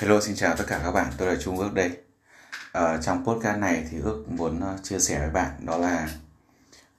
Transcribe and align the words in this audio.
Hello 0.00 0.20
xin 0.20 0.36
chào 0.36 0.56
tất 0.56 0.64
cả 0.66 0.80
các 0.84 0.90
bạn, 0.90 1.12
tôi 1.18 1.28
là 1.28 1.40
Trung 1.40 1.58
Ước 1.58 1.74
đây. 1.74 1.90
Ở 2.72 3.02
trong 3.02 3.24
podcast 3.24 3.58
này 3.58 3.86
thì 3.90 3.98
Ước 4.02 4.24
muốn 4.28 4.60
ờ, 4.60 4.78
chia 4.82 4.98
sẻ 4.98 5.18
với 5.18 5.30
bạn 5.30 5.66
đó 5.66 5.76
là 5.76 6.08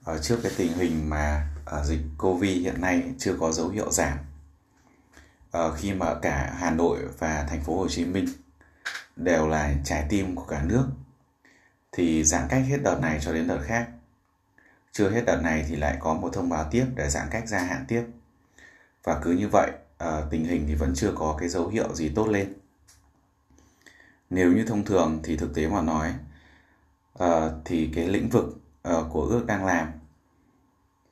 ở 0.04 0.18
trước 0.18 0.38
cái 0.42 0.52
tình 0.56 0.72
hình 0.72 1.10
mà 1.10 1.48
ở 1.64 1.84
dịch 1.84 2.00
Covid 2.18 2.62
hiện 2.62 2.80
nay 2.80 3.02
chưa 3.18 3.36
có 3.40 3.52
dấu 3.52 3.68
hiệu 3.68 3.90
giảm. 3.90 4.18
Ở 5.50 5.76
khi 5.76 5.92
mà 5.92 6.14
cả 6.22 6.54
Hà 6.58 6.70
Nội 6.70 6.98
và 7.18 7.46
thành 7.50 7.62
phố 7.62 7.76
Hồ 7.76 7.88
Chí 7.88 8.04
Minh 8.04 8.26
đều 9.16 9.48
là 9.48 9.74
trái 9.84 10.06
tim 10.08 10.34
của 10.34 10.44
cả 10.44 10.62
nước 10.62 10.86
thì 11.92 12.24
giãn 12.24 12.46
cách 12.48 12.62
hết 12.68 12.78
đợt 12.82 12.98
này 13.00 13.18
cho 13.22 13.32
đến 13.32 13.48
đợt 13.48 13.60
khác. 13.64 13.88
Chưa 14.92 15.10
hết 15.10 15.22
đợt 15.26 15.40
này 15.42 15.64
thì 15.68 15.76
lại 15.76 15.96
có 16.00 16.14
một 16.14 16.30
thông 16.32 16.48
báo 16.48 16.68
tiếp 16.70 16.86
để 16.94 17.08
giãn 17.10 17.26
cách 17.30 17.48
gia 17.48 17.58
hạn 17.58 17.84
tiếp. 17.88 18.04
Và 19.04 19.20
cứ 19.22 19.30
như 19.30 19.48
vậy, 19.48 19.70
tình 20.30 20.44
hình 20.44 20.64
thì 20.68 20.74
vẫn 20.74 20.92
chưa 20.94 21.12
có 21.16 21.36
cái 21.38 21.48
dấu 21.48 21.68
hiệu 21.68 21.94
gì 21.94 22.12
tốt 22.14 22.28
lên 22.28 22.52
nếu 24.32 24.52
như 24.52 24.64
thông 24.64 24.84
thường 24.84 25.20
thì 25.22 25.36
thực 25.36 25.54
tế 25.54 25.68
mà 25.68 25.82
nói 25.82 26.14
uh, 27.24 27.52
thì 27.64 27.90
cái 27.94 28.08
lĩnh 28.08 28.28
vực 28.28 28.44
uh, 28.88 29.06
của 29.12 29.22
ước 29.22 29.46
đang 29.46 29.64
làm 29.64 29.88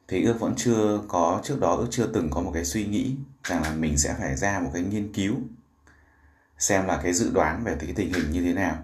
thì 0.09 0.25
ước 0.25 0.41
vẫn 0.41 0.55
chưa 0.57 1.01
có 1.09 1.41
trước 1.45 1.61
đó 1.61 1.75
ước 1.77 1.87
chưa 1.91 2.07
từng 2.07 2.31
có 2.31 2.41
một 2.41 2.51
cái 2.55 2.65
suy 2.65 2.87
nghĩ 2.87 3.17
rằng 3.45 3.63
là 3.63 3.73
mình 3.73 3.99
sẽ 3.99 4.15
phải 4.19 4.37
ra 4.37 4.61
một 4.61 4.71
cái 4.75 4.83
nghiên 4.83 5.13
cứu 5.13 5.35
xem 6.59 6.87
là 6.87 7.01
cái 7.03 7.13
dự 7.13 7.31
đoán 7.35 7.65
về 7.65 7.77
cái 7.81 7.93
tình 7.97 8.13
hình 8.13 8.31
như 8.31 8.43
thế 8.43 8.53
nào. 8.53 8.77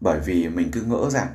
Bởi 0.00 0.20
vì 0.20 0.48
mình 0.48 0.70
cứ 0.72 0.82
ngỡ 0.82 1.10
rằng 1.10 1.28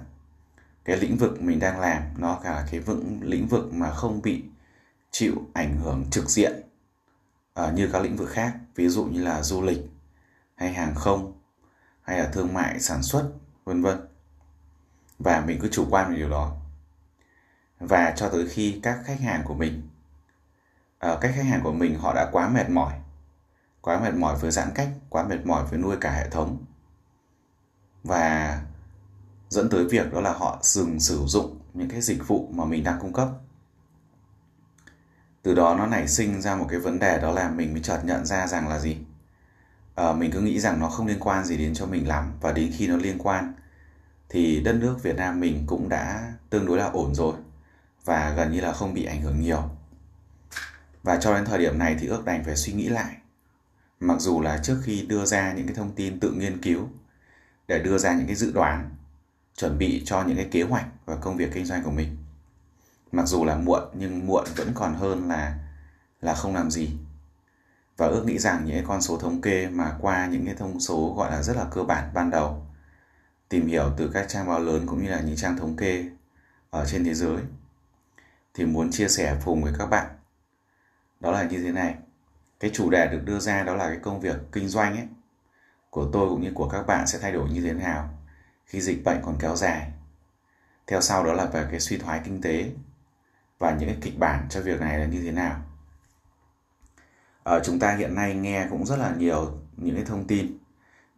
cái 0.85 0.97
lĩnh 0.97 1.17
vực 1.17 1.41
mình 1.41 1.59
đang 1.59 1.79
làm 1.79 2.01
nó 2.17 2.39
cả 2.43 2.67
cái 2.71 2.79
vững 2.79 3.19
lĩnh 3.23 3.47
vực 3.47 3.73
mà 3.73 3.91
không 3.91 4.21
bị 4.21 4.43
chịu 5.11 5.33
ảnh 5.53 5.77
hưởng 5.77 6.05
trực 6.11 6.29
diện 6.29 6.53
uh, 7.59 7.73
như 7.73 7.89
các 7.93 8.01
lĩnh 8.01 8.15
vực 8.15 8.29
khác 8.29 8.55
ví 8.75 8.87
dụ 8.87 9.05
như 9.05 9.23
là 9.23 9.41
du 9.41 9.61
lịch 9.61 9.79
hay 10.55 10.73
hàng 10.73 10.95
không 10.95 11.33
hay 12.05 12.19
là 12.19 12.29
thương 12.33 12.53
mại 12.53 12.79
sản 12.79 13.03
xuất 13.03 13.31
vân 13.63 13.81
vân. 13.81 14.07
Và 15.19 15.43
mình 15.45 15.59
cứ 15.61 15.69
chủ 15.71 15.87
quan 15.89 16.11
về 16.11 16.17
điều 16.17 16.29
đó. 16.29 16.55
Và 17.79 18.13
cho 18.15 18.29
tới 18.29 18.47
khi 18.49 18.79
các 18.83 18.99
khách 19.05 19.19
hàng 19.19 19.43
của 19.45 19.53
mình 19.53 19.89
uh, 21.11 21.21
các 21.21 21.31
khách 21.35 21.45
hàng 21.45 21.61
của 21.63 21.71
mình 21.71 21.99
họ 21.99 22.13
đã 22.13 22.29
quá 22.31 22.49
mệt 22.49 22.69
mỏi 22.69 22.93
quá 23.85 23.99
mệt 23.99 24.13
mỏi 24.13 24.35
với 24.35 24.51
giãn 24.51 24.71
cách 24.75 24.89
quá 25.09 25.23
mệt 25.23 25.45
mỏi 25.45 25.65
với 25.65 25.79
nuôi 25.79 25.97
cả 26.01 26.11
hệ 26.11 26.29
thống. 26.29 26.65
Và 28.03 28.61
dẫn 29.49 29.69
tới 29.69 29.85
việc 29.85 30.13
đó 30.13 30.21
là 30.21 30.33
họ 30.33 30.59
dừng 30.61 30.99
sử 30.99 31.23
dụng 31.25 31.59
những 31.73 31.89
cái 31.89 32.01
dịch 32.01 32.27
vụ 32.27 32.49
mà 32.51 32.65
mình 32.65 32.83
đang 32.83 32.99
cung 32.99 33.13
cấp. 33.13 33.29
Từ 35.41 35.55
đó 35.55 35.75
nó 35.75 35.85
nảy 35.85 36.07
sinh 36.07 36.41
ra 36.41 36.55
một 36.55 36.65
cái 36.69 36.79
vấn 36.79 36.99
đề 36.99 37.19
đó 37.21 37.31
là 37.31 37.49
mình 37.49 37.73
mới 37.73 37.81
chợt 37.83 38.01
nhận 38.03 38.25
ra 38.25 38.47
rằng 38.47 38.67
là 38.67 38.79
gì? 38.79 38.97
Ờ, 39.95 40.13
mình 40.13 40.31
cứ 40.31 40.41
nghĩ 40.41 40.59
rằng 40.59 40.79
nó 40.79 40.89
không 40.89 41.07
liên 41.07 41.19
quan 41.19 41.45
gì 41.45 41.57
đến 41.57 41.73
cho 41.73 41.85
mình 41.85 42.07
lắm 42.07 42.31
và 42.41 42.51
đến 42.51 42.71
khi 42.77 42.87
nó 42.87 42.97
liên 42.97 43.17
quan 43.17 43.53
thì 44.29 44.59
đất 44.59 44.73
nước 44.73 45.03
Việt 45.03 45.15
Nam 45.15 45.39
mình 45.39 45.63
cũng 45.67 45.89
đã 45.89 46.33
tương 46.49 46.65
đối 46.65 46.77
là 46.77 46.85
ổn 46.85 47.15
rồi 47.15 47.35
và 48.05 48.33
gần 48.37 48.51
như 48.51 48.61
là 48.61 48.73
không 48.73 48.93
bị 48.93 49.05
ảnh 49.05 49.21
hưởng 49.21 49.39
nhiều. 49.39 49.69
Và 51.03 51.17
cho 51.21 51.33
đến 51.33 51.45
thời 51.45 51.59
điểm 51.59 51.77
này 51.77 51.97
thì 51.99 52.07
ước 52.07 52.25
đành 52.25 52.43
phải 52.43 52.55
suy 52.55 52.73
nghĩ 52.73 52.87
lại. 52.89 53.15
Mặc 53.99 54.19
dù 54.19 54.41
là 54.41 54.57
trước 54.63 54.77
khi 54.83 55.01
đưa 55.01 55.25
ra 55.25 55.53
những 55.53 55.67
cái 55.67 55.75
thông 55.75 55.95
tin 55.95 56.19
tự 56.19 56.31
nghiên 56.31 56.61
cứu 56.61 56.89
để 57.67 57.79
đưa 57.79 57.97
ra 57.97 58.13
những 58.13 58.27
cái 58.27 58.35
dự 58.35 58.51
đoán, 58.51 58.89
chuẩn 59.55 59.77
bị 59.77 60.03
cho 60.05 60.23
những 60.23 60.37
cái 60.37 60.47
kế 60.51 60.63
hoạch 60.63 60.85
và 61.05 61.15
công 61.15 61.37
việc 61.37 61.49
kinh 61.53 61.65
doanh 61.65 61.83
của 61.83 61.91
mình. 61.91 62.17
Mặc 63.11 63.27
dù 63.27 63.45
là 63.45 63.55
muộn 63.55 63.83
nhưng 63.93 64.27
muộn 64.27 64.45
vẫn 64.55 64.71
còn 64.73 64.95
hơn 64.95 65.27
là 65.27 65.57
là 66.21 66.35
không 66.35 66.55
làm 66.55 66.71
gì 66.71 66.89
và 67.97 68.07
ước 68.07 68.25
nghĩ 68.25 68.39
rằng 68.39 68.65
những 68.65 68.85
con 68.87 69.01
số 69.01 69.17
thống 69.17 69.41
kê 69.41 69.67
mà 69.67 69.97
qua 70.01 70.25
những 70.25 70.45
cái 70.45 70.55
thông 70.55 70.79
số 70.79 71.13
gọi 71.17 71.31
là 71.31 71.43
rất 71.43 71.57
là 71.57 71.65
cơ 71.71 71.83
bản 71.83 72.11
ban 72.13 72.29
đầu, 72.29 72.65
tìm 73.49 73.67
hiểu 73.67 73.91
từ 73.97 74.11
các 74.13 74.25
trang 74.29 74.47
báo 74.47 74.59
lớn 74.59 74.85
cũng 74.85 75.03
như 75.03 75.09
là 75.09 75.19
những 75.19 75.35
trang 75.35 75.57
thống 75.57 75.77
kê 75.77 76.05
ở 76.69 76.85
trên 76.85 77.05
thế 77.05 77.13
giới, 77.13 77.37
thì 78.53 78.65
muốn 78.65 78.91
chia 78.91 79.07
sẻ 79.07 79.37
cùng 79.45 79.63
với 79.63 79.73
các 79.77 79.85
bạn. 79.85 80.07
Đó 81.19 81.31
là 81.31 81.43
như 81.43 81.63
thế 81.63 81.71
này. 81.71 81.95
Cái 82.59 82.71
chủ 82.73 82.89
đề 82.89 83.07
được 83.07 83.21
đưa 83.25 83.39
ra 83.39 83.63
đó 83.63 83.75
là 83.75 83.87
cái 83.87 83.97
công 84.01 84.21
việc 84.21 84.35
kinh 84.51 84.67
doanh 84.67 84.95
ấy, 84.95 85.07
của 85.89 86.09
tôi 86.13 86.29
cũng 86.29 86.41
như 86.41 86.51
của 86.53 86.69
các 86.69 86.87
bạn 86.87 87.07
sẽ 87.07 87.19
thay 87.19 87.31
đổi 87.31 87.49
như 87.49 87.61
thế 87.61 87.73
nào 87.73 88.09
khi 88.65 88.81
dịch 88.81 89.03
bệnh 89.03 89.21
còn 89.21 89.35
kéo 89.39 89.55
dài. 89.55 89.91
Theo 90.87 91.01
sau 91.01 91.23
đó 91.23 91.33
là 91.33 91.45
về 91.45 91.67
cái 91.71 91.79
suy 91.79 91.97
thoái 91.97 92.21
kinh 92.25 92.41
tế 92.41 92.71
và 93.59 93.71
những 93.71 93.89
cái 93.89 93.97
kịch 94.01 94.19
bản 94.19 94.47
cho 94.49 94.61
việc 94.61 94.81
này 94.81 94.99
là 94.99 95.05
như 95.05 95.21
thế 95.21 95.31
nào 95.31 95.61
uh, 97.49 97.63
chúng 97.63 97.79
ta 97.79 97.95
hiện 97.95 98.15
nay 98.15 98.35
nghe 98.35 98.67
cũng 98.69 98.85
rất 98.85 98.95
là 98.95 99.15
nhiều 99.17 99.59
những 99.77 99.95
cái 99.95 100.05
thông 100.05 100.27
tin 100.27 100.57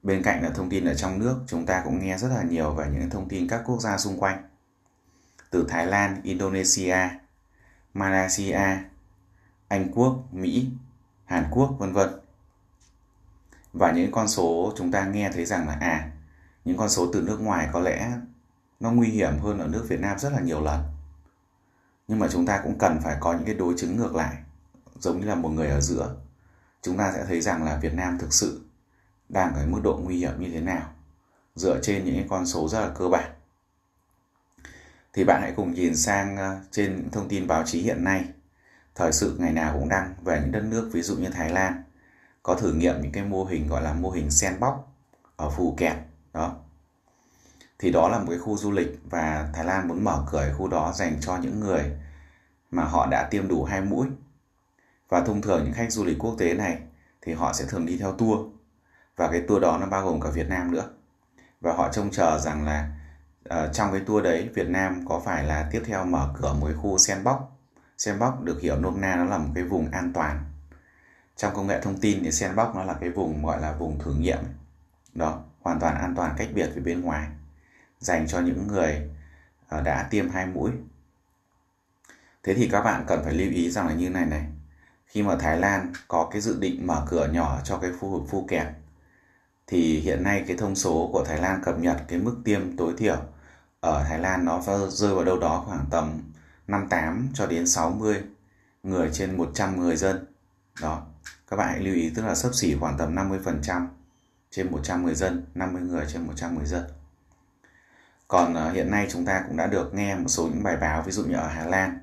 bên 0.03 0.23
cạnh 0.23 0.43
là 0.43 0.49
thông 0.49 0.69
tin 0.69 0.85
ở 0.85 0.93
trong 0.93 1.19
nước 1.19 1.39
chúng 1.47 1.65
ta 1.65 1.81
cũng 1.85 1.99
nghe 1.99 2.17
rất 2.17 2.27
là 2.27 2.43
nhiều 2.43 2.71
về 2.71 2.87
những 2.91 3.09
thông 3.09 3.29
tin 3.29 3.47
các 3.47 3.61
quốc 3.65 3.81
gia 3.81 3.97
xung 3.97 4.19
quanh 4.19 4.43
từ 5.49 5.65
Thái 5.69 5.87
Lan, 5.87 6.21
Indonesia, 6.23 6.97
Malaysia, 7.93 8.77
Anh 9.67 9.91
Quốc, 9.95 10.23
Mỹ, 10.31 10.69
Hàn 11.25 11.47
Quốc 11.51 11.75
vân 11.79 11.93
vân. 11.93 12.09
Và 13.73 13.91
những 13.91 14.11
con 14.11 14.27
số 14.27 14.73
chúng 14.77 14.91
ta 14.91 15.05
nghe 15.05 15.31
thấy 15.33 15.45
rằng 15.45 15.67
là 15.67 15.77
à 15.79 16.11
những 16.65 16.77
con 16.77 16.89
số 16.89 17.09
từ 17.13 17.21
nước 17.21 17.41
ngoài 17.41 17.69
có 17.73 17.79
lẽ 17.79 18.11
nó 18.79 18.91
nguy 18.91 19.07
hiểm 19.07 19.39
hơn 19.39 19.59
ở 19.59 19.67
nước 19.67 19.85
Việt 19.89 19.99
Nam 19.99 20.19
rất 20.19 20.33
là 20.33 20.39
nhiều 20.39 20.61
lần. 20.61 20.83
Nhưng 22.07 22.19
mà 22.19 22.27
chúng 22.31 22.45
ta 22.45 22.61
cũng 22.63 22.77
cần 22.77 22.99
phải 23.03 23.17
có 23.19 23.33
những 23.33 23.45
cái 23.45 23.55
đối 23.55 23.73
chứng 23.77 23.95
ngược 23.95 24.15
lại 24.15 24.35
giống 24.99 25.19
như 25.19 25.27
là 25.27 25.35
một 25.35 25.49
người 25.49 25.67
ở 25.67 25.81
giữa, 25.81 26.15
chúng 26.81 26.97
ta 26.97 27.11
sẽ 27.15 27.25
thấy 27.25 27.41
rằng 27.41 27.63
là 27.63 27.77
Việt 27.77 27.93
Nam 27.93 28.17
thực 28.17 28.33
sự 28.33 28.61
đang 29.29 29.55
ở 29.55 29.65
mức 29.67 29.79
độ 29.83 29.99
nguy 30.03 30.17
hiểm 30.17 30.39
như 30.39 30.49
thế 30.51 30.61
nào, 30.61 30.89
dựa 31.55 31.79
trên 31.81 32.05
những 32.05 32.27
con 32.27 32.45
số 32.45 32.67
rất 32.67 32.81
là 32.81 32.89
cơ 32.95 33.07
bản. 33.07 33.31
Thì 35.13 35.23
bạn 35.23 35.41
hãy 35.41 35.53
cùng 35.55 35.73
nhìn 35.73 35.95
sang 35.95 36.37
ờ, 36.37 36.59
trên 36.71 37.09
thông 37.11 37.29
tin 37.29 37.47
báo 37.47 37.63
chí 37.65 37.81
hiện 37.81 38.03
nay. 38.03 38.25
Thời 38.95 39.11
sự 39.11 39.35
ngày 39.39 39.51
nào 39.51 39.73
cũng 39.73 39.89
đăng 39.89 40.13
về 40.23 40.39
những 40.41 40.51
đất 40.51 40.63
nước, 40.63 40.89
ví 40.93 41.01
dụ 41.01 41.15
như 41.15 41.29
Thái 41.29 41.49
Lan, 41.49 41.83
có 42.43 42.55
thử 42.55 42.73
nghiệm 42.73 43.01
những 43.01 43.11
cái 43.11 43.23
mô 43.23 43.45
hình, 43.45 43.67
gọi 43.67 43.81
là 43.81 43.93
mô 43.93 44.09
hình 44.09 44.31
sandbox 44.31 44.73
ở 45.35 45.49
Phù 45.49 45.75
Kẹt, 45.77 45.97
đó. 46.33 46.55
Thì 47.79 47.91
đó 47.91 48.09
là 48.09 48.19
một 48.19 48.25
cái 48.29 48.39
khu 48.39 48.57
du 48.57 48.71
lịch 48.71 48.99
và 49.09 49.49
Thái 49.53 49.65
Lan 49.65 49.87
muốn 49.87 50.03
mở 50.03 50.25
cửa 50.31 50.53
khu 50.57 50.67
đó 50.67 50.93
dành 50.95 51.17
cho 51.21 51.37
những 51.37 51.59
người 51.59 51.91
mà 52.71 52.83
họ 52.83 53.07
đã 53.11 53.27
tiêm 53.31 53.47
đủ 53.47 53.63
hai 53.63 53.81
mũi 53.81 54.07
và 55.09 55.21
thông 55.21 55.41
thường 55.41 55.63
những 55.63 55.73
khách 55.73 55.91
du 55.91 56.05
lịch 56.05 56.19
quốc 56.19 56.35
tế 56.39 56.53
này 56.53 56.79
thì 57.21 57.33
họ 57.33 57.53
sẽ 57.53 57.65
thường 57.65 57.85
đi 57.85 57.97
theo 57.97 58.11
tour. 58.11 58.47
Và 59.15 59.27
cái 59.31 59.41
tour 59.47 59.61
đó 59.61 59.77
nó 59.81 59.85
bao 59.85 60.05
gồm 60.05 60.21
cả 60.21 60.29
Việt 60.29 60.49
Nam 60.49 60.71
nữa. 60.71 60.89
Và 61.61 61.73
họ 61.73 61.91
trông 61.91 62.11
chờ 62.11 62.39
rằng 62.39 62.65
là 62.65 62.91
uh, 63.49 63.73
trong 63.73 63.91
cái 63.91 64.01
tour 64.05 64.23
đấy 64.23 64.49
Việt 64.53 64.67
Nam 64.69 65.05
có 65.09 65.21
phải 65.25 65.43
là 65.43 65.69
tiếp 65.71 65.83
theo 65.85 66.05
mở 66.05 66.33
cửa 66.41 66.53
một 66.53 66.65
cái 66.65 66.75
khu 66.75 66.97
sandbox. 66.97 67.37
Sandbox 67.97 68.33
được 68.43 68.61
hiểu 68.61 68.79
nôm 68.79 69.01
na 69.01 69.15
nó 69.15 69.23
là 69.23 69.37
một 69.37 69.49
cái 69.55 69.63
vùng 69.63 69.91
an 69.91 70.13
toàn. 70.13 70.45
Trong 71.35 71.55
công 71.55 71.67
nghệ 71.67 71.81
thông 71.81 71.99
tin 71.99 72.23
thì 72.23 72.31
sandbox 72.31 72.75
nó 72.75 72.83
là 72.83 72.93
cái 72.93 73.09
vùng 73.09 73.45
gọi 73.45 73.61
là 73.61 73.71
vùng 73.73 73.99
thử 73.99 74.13
nghiệm. 74.13 74.39
Đó 75.13 75.43
hoàn 75.61 75.79
toàn 75.79 75.95
an 75.95 76.15
toàn 76.15 76.35
cách 76.37 76.49
biệt 76.53 76.69
với 76.73 76.83
bên 76.83 77.01
ngoài. 77.01 77.27
Dành 77.99 78.27
cho 78.27 78.39
những 78.39 78.67
người 78.67 79.09
uh, 79.77 79.83
đã 79.83 80.07
tiêm 80.09 80.29
hai 80.29 80.45
mũi. 80.45 80.71
Thế 82.43 82.53
thì 82.53 82.69
các 82.71 82.81
bạn 82.81 83.03
cần 83.07 83.23
phải 83.23 83.33
lưu 83.33 83.51
ý 83.51 83.71
rằng 83.71 83.87
là 83.87 83.93
như 83.93 84.09
này 84.09 84.25
này 84.25 84.45
khi 85.07 85.23
mà 85.23 85.35
Thái 85.35 85.59
Lan 85.59 85.93
có 86.07 86.29
cái 86.31 86.41
dự 86.41 86.59
định 86.59 86.87
mở 86.87 87.05
cửa 87.09 87.27
nhỏ 87.33 87.59
cho 87.63 87.77
cái 87.77 87.91
khu 87.99 88.09
vực 88.09 88.29
Phuket 88.29 88.67
thì 89.67 89.99
hiện 89.99 90.23
nay 90.23 90.43
cái 90.47 90.57
thông 90.57 90.75
số 90.75 91.09
của 91.13 91.23
Thái 91.25 91.37
Lan 91.37 91.61
cập 91.63 91.79
nhật 91.79 91.97
cái 92.07 92.19
mức 92.19 92.35
tiêm 92.43 92.77
tối 92.77 92.93
thiểu 92.97 93.17
ở 93.79 94.03
Thái 94.03 94.19
Lan 94.19 94.45
nó 94.45 94.61
rơi 94.89 95.15
vào 95.15 95.23
đâu 95.23 95.39
đó 95.39 95.63
khoảng 95.67 95.85
tầm 95.91 96.21
58 96.67 97.29
cho 97.33 97.45
đến 97.45 97.67
60 97.67 98.23
người 98.83 99.09
trên 99.13 99.37
100 99.37 99.79
người 99.79 99.95
dân. 99.95 100.25
Đó, 100.81 101.01
các 101.47 101.55
bạn 101.55 101.67
hãy 101.67 101.79
lưu 101.79 101.95
ý 101.95 102.09
tức 102.15 102.25
là 102.25 102.35
sấp 102.35 102.55
xỉ 102.55 102.75
khoảng 102.79 102.97
tầm 102.97 103.15
50% 103.15 103.87
trên 104.51 104.71
100 104.71 105.05
người 105.05 105.15
dân, 105.15 105.45
50 105.55 105.81
người 105.81 106.05
trên 106.07 106.27
100 106.27 106.57
người 106.57 106.65
dân. 106.65 106.83
Còn 108.27 108.53
ờ, 108.53 108.71
hiện 108.71 108.91
nay 108.91 109.07
chúng 109.09 109.25
ta 109.25 109.43
cũng 109.47 109.57
đã 109.57 109.67
được 109.67 109.93
nghe 109.93 110.15
một 110.15 110.27
số 110.27 110.43
những 110.43 110.63
bài 110.63 110.77
báo 110.77 111.01
ví 111.01 111.11
dụ 111.11 111.23
như 111.23 111.35
ở 111.35 111.47
Hà 111.47 111.65
Lan 111.65 111.99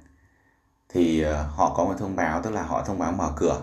thì 0.95 1.23
ờ, 1.23 1.43
họ 1.43 1.75
có 1.77 1.85
một 1.85 1.95
thông 1.99 2.17
báo, 2.17 2.43
tức 2.43 2.51
là 2.51 2.63
họ 2.63 2.85
thông 2.85 2.99
báo 2.99 3.13
mở 3.13 3.33
cửa. 3.37 3.63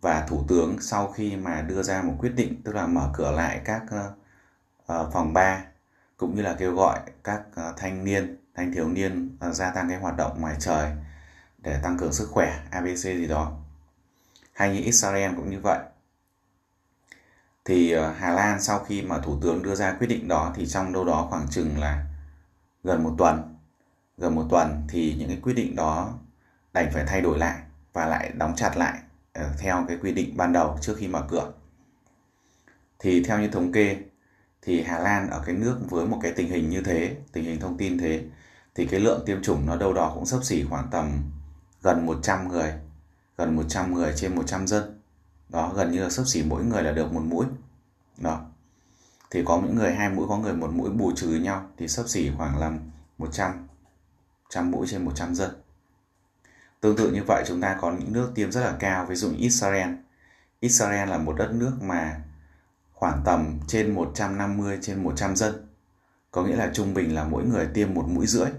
Và 0.00 0.26
thủ 0.28 0.44
tướng 0.48 0.80
sau 0.80 1.12
khi 1.12 1.36
mà 1.36 1.62
đưa 1.62 1.82
ra 1.82 2.02
một 2.02 2.14
quyết 2.18 2.32
định, 2.36 2.62
tức 2.64 2.74
là 2.74 2.86
mở 2.86 3.10
cửa 3.14 3.30
lại 3.30 3.60
các 3.64 3.82
ờ, 3.90 4.12
ờ, 4.86 5.10
phòng 5.12 5.32
bar 5.32 5.60
cũng 6.16 6.34
như 6.34 6.42
là 6.42 6.56
kêu 6.58 6.74
gọi 6.74 7.00
các 7.24 7.42
thanh 7.76 8.04
niên, 8.04 8.36
thanh 8.54 8.72
thiếu 8.72 8.88
niên 8.88 9.36
gia 9.52 9.70
tăng 9.70 9.88
cái 9.88 9.98
hoạt 9.98 10.16
động 10.16 10.40
ngoài 10.40 10.56
trời 10.60 10.90
để 11.58 11.80
tăng 11.82 11.98
cường 11.98 12.12
sức 12.12 12.28
khỏe 12.30 12.60
abc 12.70 12.96
gì 12.96 13.26
đó. 13.26 13.52
Hay 14.52 14.74
như 14.74 14.80
israel 14.84 15.34
cũng 15.36 15.50
như 15.50 15.60
vậy. 15.62 15.78
Thì 17.64 17.94
hà 17.94 18.30
lan 18.32 18.62
sau 18.62 18.78
khi 18.78 19.02
mà 19.02 19.18
thủ 19.18 19.38
tướng 19.42 19.62
đưa 19.62 19.74
ra 19.74 19.96
quyết 19.98 20.06
định 20.06 20.28
đó, 20.28 20.52
thì 20.56 20.66
trong 20.66 20.92
đâu 20.92 21.04
đó 21.04 21.26
khoảng 21.30 21.48
chừng 21.50 21.78
là 21.78 22.04
gần 22.84 23.02
một 23.02 23.14
tuần. 23.18 23.56
Gần 24.18 24.34
một 24.34 24.46
tuần 24.50 24.84
thì 24.88 25.14
những 25.18 25.28
cái 25.28 25.38
quyết 25.42 25.54
định 25.54 25.76
đó 25.76 26.12
đành 26.74 26.90
phải 26.92 27.04
thay 27.06 27.20
đổi 27.20 27.38
lại 27.38 27.60
và 27.92 28.06
lại 28.06 28.32
đóng 28.34 28.52
chặt 28.56 28.76
lại 28.76 28.98
ờ, 29.32 29.50
theo 29.58 29.84
cái 29.88 29.96
quy 30.02 30.12
định 30.12 30.36
ban 30.36 30.52
đầu 30.52 30.78
trước 30.80 30.94
khi 30.98 31.08
mở 31.08 31.22
cửa 31.28 31.52
thì 32.98 33.22
theo 33.22 33.40
như 33.40 33.48
thống 33.48 33.72
kê 33.72 33.96
thì 34.62 34.82
Hà 34.82 34.98
Lan 34.98 35.30
ở 35.30 35.42
cái 35.46 35.54
nước 35.54 35.78
với 35.90 36.06
một 36.06 36.18
cái 36.22 36.32
tình 36.32 36.48
hình 36.48 36.70
như 36.70 36.82
thế, 36.82 37.16
tình 37.32 37.44
hình 37.44 37.60
thông 37.60 37.76
tin 37.76 37.98
thế 37.98 38.24
thì 38.74 38.86
cái 38.86 39.00
lượng 39.00 39.22
tiêm 39.26 39.42
chủng 39.42 39.66
nó 39.66 39.76
đâu 39.76 39.92
đó 39.92 40.12
cũng 40.14 40.26
sấp 40.26 40.44
xỉ 40.44 40.64
khoảng 40.64 40.88
tầm 40.90 41.22
gần 41.82 42.06
100 42.06 42.48
người, 42.48 42.72
gần 43.38 43.56
100 43.56 43.94
người 43.94 44.12
trên 44.16 44.34
100 44.36 44.66
dân. 44.66 45.00
Đó, 45.48 45.72
gần 45.76 45.92
như 45.92 46.02
là 46.02 46.10
sấp 46.10 46.26
xỉ 46.26 46.42
mỗi 46.42 46.64
người 46.64 46.82
là 46.82 46.92
được 46.92 47.12
một 47.12 47.22
mũi. 47.24 47.46
Đó. 48.18 48.40
Thì 49.30 49.42
có 49.44 49.60
những 49.60 49.74
người 49.74 49.94
hai 49.94 50.10
mũi, 50.10 50.26
có 50.28 50.38
người 50.38 50.52
một 50.52 50.70
mũi 50.72 50.90
bù 50.90 51.12
trừ 51.16 51.28
nhau 51.28 51.70
thì 51.76 51.88
sấp 51.88 52.08
xỉ 52.08 52.30
khoảng 52.36 52.58
là 52.58 52.72
100 53.18 53.68
trăm 54.50 54.70
mũi 54.70 54.86
trên 54.90 55.04
100 55.04 55.34
dân. 55.34 55.50
Tương 56.84 56.96
tự 56.96 57.10
như 57.10 57.22
vậy 57.26 57.44
chúng 57.46 57.60
ta 57.60 57.76
có 57.80 57.92
những 57.92 58.12
nước 58.12 58.32
tiêm 58.34 58.52
rất 58.52 58.60
là 58.60 58.76
cao, 58.80 59.06
ví 59.06 59.14
dụ 59.14 59.30
như 59.30 59.36
Israel. 59.38 59.88
Israel 60.60 61.08
là 61.08 61.18
một 61.18 61.32
đất 61.32 61.52
nước 61.54 61.72
mà 61.82 62.20
khoảng 62.92 63.22
tầm 63.24 63.60
trên 63.68 63.94
150 63.94 64.78
trên 64.80 65.02
100 65.02 65.36
dân. 65.36 65.68
Có 66.30 66.44
nghĩa 66.44 66.56
là 66.56 66.70
trung 66.74 66.94
bình 66.94 67.14
là 67.14 67.24
mỗi 67.24 67.44
người 67.44 67.66
tiêm 67.74 67.94
một 67.94 68.04
mũi 68.08 68.26
rưỡi. 68.26 68.50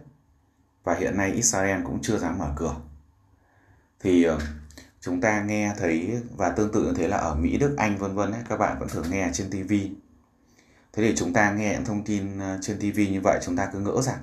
Và 0.83 0.95
hiện 0.95 1.18
nay 1.18 1.31
Israel 1.31 1.83
cũng 1.83 2.00
chưa 2.01 2.18
dám 2.18 2.38
mở 2.38 2.48
cửa. 2.56 2.75
Thì 4.00 4.24
ờ, 4.24 4.39
chúng 5.01 5.22
ta 5.22 5.42
nghe 5.42 5.74
thấy 5.77 6.22
và 6.38 6.50
tương 6.50 6.72
tự 6.72 6.83
như 6.83 6.94
thế 6.94 7.07
là 7.07 7.18
ở 7.18 7.36
Mỹ, 7.36 7.57
Đức, 7.57 7.75
Anh 7.77 7.98
vân 7.98 8.16
vân 8.16 8.33
các 8.50 8.57
bạn 8.57 8.80
vẫn 8.80 8.89
thường 8.89 9.06
nghe 9.10 9.30
trên 9.33 9.50
TV. 9.50 9.74
Thế 10.94 11.04
thì 11.04 11.13
chúng 11.16 11.33
ta 11.33 11.51
nghe 11.51 11.74
những 11.74 11.86
thông 11.86 12.04
tin 12.04 12.39
ờ, 12.39 12.57
trên 12.62 12.80
TV 12.80 13.00
như 13.12 13.22
vậy 13.24 13.39
chúng 13.44 13.56
ta 13.56 13.69
cứ 13.74 13.80
ngỡ 13.80 14.01
rằng 14.01 14.19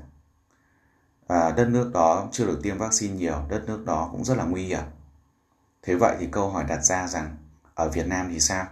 và 1.32 1.50
đất 1.50 1.68
nước 1.68 1.90
đó 1.94 2.28
chưa 2.32 2.46
được 2.46 2.60
tiêm 2.62 2.78
vaccine 2.78 3.14
nhiều, 3.14 3.36
đất 3.48 3.62
nước 3.66 3.84
đó 3.86 4.08
cũng 4.12 4.24
rất 4.24 4.38
là 4.38 4.44
nguy 4.44 4.64
hiểm. 4.64 4.82
Thế 5.82 5.94
vậy 5.94 6.16
thì 6.20 6.28
câu 6.30 6.50
hỏi 6.50 6.64
đặt 6.68 6.84
ra 6.84 7.06
rằng 7.06 7.36
ở 7.74 7.88
Việt 7.88 8.06
Nam 8.06 8.28
thì 8.30 8.40
sao? 8.40 8.66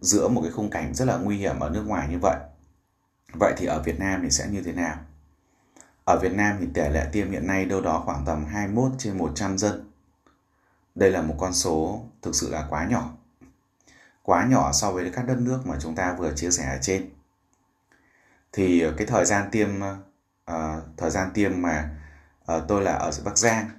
Giữa 0.00 0.28
một 0.28 0.40
cái 0.42 0.50
khung 0.50 0.70
cảnh 0.70 0.94
rất 0.94 1.04
là 1.04 1.16
nguy 1.16 1.36
hiểm 1.36 1.60
ở 1.60 1.70
nước 1.70 1.82
ngoài 1.86 2.08
như 2.10 2.18
vậy, 2.22 2.36
vậy 3.40 3.54
thì 3.56 3.66
ở 3.66 3.82
Việt 3.82 4.00
Nam 4.00 4.20
thì 4.22 4.30
sẽ 4.30 4.48
như 4.48 4.62
thế 4.62 4.72
nào? 4.72 4.96
Ở 6.04 6.18
Việt 6.22 6.32
Nam 6.32 6.56
thì 6.60 6.66
tỷ 6.74 6.82
lệ 6.88 7.08
tiêm 7.12 7.30
hiện 7.30 7.46
nay 7.46 7.64
đâu 7.64 7.80
đó 7.80 8.02
khoảng 8.04 8.24
tầm 8.26 8.44
21 8.44 8.92
trên 8.98 9.18
100 9.18 9.58
dân. 9.58 9.90
Đây 10.94 11.10
là 11.10 11.22
một 11.22 11.34
con 11.38 11.52
số 11.52 12.04
thực 12.22 12.34
sự 12.34 12.50
là 12.50 12.66
quá 12.70 12.86
nhỏ. 12.86 13.10
Quá 14.22 14.46
nhỏ 14.46 14.72
so 14.72 14.92
với 14.92 15.10
các 15.14 15.26
đất 15.26 15.38
nước 15.38 15.66
mà 15.66 15.76
chúng 15.80 15.94
ta 15.94 16.14
vừa 16.18 16.32
chia 16.34 16.50
sẻ 16.50 16.64
ở 16.70 16.78
trên. 16.82 17.10
Thì 18.52 18.84
cái 18.96 19.06
thời 19.06 19.24
gian 19.24 19.50
tiêm 19.50 19.68
uh, 20.50 20.84
thời 20.96 21.10
gian 21.10 21.30
tiêm 21.34 21.62
mà 21.62 21.90
uh, 22.52 22.62
tôi 22.68 22.82
là 22.82 22.92
ở 22.92 23.10
Bắc 23.24 23.38
Giang. 23.38 23.70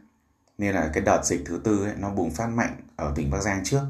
Nên 0.57 0.75
là 0.75 0.89
cái 0.93 1.03
đợt 1.03 1.21
dịch 1.25 1.43
thứ 1.45 1.61
tư 1.63 1.83
ấy, 1.83 1.93
nó 1.97 2.09
bùng 2.09 2.31
phát 2.31 2.47
mạnh 2.47 2.75
ở 2.95 3.13
tỉnh 3.15 3.31
Bắc 3.31 3.39
Giang 3.41 3.63
trước. 3.63 3.81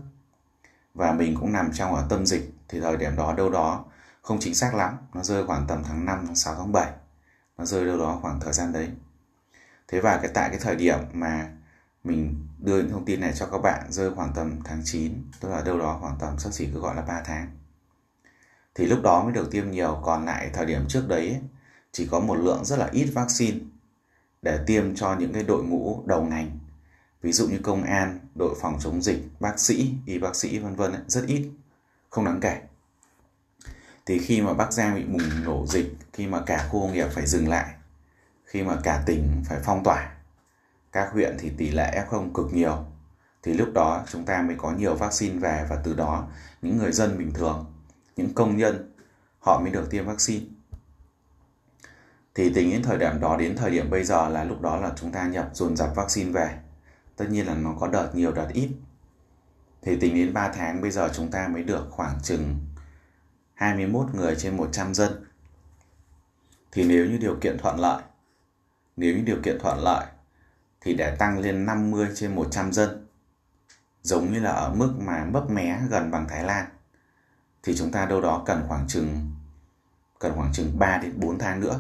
Và 0.94 1.12
mình 1.12 1.36
cũng 1.40 1.54
nằm 1.54 1.72
trong 1.74 1.96
ở 1.96 2.06
tâm 2.10 2.26
dịch 2.26 2.54
thì 2.68 2.80
thời 2.80 2.98
điểm 2.98 3.16
đó 3.16 3.34
đâu 3.34 3.50
đó 3.50 3.86
không 4.22 4.40
chính 4.40 4.56
xác 4.56 4.76
lắm. 4.76 4.98
Nó 5.14 5.24
rơi 5.24 5.48
khoảng 5.48 5.68
tầm 5.68 5.84
tháng 5.84 6.06
5 6.06 6.24
tháng 6.26 6.36
6 6.36 6.56
tháng 6.56 6.72
7 6.72 6.92
nó 7.58 7.66
rơi 7.66 7.86
đâu 7.86 7.98
đó 7.98 8.20
khoảng 8.22 8.40
thời 8.40 8.54
gian 8.54 8.74
đấy. 8.74 8.90
Thế 9.88 10.00
và 10.00 10.18
cái 10.18 10.32
tại 10.34 10.50
cái 10.50 10.60
thời 10.60 10.76
điểm 10.76 11.00
mà 11.14 11.50
mình 12.04 12.48
đưa 12.60 12.78
những 12.78 12.92
thông 12.92 13.06
tin 13.06 13.20
này 13.20 13.34
cho 13.36 13.46
các 13.46 13.58
bạn 13.58 13.92
rơi 13.92 14.12
khoảng 14.16 14.34
tầm 14.34 14.60
tháng 14.64 14.82
9 14.86 15.14
tức 15.40 15.50
là 15.50 15.62
đâu 15.62 15.80
đó 15.80 15.98
khoảng 16.02 16.18
tầm 16.20 16.40
sắp 16.40 16.54
xỉ 16.54 16.70
cứ 16.74 16.80
gọi 16.80 16.96
là 16.96 17.02
3 17.02 17.22
tháng. 17.26 17.48
Thì 18.76 18.86
lúc 18.86 19.02
đó 19.04 19.24
mới 19.24 19.34
được 19.34 19.52
tiêm 19.52 19.72
nhiều 19.72 20.02
còn 20.04 20.26
lại 20.26 20.50
thời 20.54 20.66
điểm 20.66 20.86
trước 20.88 21.08
đấy 21.08 21.42
chỉ 21.92 22.08
có 22.12 22.20
một 22.20 22.36
lượng 22.36 22.66
rất 22.66 22.80
là 22.80 22.90
ít 22.92 23.06
vaccine 23.06 23.60
để 24.42 24.60
tiêm 24.66 24.96
cho 24.96 25.16
những 25.20 25.34
cái 25.34 25.44
đội 25.44 25.64
ngũ 25.64 26.04
đầu 26.06 26.24
ngành. 26.24 26.60
Ví 27.22 27.32
dụ 27.32 27.48
như 27.48 27.60
công 27.64 27.84
an, 27.84 28.20
đội 28.36 28.56
phòng 28.62 28.78
chống 28.80 29.02
dịch, 29.02 29.20
bác 29.40 29.60
sĩ, 29.60 29.94
y 30.06 30.20
bác 30.20 30.36
sĩ, 30.36 30.60
vân 30.60 30.76
vân 30.76 30.94
rất 31.08 31.24
ít, 31.28 31.50
không 32.10 32.26
đáng 32.26 32.40
kể. 32.42 32.62
Thì 34.06 34.20
khi 34.20 34.42
mà 34.42 34.54
Bắc 34.54 34.74
Giang 34.74 34.96
bị 34.96 35.04
bùng 35.04 35.44
nổ 35.44 35.66
dịch, 35.68 35.96
khi 36.14 36.28
mà 36.28 36.42
cả 36.46 36.68
khu 36.70 36.82
công 36.82 36.94
nghiệp 36.94 37.08
phải 37.12 37.26
dừng 37.26 37.50
lại, 37.50 37.74
khi 38.46 38.64
mà 38.64 38.78
cả 38.84 39.04
tỉnh 39.06 39.44
phải 39.46 39.60
phong 39.64 39.84
tỏa, 39.84 40.14
các 40.92 41.10
huyện 41.14 41.38
thì 41.40 41.52
tỷ 41.58 41.70
lệ 41.70 42.06
F0 42.10 42.34
cực 42.34 42.54
nhiều, 42.54 42.86
thì 43.44 43.54
lúc 43.54 43.70
đó 43.74 44.04
chúng 44.12 44.26
ta 44.26 44.42
mới 44.42 44.56
có 44.60 44.72
nhiều 44.72 44.96
vaccine 44.96 45.40
về 45.40 45.66
và 45.70 45.82
từ 45.84 45.94
đó 45.94 46.28
những 46.62 46.78
người 46.78 46.92
dân 46.92 47.18
bình 47.18 47.32
thường, 47.34 47.66
những 48.16 48.34
công 48.34 48.58
nhân 48.58 48.94
họ 49.40 49.60
mới 49.60 49.72
được 49.72 49.88
tiêm 49.90 50.06
vaccine 50.06 50.46
thì 52.38 52.54
tính 52.54 52.72
đến 52.72 52.84
thời 52.84 52.98
điểm 52.98 53.20
đó 53.20 53.38
đến 53.38 53.56
thời 53.56 53.72
điểm 53.72 53.90
bây 53.90 54.04
giờ 54.04 54.30
là 54.30 54.44
lúc 54.44 54.62
đó 54.62 54.78
là 54.78 54.92
chúng 54.96 55.12
ta 55.12 55.28
nhập 55.28 55.50
dồn 55.54 55.78
dập 55.78 55.90
vaccine 55.96 56.32
về. 56.32 56.60
Tất 57.16 57.26
nhiên 57.30 57.48
là 57.48 57.56
nó 57.56 57.76
có 57.80 57.88
đợt 57.88 58.12
nhiều, 58.16 58.32
đợt 58.32 58.50
ít. 58.54 58.70
Thì 59.82 60.00
tính 60.00 60.16
đến 60.16 60.34
3 60.34 60.50
tháng 60.50 60.82
bây 60.82 60.92
giờ 60.92 61.10
chúng 61.14 61.32
ta 61.32 61.48
mới 61.48 61.64
được 61.64 61.88
khoảng 61.90 62.20
chừng 62.24 62.58
21 63.54 64.16
người 64.16 64.36
trên 64.36 64.58
100 64.58 64.94
dân. 64.94 65.26
Thì 66.72 66.84
nếu 66.84 67.06
như 67.06 67.18
điều 67.18 67.36
kiện 67.42 67.58
thuận 67.58 67.80
lợi, 67.80 68.04
nếu 68.98 69.16
như 69.16 69.22
điều 69.22 69.42
kiện 69.44 69.60
thuận 69.60 69.80
lợi 69.84 70.06
thì 70.82 70.94
để 70.94 71.16
tăng 71.16 71.40
lên 71.40 71.66
50 71.66 72.08
trên 72.16 72.36
100 72.36 72.74
dân, 72.74 73.08
giống 74.02 74.34
như 74.34 74.40
là 74.40 74.52
ở 74.52 74.74
mức 74.74 74.94
mà 75.00 75.26
mấp 75.26 75.50
mé 75.50 75.80
gần 75.90 76.12
bằng 76.12 76.28
Thái 76.30 76.44
Lan, 76.44 76.66
thì 77.64 77.78
chúng 77.78 77.92
ta 77.92 78.06
đâu 78.06 78.22
đó 78.22 78.44
cần 78.46 78.64
khoảng 78.68 78.88
chừng, 78.88 79.32
cần 80.20 80.34
khoảng 80.36 80.54
chừng 80.54 80.80
3 80.80 80.98
đến 80.98 81.14
4 81.20 81.40
tháng 81.40 81.60
nữa 81.60 81.80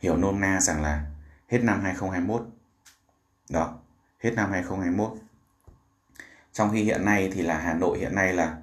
hiểu 0.00 0.16
nôm 0.16 0.40
na 0.40 0.60
rằng 0.60 0.82
là 0.82 1.04
hết 1.48 1.58
năm 1.58 1.80
2021. 1.82 2.46
Đó, 3.50 3.78
hết 4.18 4.30
năm 4.30 4.50
2021. 4.50 5.18
Trong 6.52 6.70
khi 6.72 6.82
hiện 6.82 7.04
nay 7.04 7.30
thì 7.34 7.42
là 7.42 7.58
Hà 7.58 7.74
Nội 7.74 7.98
hiện 7.98 8.14
nay 8.14 8.32
là 8.32 8.56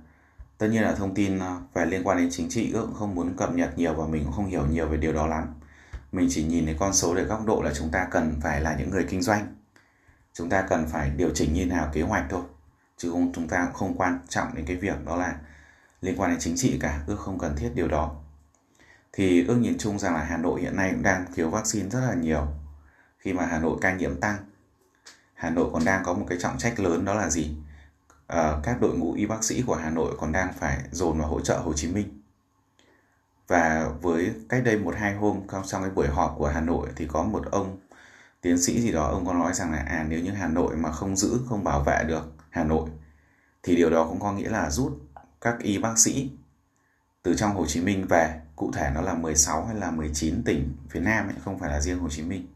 tất 0.58 0.68
nhiên 0.68 0.84
là 0.84 0.96
thông 0.96 1.16
tin 1.16 1.40
ờ, 1.40 1.62
về 1.74 1.86
liên 1.86 2.08
quan 2.08 2.18
đến 2.18 2.28
chính 2.32 2.50
trị 2.50 2.72
cũng 2.74 2.94
không 2.94 3.16
muốn 3.16 3.34
cập 3.38 3.54
nhật 3.54 3.78
nhiều 3.78 3.94
và 3.94 4.08
mình 4.08 4.24
cũng 4.24 4.34
không 4.34 4.46
hiểu 4.46 4.66
nhiều 4.72 4.88
về 4.88 4.98
điều 4.98 5.14
đó 5.14 5.28
lắm. 5.28 5.54
Mình 6.12 6.28
chỉ 6.32 6.44
nhìn 6.44 6.66
thấy 6.66 6.76
con 6.80 6.94
số 6.94 7.16
để 7.16 7.24
góc 7.24 7.46
độ 7.46 7.62
là 7.62 7.74
chúng 7.74 7.90
ta 7.92 8.08
cần 8.12 8.40
phải 8.42 8.62
là 8.62 8.76
những 8.80 8.90
người 8.90 9.06
kinh 9.10 9.22
doanh. 9.22 9.56
Chúng 10.34 10.50
ta 10.50 10.62
cần 10.62 10.88
phải 10.88 11.10
điều 11.10 11.30
chỉnh 11.36 11.54
như 11.54 11.66
nào 11.66 11.90
kế 11.94 12.02
hoạch 12.02 12.26
thôi. 12.30 12.42
Chứ 12.98 13.12
không 13.12 13.32
chúng 13.34 13.48
ta 13.48 13.66
cũng 13.66 13.74
không 13.74 13.98
quan 13.98 14.20
trọng 14.30 14.56
đến 14.56 14.66
cái 14.66 14.76
việc 14.76 15.06
đó 15.06 15.16
là 15.16 15.36
liên 16.02 16.16
quan 16.18 16.32
đến 16.32 16.40
chính 16.40 16.58
trị 16.58 16.78
cả, 16.82 17.04
ước 17.08 17.20
không 17.20 17.40
cần 17.40 17.56
thiết 17.56 17.72
điều 17.76 17.88
đó 17.88 18.16
thì 19.18 19.46
ước 19.48 19.56
nhìn 19.56 19.78
chung 19.78 20.00
rằng 20.00 20.14
là 20.14 20.24
Hà 20.24 20.38
Nội 20.38 20.62
hiện 20.62 20.76
nay 20.76 20.92
cũng 20.92 21.04
đang 21.04 21.26
thiếu 21.34 21.50
vaccine 21.50 21.90
rất 21.90 22.00
là 22.00 22.14
nhiều. 22.14 22.48
Khi 23.18 23.34
mà 23.34 23.46
Hà 23.46 23.60
Nội 23.60 23.78
ca 23.82 23.96
nhiễm 23.96 24.20
tăng 24.20 24.38
Hà 25.34 25.50
Nội 25.50 25.70
còn 25.74 25.86
đang 25.86 26.04
có 26.04 26.14
một 26.14 26.26
cái 26.30 26.38
trọng 26.42 26.58
trách 26.58 26.80
lớn 26.80 27.06
đó 27.06 27.14
là 27.14 27.30
gì? 27.30 27.56
À, 28.28 28.54
các 28.64 28.82
đội 28.82 28.98
ngũ 28.98 29.14
y 29.14 29.26
bác 29.26 29.44
sĩ 29.44 29.64
của 29.68 29.76
Hà 29.76 29.90
Nội 29.90 30.16
còn 30.20 30.32
đang 30.32 30.54
phải 30.54 30.78
dồn 30.92 31.20
vào 31.20 31.28
hỗ 31.28 31.42
trợ 31.42 31.58
Hồ 31.58 31.74
Chí 31.74 31.88
Minh. 31.88 32.22
Và 33.48 33.90
với 34.02 34.34
cách 34.50 34.64
đây 34.64 34.78
một 34.80 34.96
hai 34.98 35.14
hôm 35.14 35.42
trong 35.66 35.82
cái 35.82 35.92
buổi 35.92 36.08
họp 36.08 36.36
của 36.38 36.48
Hà 36.48 36.62
Nội 36.62 36.88
thì 36.96 37.08
có 37.08 37.24
một 37.24 37.46
ông 37.52 37.78
tiến 38.42 38.62
sĩ 38.62 38.82
gì 38.82 38.92
đó 38.92 39.04
ông 39.04 39.26
có 39.26 39.34
nói 39.34 39.54
rằng 39.54 39.72
là 39.72 39.78
à 39.78 40.06
nếu 40.10 40.20
như 40.20 40.32
Hà 40.32 40.48
Nội 40.48 40.76
mà 40.76 40.92
không 40.92 41.16
giữ 41.16 41.40
không 41.50 41.64
bảo 41.64 41.84
vệ 41.84 42.04
được 42.08 42.34
Hà 42.50 42.64
Nội 42.64 42.90
thì 43.64 43.76
điều 43.76 43.90
đó 43.90 44.06
cũng 44.10 44.20
có 44.20 44.34
nghĩa 44.34 44.50
là 44.50 44.70
rút 44.70 45.00
các 45.42 45.60
y 45.60 45.78
bác 45.78 46.00
sĩ 46.00 46.32
từ 47.24 47.36
trong 47.36 47.56
Hồ 47.56 47.66
Chí 47.66 47.82
Minh 47.82 48.08
về 48.10 48.47
cụ 48.58 48.72
thể 48.72 48.92
nó 48.94 49.02
là 49.02 49.14
16 49.14 49.66
hay 49.66 49.76
là 49.76 49.92
19 49.92 50.44
tỉnh 50.44 50.74
phía 50.90 51.00
Nam 51.00 51.28
ấy, 51.28 51.36
không 51.46 51.60
phải 51.60 51.70
là 51.70 51.82
riêng 51.82 52.00
Hồ 52.00 52.10
Chí 52.10 52.24
Minh. 52.24 52.48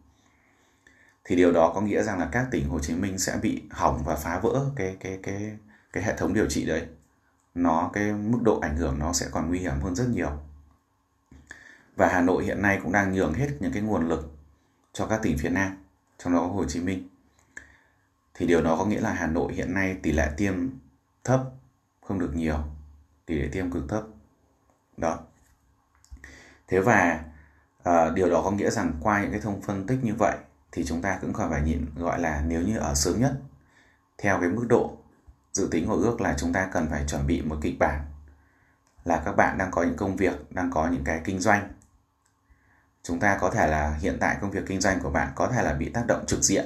Thì 1.23 1.35
điều 1.35 1.51
đó 1.51 1.71
có 1.75 1.81
nghĩa 1.81 2.03
rằng 2.03 2.19
là 2.19 2.29
các 2.31 2.47
tỉnh 2.51 2.69
Hồ 2.69 2.79
Chí 2.79 2.95
Minh 2.95 3.17
sẽ 3.17 3.37
bị 3.41 3.63
hỏng 3.71 4.03
và 4.05 4.15
phá 4.15 4.39
vỡ 4.39 4.65
cái 4.75 4.97
cái 4.99 5.19
cái 5.23 5.57
cái 5.93 6.03
hệ 6.03 6.17
thống 6.17 6.33
điều 6.33 6.49
trị 6.49 6.65
đấy. 6.65 6.87
Nó 7.55 7.89
cái 7.93 8.13
mức 8.13 8.39
độ 8.41 8.59
ảnh 8.59 8.77
hưởng 8.77 8.99
nó 8.99 9.13
sẽ 9.13 9.27
còn 9.31 9.47
nguy 9.49 9.59
hiểm 9.59 9.79
hơn 9.81 9.95
rất 9.95 10.09
nhiều. 10.09 10.31
Và 11.95 12.07
Hà 12.07 12.21
Nội 12.21 12.45
hiện 12.45 12.61
nay 12.61 12.79
cũng 12.83 12.91
đang 12.91 13.13
nhường 13.13 13.33
hết 13.33 13.49
những 13.59 13.71
cái 13.71 13.81
nguồn 13.81 14.07
lực 14.07 14.31
cho 14.93 15.05
các 15.05 15.19
tỉnh 15.23 15.37
phía 15.37 15.49
Nam 15.49 15.77
trong 16.17 16.33
đó 16.33 16.39
có 16.39 16.47
Hồ 16.47 16.65
Chí 16.65 16.79
Minh. 16.79 17.07
Thì 18.33 18.47
điều 18.47 18.61
đó 18.61 18.75
có 18.75 18.85
nghĩa 18.85 19.01
là 19.01 19.13
Hà 19.13 19.27
Nội 19.27 19.53
hiện 19.53 19.73
nay 19.73 19.97
tỷ 20.03 20.11
lệ 20.11 20.31
tiêm 20.37 20.69
thấp 21.23 21.41
không 22.01 22.19
được 22.19 22.35
nhiều 22.35 22.57
tỷ 23.25 23.35
lệ 23.35 23.49
tiêm 23.51 23.71
cực 23.71 23.89
thấp. 23.89 24.03
Đó 24.97 25.19
thế 26.71 26.79
và 26.79 27.23
uh, 27.89 28.13
điều 28.13 28.29
đó 28.29 28.41
có 28.43 28.51
nghĩa 28.51 28.69
rằng 28.69 28.93
qua 29.01 29.21
những 29.21 29.31
cái 29.31 29.39
thông 29.39 29.61
phân 29.61 29.87
tích 29.87 29.99
như 30.01 30.15
vậy 30.15 30.37
thì 30.71 30.85
chúng 30.85 31.01
ta 31.01 31.17
cũng 31.21 31.33
còn 31.33 31.49
phải 31.49 31.61
nhìn 31.61 31.85
gọi 31.95 32.19
là 32.19 32.43
nếu 32.47 32.61
như 32.61 32.77
ở 32.77 32.95
sớm 32.95 33.19
nhất. 33.19 33.33
Theo 34.17 34.39
cái 34.39 34.49
mức 34.49 34.65
độ 34.69 34.97
dự 35.53 35.67
tính 35.71 35.87
hồi 35.87 36.01
ước 36.03 36.21
là 36.21 36.35
chúng 36.37 36.53
ta 36.53 36.69
cần 36.73 36.87
phải 36.89 37.03
chuẩn 37.07 37.27
bị 37.27 37.41
một 37.41 37.57
kịch 37.61 37.79
bản 37.79 38.01
là 39.05 39.21
các 39.25 39.31
bạn 39.31 39.57
đang 39.57 39.71
có 39.71 39.83
những 39.83 39.97
công 39.97 40.15
việc 40.15 40.51
đang 40.51 40.71
có 40.71 40.87
những 40.87 41.03
cái 41.03 41.21
kinh 41.23 41.39
doanh. 41.39 41.73
Chúng 43.03 43.19
ta 43.19 43.37
có 43.41 43.49
thể 43.49 43.67
là 43.67 43.97
hiện 43.99 44.17
tại 44.19 44.37
công 44.41 44.51
việc 44.51 44.63
kinh 44.67 44.81
doanh 44.81 44.99
của 44.99 45.09
bạn 45.09 45.31
có 45.35 45.47
thể 45.47 45.63
là 45.63 45.73
bị 45.73 45.89
tác 45.89 46.07
động 46.07 46.25
trực 46.27 46.43
diện 46.43 46.65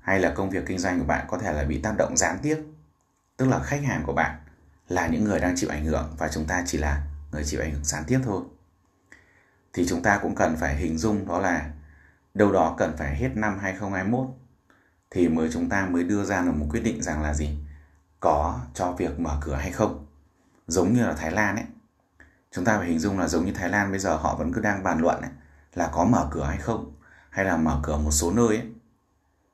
hay 0.00 0.20
là 0.20 0.32
công 0.36 0.50
việc 0.50 0.66
kinh 0.66 0.78
doanh 0.78 0.98
của 0.98 1.06
bạn 1.06 1.26
có 1.28 1.38
thể 1.38 1.52
là 1.52 1.64
bị 1.64 1.80
tác 1.82 1.94
động 1.98 2.16
gián 2.16 2.38
tiếp. 2.42 2.56
Tức 3.36 3.48
là 3.48 3.58
khách 3.58 3.82
hàng 3.82 4.02
của 4.06 4.12
bạn 4.12 4.38
là 4.88 5.06
những 5.06 5.24
người 5.24 5.40
đang 5.40 5.56
chịu 5.56 5.70
ảnh 5.70 5.84
hưởng 5.84 6.14
và 6.18 6.28
chúng 6.28 6.44
ta 6.44 6.62
chỉ 6.66 6.78
là 6.78 7.06
người 7.32 7.44
chịu 7.44 7.60
ảnh 7.60 7.72
hưởng 7.72 7.84
gián 7.84 8.04
tiếp 8.06 8.20
thôi 8.24 8.42
thì 9.72 9.86
chúng 9.88 10.02
ta 10.02 10.18
cũng 10.22 10.34
cần 10.34 10.56
phải 10.56 10.76
hình 10.76 10.98
dung 10.98 11.28
đó 11.28 11.38
là 11.38 11.70
đâu 12.34 12.52
đó 12.52 12.74
cần 12.78 12.96
phải 12.96 13.16
hết 13.16 13.30
năm 13.34 13.58
2021 13.58 14.26
thì 15.10 15.28
mới 15.28 15.48
chúng 15.52 15.68
ta 15.68 15.86
mới 15.86 16.04
đưa 16.04 16.24
ra 16.24 16.42
được 16.42 16.52
một 16.56 16.66
quyết 16.70 16.80
định 16.80 17.02
rằng 17.02 17.22
là 17.22 17.34
gì? 17.34 17.58
Có 18.20 18.60
cho 18.74 18.92
việc 18.92 19.20
mở 19.20 19.38
cửa 19.40 19.54
hay 19.54 19.72
không? 19.72 20.06
Giống 20.66 20.92
như 20.92 21.06
là 21.06 21.12
Thái 21.12 21.30
Lan 21.30 21.56
ấy. 21.56 21.64
Chúng 22.50 22.64
ta 22.64 22.78
phải 22.78 22.88
hình 22.88 22.98
dung 22.98 23.18
là 23.18 23.28
giống 23.28 23.44
như 23.44 23.52
Thái 23.52 23.68
Lan 23.68 23.90
bây 23.90 23.98
giờ 23.98 24.16
họ 24.16 24.36
vẫn 24.36 24.52
cứ 24.52 24.60
đang 24.60 24.82
bàn 24.82 24.98
luận 24.98 25.20
ấy, 25.20 25.30
là 25.74 25.90
có 25.92 26.04
mở 26.04 26.28
cửa 26.30 26.44
hay 26.44 26.58
không? 26.58 26.92
Hay 27.30 27.44
là 27.44 27.56
mở 27.56 27.80
cửa 27.82 27.96
một 27.96 28.10
số 28.10 28.32
nơi 28.32 28.48
ấy. 28.48 28.72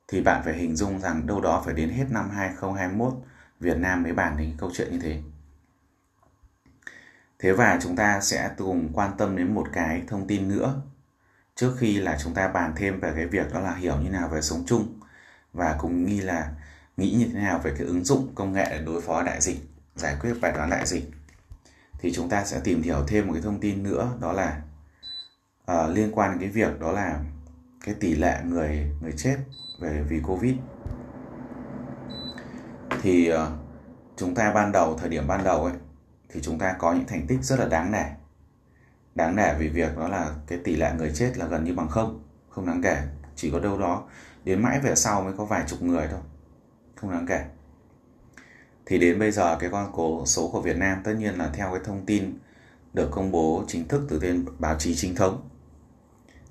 Thì 0.09 0.21
bạn 0.21 0.43
phải 0.45 0.55
hình 0.55 0.77
dung 0.77 1.01
rằng 1.01 1.27
đâu 1.27 1.41
đó 1.41 1.63
phải 1.65 1.75
đến 1.75 1.91
hết 1.91 2.07
năm 2.11 2.31
2021 2.31 3.13
Việt 3.61 3.77
Nam 3.77 4.03
mới 4.03 4.13
bàn 4.13 4.37
đến 4.37 4.55
câu 4.59 4.71
chuyện 4.75 4.93
như 4.93 4.99
thế. 5.03 5.23
Thế 7.39 7.53
và 7.53 7.79
chúng 7.83 7.97
ta 7.97 8.21
sẽ 8.21 8.51
cùng 8.59 8.91
quan 8.93 9.11
tâm 9.19 9.37
đến 9.37 9.55
một 9.55 9.67
cái 9.73 10.03
thông 10.09 10.27
tin 10.27 10.49
nữa 10.49 10.83
trước 11.55 11.75
khi 11.79 11.99
là 11.99 12.19
chúng 12.23 12.35
ta 12.35 12.49
bàn 12.49 12.73
thêm 12.77 13.01
về 13.01 13.13
cái 13.17 13.27
việc 13.27 13.53
đó 13.53 13.61
là 13.61 13.75
hiểu 13.75 13.97
như 13.97 14.11
nào 14.11 14.29
về 14.29 14.43
sống 14.43 14.65
chung 14.67 15.01
và 15.53 15.77
cùng 15.79 16.07
nghi 16.07 16.21
là 16.21 16.53
nghĩ 16.97 17.15
như 17.19 17.27
thế 17.33 17.41
nào 17.41 17.61
về 17.65 17.75
cái 17.79 17.87
ứng 17.87 18.05
dụng 18.05 18.33
công 18.35 18.53
nghệ 18.53 18.67
để 18.71 18.83
đối 18.87 19.01
phó 19.01 19.23
đại 19.23 19.41
dịch, 19.41 19.59
giải 19.95 20.17
quyết 20.21 20.35
bài 20.41 20.53
toán 20.57 20.71
đại 20.71 20.87
dịch. 20.87 21.11
Thì 21.99 22.13
chúng 22.13 22.29
ta 22.29 22.45
sẽ 22.45 22.61
tìm 22.65 22.83
hiểu 22.83 23.05
thêm 23.07 23.27
một 23.27 23.33
cái 23.33 23.43
thông 23.43 23.61
tin 23.61 23.83
nữa 23.83 24.09
đó 24.21 24.33
là 24.33 24.63
uh, 25.73 25.97
liên 25.97 26.13
quan 26.13 26.31
đến 26.31 26.41
cái 26.41 26.49
việc 26.49 26.81
đó 26.81 26.93
là 26.93 27.21
cái 27.85 27.95
tỷ 27.95 28.15
lệ 28.15 28.41
người 28.45 28.91
người 29.03 29.13
chết 29.17 29.37
về 29.81 30.05
vì 30.09 30.21
covid 30.21 30.55
thì 33.03 33.33
uh, 33.33 33.39
chúng 34.17 34.35
ta 34.35 34.53
ban 34.53 34.73
đầu 34.73 34.99
thời 34.99 35.09
điểm 35.09 35.27
ban 35.27 35.45
đầu 35.45 35.65
ấy 35.65 35.75
thì 36.29 36.41
chúng 36.43 36.59
ta 36.59 36.77
có 36.79 36.93
những 36.93 37.07
thành 37.07 37.27
tích 37.27 37.39
rất 37.43 37.59
là 37.59 37.69
đáng 37.69 37.93
nể. 37.93 38.05
Đáng 39.15 39.37
nể 39.37 39.55
vì 39.59 39.69
việc 39.69 39.97
đó 39.97 40.09
là 40.09 40.35
cái 40.47 40.59
tỷ 40.65 40.77
lệ 40.77 40.93
người 40.99 41.13
chết 41.15 41.33
là 41.37 41.47
gần 41.47 41.65
như 41.65 41.75
bằng 41.75 41.89
không 41.89 42.25
không 42.51 42.67
đáng 42.67 42.83
kể. 42.83 43.03
Chỉ 43.37 43.51
có 43.51 43.61
đâu 43.61 43.79
đó 43.79 44.05
đến 44.45 44.63
mãi 44.63 44.81
về 44.81 44.95
sau 44.95 45.23
mới 45.23 45.33
có 45.33 45.45
vài 45.45 45.65
chục 45.67 45.83
người 45.83 46.07
thôi, 46.11 46.21
không 46.97 47.11
đáng 47.11 47.27
kể. 47.27 47.45
Thì 48.87 48.99
đến 48.99 49.19
bây 49.19 49.31
giờ 49.31 49.57
cái 49.61 49.71
con 49.71 49.93
cổ 49.93 50.27
số 50.27 50.51
của 50.53 50.61
Việt 50.61 50.77
Nam 50.77 51.01
tất 51.05 51.13
nhiên 51.19 51.35
là 51.35 51.51
theo 51.55 51.71
cái 51.71 51.81
thông 51.85 52.07
tin 52.07 52.39
được 52.93 53.09
công 53.11 53.33
bố 53.33 53.65
chính 53.67 53.89
thức 53.89 54.07
từ 54.09 54.21
bên 54.21 54.45
báo 54.59 54.77
chí 54.79 54.95
chính 54.95 55.15
thống, 55.15 55.49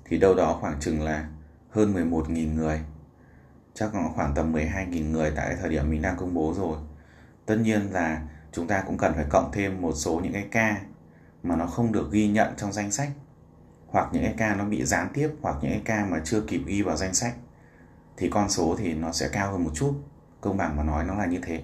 thì 0.04 0.18
đâu 0.18 0.34
đó 0.34 0.58
khoảng 0.60 0.80
chừng 0.80 1.02
là 1.02 1.28
hơn 1.70 2.10
11.000 2.10 2.54
người. 2.54 2.80
Chắc 3.74 3.94
là 3.94 4.02
khoảng 4.14 4.34
tầm 4.34 4.52
12.000 4.52 5.10
người 5.10 5.32
tại 5.36 5.56
thời 5.60 5.70
điểm 5.70 5.90
mình 5.90 6.02
đang 6.02 6.16
công 6.16 6.34
bố 6.34 6.54
rồi. 6.56 6.78
Tất 7.46 7.56
nhiên 7.56 7.92
là 7.92 8.22
chúng 8.52 8.66
ta 8.66 8.82
cũng 8.86 8.98
cần 8.98 9.14
phải 9.14 9.24
cộng 9.30 9.50
thêm 9.52 9.82
một 9.82 9.92
số 9.92 10.20
những 10.22 10.32
cái 10.32 10.48
ca 10.50 10.80
mà 11.42 11.56
nó 11.56 11.66
không 11.66 11.92
được 11.92 12.12
ghi 12.12 12.28
nhận 12.28 12.54
trong 12.56 12.72
danh 12.72 12.90
sách. 12.90 13.10
Hoặc 13.86 14.08
những 14.12 14.22
cái 14.22 14.34
ca 14.36 14.54
nó 14.54 14.64
bị 14.64 14.84
gián 14.84 15.08
tiếp 15.14 15.30
hoặc 15.42 15.56
những 15.62 15.70
cái 15.70 15.82
ca 15.84 16.04
mà 16.04 16.20
chưa 16.24 16.40
kịp 16.40 16.62
ghi 16.66 16.82
vào 16.82 16.96
danh 16.96 17.14
sách. 17.14 17.34
Thì 18.16 18.28
con 18.30 18.48
số 18.48 18.76
thì 18.78 18.94
nó 18.94 19.12
sẽ 19.12 19.28
cao 19.32 19.52
hơn 19.52 19.64
một 19.64 19.70
chút. 19.74 19.94
Công 20.40 20.56
bằng 20.56 20.76
mà 20.76 20.82
nói 20.82 21.04
nó 21.04 21.14
là 21.14 21.26
như 21.26 21.38
thế. 21.42 21.62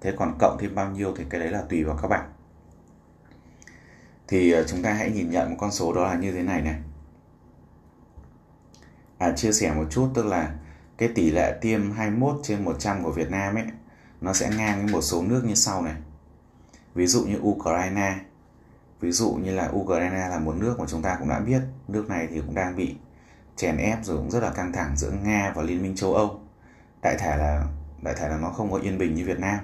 Thế 0.00 0.12
còn 0.16 0.36
cộng 0.38 0.56
thêm 0.60 0.74
bao 0.74 0.90
nhiêu 0.90 1.14
thì 1.16 1.24
cái 1.30 1.40
đấy 1.40 1.50
là 1.50 1.62
tùy 1.68 1.84
vào 1.84 1.98
các 2.02 2.08
bạn. 2.08 2.32
Thì 4.28 4.52
ờ, 4.52 4.64
chúng 4.68 4.82
ta 4.82 4.92
hãy 4.92 5.10
nhìn 5.10 5.30
nhận 5.30 5.50
một 5.50 5.56
con 5.58 5.72
số 5.72 5.92
đó 5.92 6.04
là 6.04 6.14
như 6.14 6.32
thế 6.32 6.42
này 6.42 6.62
này. 6.62 6.76
À, 9.18 9.32
chia 9.36 9.52
sẻ 9.52 9.74
một 9.74 9.84
chút 9.90 10.08
tức 10.14 10.26
là 10.26 10.54
cái 10.98 11.08
tỷ 11.14 11.30
lệ 11.30 11.58
tiêm 11.60 11.92
21 11.92 12.40
trên 12.42 12.64
100 12.64 13.02
của 13.02 13.12
Việt 13.12 13.30
Nam 13.30 13.54
ấy 13.54 13.64
nó 14.20 14.32
sẽ 14.32 14.50
ngang 14.56 14.82
với 14.82 14.92
một 14.92 15.00
số 15.00 15.22
nước 15.22 15.44
như 15.44 15.54
sau 15.54 15.82
này 15.82 15.94
ví 16.96 17.06
dụ 17.06 17.24
như 17.24 17.38
Ukraine. 17.42 18.14
Ví 19.00 19.12
dụ 19.12 19.32
như 19.32 19.54
là 19.54 19.70
Ukraine 19.72 20.28
là 20.28 20.38
một 20.38 20.54
nước 20.56 20.76
mà 20.80 20.86
chúng 20.88 21.02
ta 21.02 21.16
cũng 21.18 21.28
đã 21.28 21.40
biết 21.40 21.62
nước 21.88 22.08
này 22.08 22.28
thì 22.30 22.40
cũng 22.40 22.54
đang 22.54 22.76
bị 22.76 22.96
chèn 23.56 23.76
ép 23.76 24.04
rồi 24.04 24.16
cũng 24.16 24.30
rất 24.30 24.42
là 24.42 24.50
căng 24.50 24.72
thẳng 24.72 24.96
giữa 24.96 25.10
Nga 25.10 25.52
và 25.56 25.62
Liên 25.62 25.82
minh 25.82 25.96
châu 25.96 26.14
Âu. 26.14 26.40
Đại 27.02 27.16
thể 27.18 27.36
là 27.36 27.66
đại 28.02 28.14
thể 28.18 28.28
là 28.28 28.36
nó 28.36 28.50
không 28.50 28.70
có 28.70 28.78
yên 28.78 28.98
bình 28.98 29.14
như 29.14 29.24
Việt 29.24 29.38
Nam. 29.38 29.58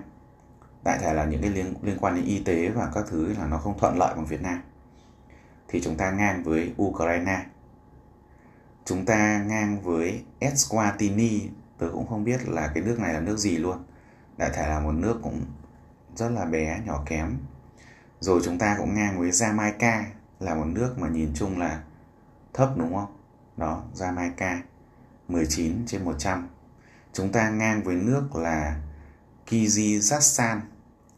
Đại 0.84 0.98
thể 0.98 1.14
là 1.14 1.24
những 1.24 1.42
cái 1.42 1.50
liên, 1.50 1.74
liên 1.82 1.98
quan 2.00 2.14
đến 2.14 2.24
y 2.24 2.38
tế 2.44 2.68
và 2.68 2.88
các 2.94 3.04
thứ 3.08 3.34
là 3.38 3.46
nó 3.46 3.58
không 3.58 3.78
thuận 3.78 3.98
lợi 3.98 4.14
bằng 4.14 4.26
Việt 4.26 4.42
Nam. 4.42 4.62
Thì 5.68 5.80
chúng 5.82 5.96
ta 5.96 6.10
ngang 6.10 6.44
với 6.44 6.74
Ukraine. 6.82 7.46
Chúng 8.84 9.04
ta 9.04 9.44
ngang 9.46 9.82
với 9.82 10.24
Eswatini. 10.40 11.40
Tôi 11.78 11.90
cũng 11.92 12.06
không 12.06 12.24
biết 12.24 12.48
là 12.48 12.70
cái 12.74 12.82
nước 12.82 12.98
này 12.98 13.14
là 13.14 13.20
nước 13.20 13.36
gì 13.36 13.56
luôn. 13.56 13.84
Đại 14.36 14.50
thể 14.54 14.68
là 14.68 14.80
một 14.80 14.92
nước 14.92 15.20
cũng 15.22 15.40
rất 16.16 16.28
là 16.28 16.44
bé 16.44 16.80
nhỏ 16.86 17.02
kém. 17.06 17.38
Rồi 18.20 18.40
chúng 18.44 18.58
ta 18.58 18.76
cũng 18.78 18.94
ngang 18.94 19.20
với 19.20 19.30
Jamaica 19.30 20.04
là 20.40 20.54
một 20.54 20.66
nước 20.66 20.98
mà 20.98 21.08
nhìn 21.08 21.32
chung 21.34 21.58
là 21.58 21.82
thấp 22.52 22.72
đúng 22.76 22.94
không? 22.94 23.16
Đó 23.56 23.82
Jamaica 23.94 24.60
19 25.28 25.86
trên 25.86 26.04
100 26.04 26.48
chúng 27.12 27.32
ta 27.32 27.50
ngang 27.50 27.82
với 27.82 27.94
nước 27.94 28.36
là 28.36 28.80
Kyrgyzstan 29.48 30.60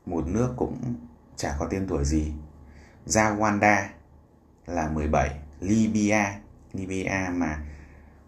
một 0.06 0.26
nước 0.26 0.54
cũng 0.56 0.94
chả 1.36 1.56
có 1.58 1.66
tên 1.70 1.86
tuổi 1.88 2.04
gì. 2.04 2.32
Rwanda 3.06 3.82
là 4.66 4.88
17 4.88 5.38
Libya 5.60 6.38
Libya 6.72 7.30
mà 7.34 7.58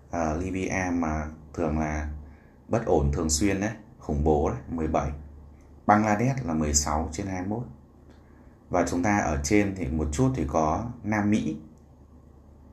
uh, 0.08 0.42
Libya 0.42 0.90
mà 0.90 1.26
thường 1.54 1.78
là 1.78 2.08
bất 2.68 2.87
ổn 2.87 3.12
thường 3.12 3.30
xuyên 3.30 3.61
đấy 3.61 3.70
khủng 3.99 4.25
bố 4.25 4.50
đấy 4.50 4.58
17 4.68 5.11
Bangladesh 5.87 6.47
là 6.47 6.55
16 6.55 7.09
trên 7.12 7.26
21 7.26 7.62
và 8.71 8.85
chúng 8.88 9.02
ta 9.02 9.19
ở 9.19 9.40
trên 9.43 9.75
thì 9.76 9.87
một 9.87 10.09
chút 10.12 10.33
thì 10.37 10.45
có 10.49 10.85
Nam 11.02 11.31
Mỹ, 11.31 11.57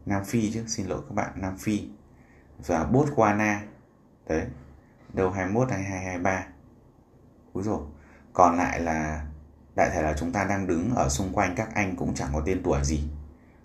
Nam 0.05 0.25
Phi 0.25 0.51
chứ, 0.53 0.63
xin 0.67 0.87
lỗi 0.87 1.01
các 1.09 1.15
bạn, 1.15 1.31
Nam 1.35 1.57
Phi. 1.57 1.89
Và 2.67 2.89
Botswana, 2.91 3.59
đấy, 4.27 4.45
đâu 5.13 5.29
21 5.29 5.71
hay 5.71 5.83
223 5.83 6.45
Úi 7.53 7.63
rồi 7.63 7.79
còn 8.33 8.57
lại 8.57 8.79
là, 8.79 9.25
đại 9.75 9.89
thể 9.93 10.01
là 10.01 10.13
chúng 10.17 10.31
ta 10.31 10.43
đang 10.43 10.67
đứng 10.67 10.95
ở 10.95 11.09
xung 11.09 11.33
quanh 11.33 11.53
các 11.55 11.69
anh 11.75 11.95
cũng 11.95 12.13
chẳng 12.13 12.29
có 12.33 12.41
tên 12.45 12.61
tuổi 12.63 12.79
gì. 12.83 13.03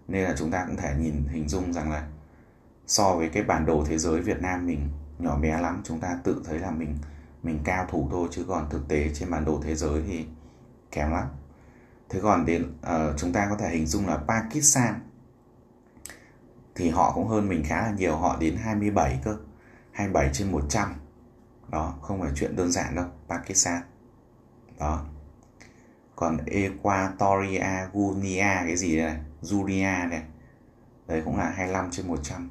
Nên 0.08 0.24
là 0.24 0.34
chúng 0.38 0.50
ta 0.50 0.64
cũng 0.66 0.76
thể 0.76 0.94
nhìn, 0.98 1.24
hình 1.28 1.48
dung 1.48 1.72
rằng 1.72 1.90
là 1.90 2.08
so 2.86 3.14
với 3.14 3.28
cái 3.28 3.42
bản 3.42 3.66
đồ 3.66 3.84
thế 3.88 3.98
giới 3.98 4.20
Việt 4.20 4.42
Nam 4.42 4.66
mình 4.66 4.88
nhỏ 5.18 5.38
bé 5.38 5.60
lắm, 5.60 5.82
chúng 5.84 6.00
ta 6.00 6.18
tự 6.24 6.42
thấy 6.44 6.58
là 6.58 6.70
mình 6.70 6.98
mình 7.42 7.60
cao 7.64 7.86
thủ 7.90 8.08
thôi 8.10 8.28
chứ 8.30 8.44
còn 8.48 8.70
thực 8.70 8.88
tế 8.88 9.10
trên 9.14 9.30
bản 9.30 9.44
đồ 9.44 9.60
thế 9.64 9.74
giới 9.74 10.02
thì 10.06 10.26
kém 10.90 11.10
lắm. 11.10 11.26
Thế 12.08 12.20
còn 12.22 12.46
đến 12.46 12.72
uh, 12.80 13.16
chúng 13.18 13.32
ta 13.32 13.46
có 13.50 13.56
thể 13.56 13.70
hình 13.70 13.86
dung 13.86 14.06
là 14.06 14.16
Pakistan 14.16 14.94
thì 16.74 16.90
họ 16.90 17.12
cũng 17.14 17.28
hơn 17.28 17.48
mình 17.48 17.64
khá 17.66 17.82
là 17.82 17.90
nhiều 17.90 18.16
họ 18.16 18.36
đến 18.40 18.56
27 18.56 19.20
cơ 19.24 19.36
27 19.92 20.30
trên 20.32 20.52
100 20.52 20.94
đó 21.68 21.94
không 22.02 22.20
phải 22.20 22.30
chuyện 22.34 22.56
đơn 22.56 22.72
giản 22.72 22.94
đâu 22.94 23.04
Pakistan. 23.28 23.82
Đó. 24.78 25.04
Còn 26.16 26.38
Equatoria 26.46 27.88
Guinea 27.92 28.64
cái 28.66 28.76
gì 28.76 28.96
đây 28.96 29.06
này 29.06 29.20
Julia 29.42 30.08
này 30.08 30.22
đấy 31.06 31.22
cũng 31.24 31.36
là 31.36 31.50
25 31.50 31.90
trên 31.90 32.08
100 32.08 32.48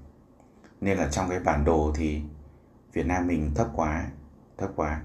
nên 0.82 0.98
là 0.98 1.10
trong 1.12 1.30
cái 1.30 1.40
bản 1.40 1.66
đồ 1.66 1.94
thì 1.96 2.22
Việt 2.94 3.06
Nam 3.06 3.28
mình 3.28 3.52
thấp 3.56 3.68
quá 3.76 4.06
thấp 4.58 4.70
quá 4.76 5.02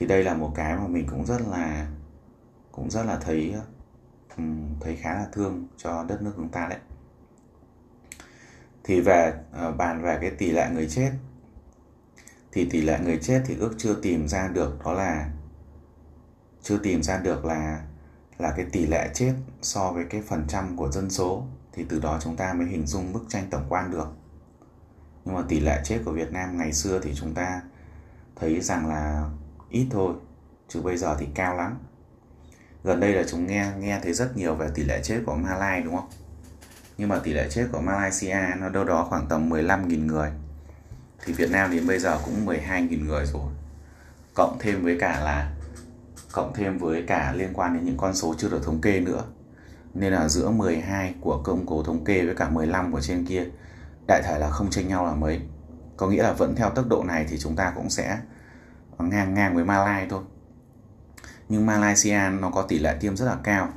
thì 0.00 0.06
đây 0.06 0.24
là 0.24 0.34
một 0.34 0.52
cái 0.54 0.76
mà 0.76 0.86
mình 0.86 1.06
cũng 1.10 1.26
rất 1.26 1.40
là, 1.50 1.86
cũng 2.72 2.90
rất 2.90 3.02
là 3.02 3.16
thấy 3.16 3.54
ừ, 4.36 4.42
thấy 4.80 4.96
khá 4.96 5.14
là 5.14 5.26
thương 5.32 5.66
cho 5.76 6.04
đất 6.04 6.22
nước 6.22 6.32
chúng 6.36 6.48
ta 6.48 6.68
đấy. 6.68 6.78
Thì 8.84 9.00
về 9.00 9.32
ờ, 9.52 9.72
bàn 9.72 10.02
về 10.02 10.18
cái 10.20 10.30
tỷ 10.30 10.50
lệ 10.50 10.70
người 10.74 10.88
chết, 10.88 11.12
thì 12.52 12.68
tỷ 12.70 12.80
lệ 12.80 13.00
người 13.04 13.18
chết 13.22 13.42
thì 13.46 13.56
ước 13.58 13.74
chưa 13.78 13.94
tìm 14.02 14.28
ra 14.28 14.48
được 14.48 14.78
đó 14.84 14.92
là, 14.92 15.30
chưa 16.62 16.78
tìm 16.78 17.02
ra 17.02 17.18
được 17.18 17.44
là 17.44 17.84
là 18.38 18.52
cái 18.56 18.66
tỷ 18.72 18.86
lệ 18.86 19.10
chết 19.14 19.34
so 19.62 19.92
với 19.92 20.04
cái 20.10 20.22
phần 20.22 20.44
trăm 20.48 20.76
của 20.76 20.90
dân 20.90 21.10
số, 21.10 21.46
thì 21.72 21.84
từ 21.88 22.00
đó 22.00 22.18
chúng 22.22 22.36
ta 22.36 22.52
mới 22.52 22.66
hình 22.66 22.86
dung 22.86 23.12
bức 23.12 23.24
tranh 23.28 23.46
tổng 23.50 23.66
quan 23.68 23.90
được. 23.90 24.08
Nhưng 25.24 25.34
mà 25.34 25.42
tỷ 25.48 25.60
lệ 25.60 25.80
chết 25.84 26.02
của 26.04 26.12
Việt 26.12 26.32
Nam 26.32 26.58
ngày 26.58 26.72
xưa 26.72 27.00
thì 27.02 27.14
chúng 27.14 27.34
ta 27.34 27.62
thấy 28.36 28.60
rằng 28.60 28.86
là 28.86 29.28
ít 29.70 29.86
thôi, 29.90 30.14
chứ 30.68 30.82
bây 30.82 30.96
giờ 30.96 31.16
thì 31.18 31.26
cao 31.34 31.56
lắm. 31.56 31.78
Gần 32.84 33.00
đây 33.00 33.12
là 33.12 33.22
chúng 33.28 33.46
nghe 33.46 33.72
nghe 33.78 34.00
thấy 34.02 34.12
rất 34.12 34.36
nhiều 34.36 34.54
về 34.54 34.68
tỷ 34.74 34.84
lệ 34.84 35.00
chết 35.02 35.20
của 35.26 35.34
Malai, 35.34 35.82
đúng 35.82 35.96
không? 35.96 36.08
Nhưng 36.98 37.08
mà 37.08 37.18
tỷ 37.18 37.32
lệ 37.32 37.48
chết 37.50 37.66
của 37.72 37.80
Malaysia 37.80 38.38
nó 38.58 38.68
đâu 38.68 38.84
đó 38.84 39.06
khoảng 39.10 39.26
tầm 39.28 39.50
15.000 39.50 40.06
người. 40.06 40.30
Thì 41.24 41.32
Việt 41.32 41.50
Nam 41.50 41.70
đến 41.70 41.86
bây 41.86 41.98
giờ 41.98 42.18
cũng 42.24 42.46
12.000 42.46 43.04
người 43.06 43.26
rồi. 43.26 43.52
Cộng 44.34 44.56
thêm 44.60 44.84
với 44.84 44.96
cả 45.00 45.20
là, 45.20 45.52
cộng 46.32 46.52
thêm 46.54 46.78
với 46.78 47.04
cả 47.06 47.32
liên 47.36 47.50
quan 47.54 47.74
đến 47.74 47.84
những 47.84 47.96
con 47.96 48.14
số 48.14 48.34
chưa 48.38 48.50
được 48.50 48.64
thống 48.64 48.80
kê 48.80 49.00
nữa. 49.00 49.24
Nên 49.94 50.12
là 50.12 50.28
giữa 50.28 50.50
12 50.50 51.14
của 51.20 51.42
công 51.44 51.66
cố 51.66 51.82
thống 51.82 52.04
kê 52.04 52.26
với 52.26 52.34
cả 52.34 52.48
15 52.48 52.92
của 52.92 53.00
trên 53.00 53.26
kia, 53.26 53.44
đại 54.08 54.22
thể 54.24 54.38
là 54.38 54.50
không 54.50 54.70
chênh 54.70 54.88
nhau 54.88 55.06
là 55.06 55.14
mấy 55.14 55.40
có 56.00 56.08
nghĩa 56.08 56.22
là 56.22 56.32
vẫn 56.32 56.54
theo 56.56 56.70
tốc 56.70 56.88
độ 56.88 57.04
này 57.04 57.26
thì 57.28 57.38
chúng 57.38 57.56
ta 57.56 57.72
cũng 57.76 57.90
sẽ 57.90 58.18
ngang 58.98 59.34
ngang 59.34 59.54
với 59.54 59.64
malaysia 59.64 60.08
thôi. 60.10 60.22
Nhưng 61.48 61.66
Malaysia 61.66 62.20
nó 62.40 62.50
có 62.50 62.62
tỷ 62.62 62.78
lệ 62.78 62.96
tiêm 63.00 63.16
rất 63.16 63.26
là 63.26 63.36
cao. 63.42 63.68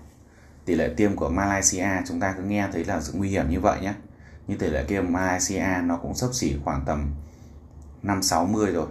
Tỷ 0.66 0.76
lệ 0.76 0.94
tiêm 0.98 1.16
của 1.16 1.30
Malaysia 1.30 1.88
chúng 2.06 2.20
ta 2.20 2.34
cứ 2.38 2.44
nghe 2.44 2.68
thấy 2.72 2.86
là 2.86 3.02
sự 3.02 3.14
nguy 3.16 3.30
hiểm 3.30 3.50
như 3.50 3.60
vậy 3.60 3.82
nhé. 3.82 3.94
Nhưng 4.48 4.58
tỷ 4.58 4.70
lệ 4.70 4.86
tiêm 4.88 5.14
Malaysia 5.14 5.66
nó 5.84 5.98
cũng 5.98 6.16
sấp 6.16 6.30
xỉ 6.34 6.56
khoảng 6.64 6.84
tầm 6.86 7.12
5 8.04 8.24
60 8.24 8.72
rồi. 8.72 8.88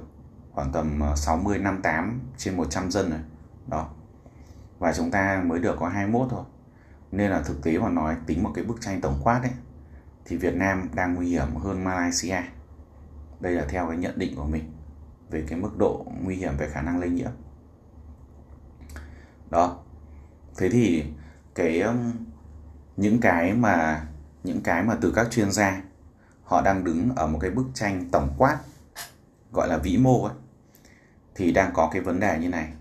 Khoảng 0.52 0.72
tầm 0.72 1.00
ờ, 1.00 1.16
60 1.16 1.58
58 1.58 2.20
trên 2.38 2.56
100 2.56 2.90
dân 2.90 3.10
rồi. 3.10 3.20
Đó. 3.66 3.88
Và 4.78 4.92
chúng 4.92 5.10
ta 5.10 5.42
mới 5.46 5.58
được 5.58 5.76
có 5.80 5.88
21 5.88 6.28
thôi. 6.30 6.44
Nên 7.12 7.30
là 7.30 7.42
thực 7.42 7.62
tế 7.62 7.78
mà 7.78 7.88
nói, 7.88 8.16
tính 8.26 8.42
một 8.42 8.50
cái 8.54 8.64
bức 8.64 8.80
tranh 8.80 9.00
tổng 9.00 9.20
quát 9.22 9.40
ấy, 9.42 9.52
thì 10.24 10.36
Việt 10.36 10.54
Nam 10.54 10.88
đang 10.94 11.14
nguy 11.14 11.28
hiểm 11.28 11.56
hơn 11.56 11.84
Malaysia 11.84 12.42
đây 13.42 13.52
là 13.52 13.64
theo 13.68 13.88
cái 13.88 13.96
nhận 13.96 14.18
định 14.18 14.36
của 14.36 14.44
mình 14.44 14.72
về 15.30 15.44
cái 15.48 15.58
mức 15.58 15.78
độ 15.78 16.06
nguy 16.22 16.36
hiểm 16.36 16.56
về 16.58 16.68
khả 16.68 16.82
năng 16.82 17.00
lây 17.00 17.10
nhiễm. 17.10 17.30
Đó. 19.50 19.78
Thế 20.56 20.68
thì 20.68 21.04
cái 21.54 21.80
um, 21.80 22.12
những 22.96 23.20
cái 23.20 23.52
mà, 23.52 24.06
những 24.44 24.60
cái 24.60 24.82
mà 24.82 24.96
từ 25.00 25.12
các 25.16 25.30
chuyên 25.30 25.52
gia, 25.52 25.82
họ 26.44 26.60
đang 26.60 26.84
đứng 26.84 27.14
ở 27.16 27.26
một 27.26 27.38
cái 27.42 27.50
bức 27.50 27.66
tranh 27.74 28.08
tổng 28.12 28.34
quát, 28.38 28.58
gọi 29.52 29.68
là 29.68 29.78
vĩ 29.78 29.96
mô 29.96 30.24
ấy 30.24 30.34
thì 31.34 31.52
đang 31.52 31.72
có 31.74 31.90
cái 31.92 32.02
vấn 32.02 32.20
đề 32.20 32.38
như 32.38 32.48
này. 32.48 32.72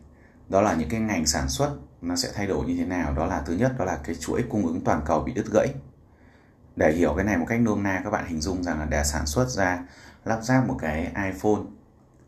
Đó 0.50 0.62
là 0.62 0.76
những 0.76 0.90
cái 0.90 1.00
ngành 1.00 1.26
sản 1.26 1.50
xuất 1.50 1.78
nó 2.02 2.16
sẽ 2.16 2.30
thay 2.36 2.48
đổi 2.48 2.66
như 2.66 2.78
thế 2.78 2.86
nào? 2.86 3.14
Đó 3.14 3.26
là 3.26 3.42
thứ 3.46 3.54
nhất, 3.54 3.74
đó 3.78 3.86
là 3.86 4.00
cái 4.04 4.16
chuỗi 4.16 4.44
cung 4.50 4.68
ứng 4.68 4.82
toàn 4.82 5.02
cầu 5.06 5.24
bị 5.24 5.34
đứt 5.34 5.46
gãy 5.54 5.68
để 6.82 6.92
hiểu 6.92 7.14
cái 7.16 7.26
này 7.26 7.38
một 7.38 7.46
cách 7.50 7.62
nôm 7.62 7.84
na, 7.84 8.02
các 8.04 8.10
bạn 8.10 8.26
hình 8.28 8.42
dung 8.42 8.64
rằng 8.64 8.80
là 8.80 8.86
để 8.86 9.04
sản 9.04 9.26
xuất 9.26 9.50
ra 9.50 9.84
lắp 10.26 10.40
ráp 10.44 10.68
một 10.68 10.78
cái 10.80 11.04
iPhone 11.04 11.62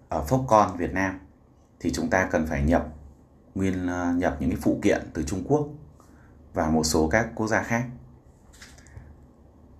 ở 0.09 0.25
Foxconn 0.29 0.75
Việt 0.77 0.93
Nam, 0.93 1.19
thì 1.79 1.91
chúng 1.93 2.09
ta 2.09 2.27
cần 2.31 2.47
phải 2.47 2.63
nhập 2.63 2.87
nguyên 3.55 3.87
ờ, 3.87 4.13
nhập 4.13 4.37
những 4.39 4.49
cái 4.49 4.59
phụ 4.61 4.79
kiện 4.81 5.01
từ 5.13 5.23
Trung 5.23 5.43
Quốc 5.47 5.67
và 6.53 6.69
một 6.69 6.83
số 6.83 7.07
các 7.07 7.27
quốc 7.35 7.47
gia 7.47 7.63
khác. 7.63 7.85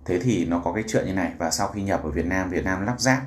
Thế 0.04 0.18
thì 0.18 0.46
nó 0.46 0.60
có 0.64 0.72
cái 0.72 0.84
chuyện 0.86 1.06
như 1.06 1.12
này, 1.12 1.32
và 1.38 1.50
sau 1.50 1.68
khi 1.68 1.82
nhập 1.82 2.04
ở 2.04 2.10
Việt 2.10 2.26
Nam 2.26 2.50
Việt 2.50 2.64
Nam 2.64 2.86
lắp 2.86 3.00
ráp, 3.00 3.22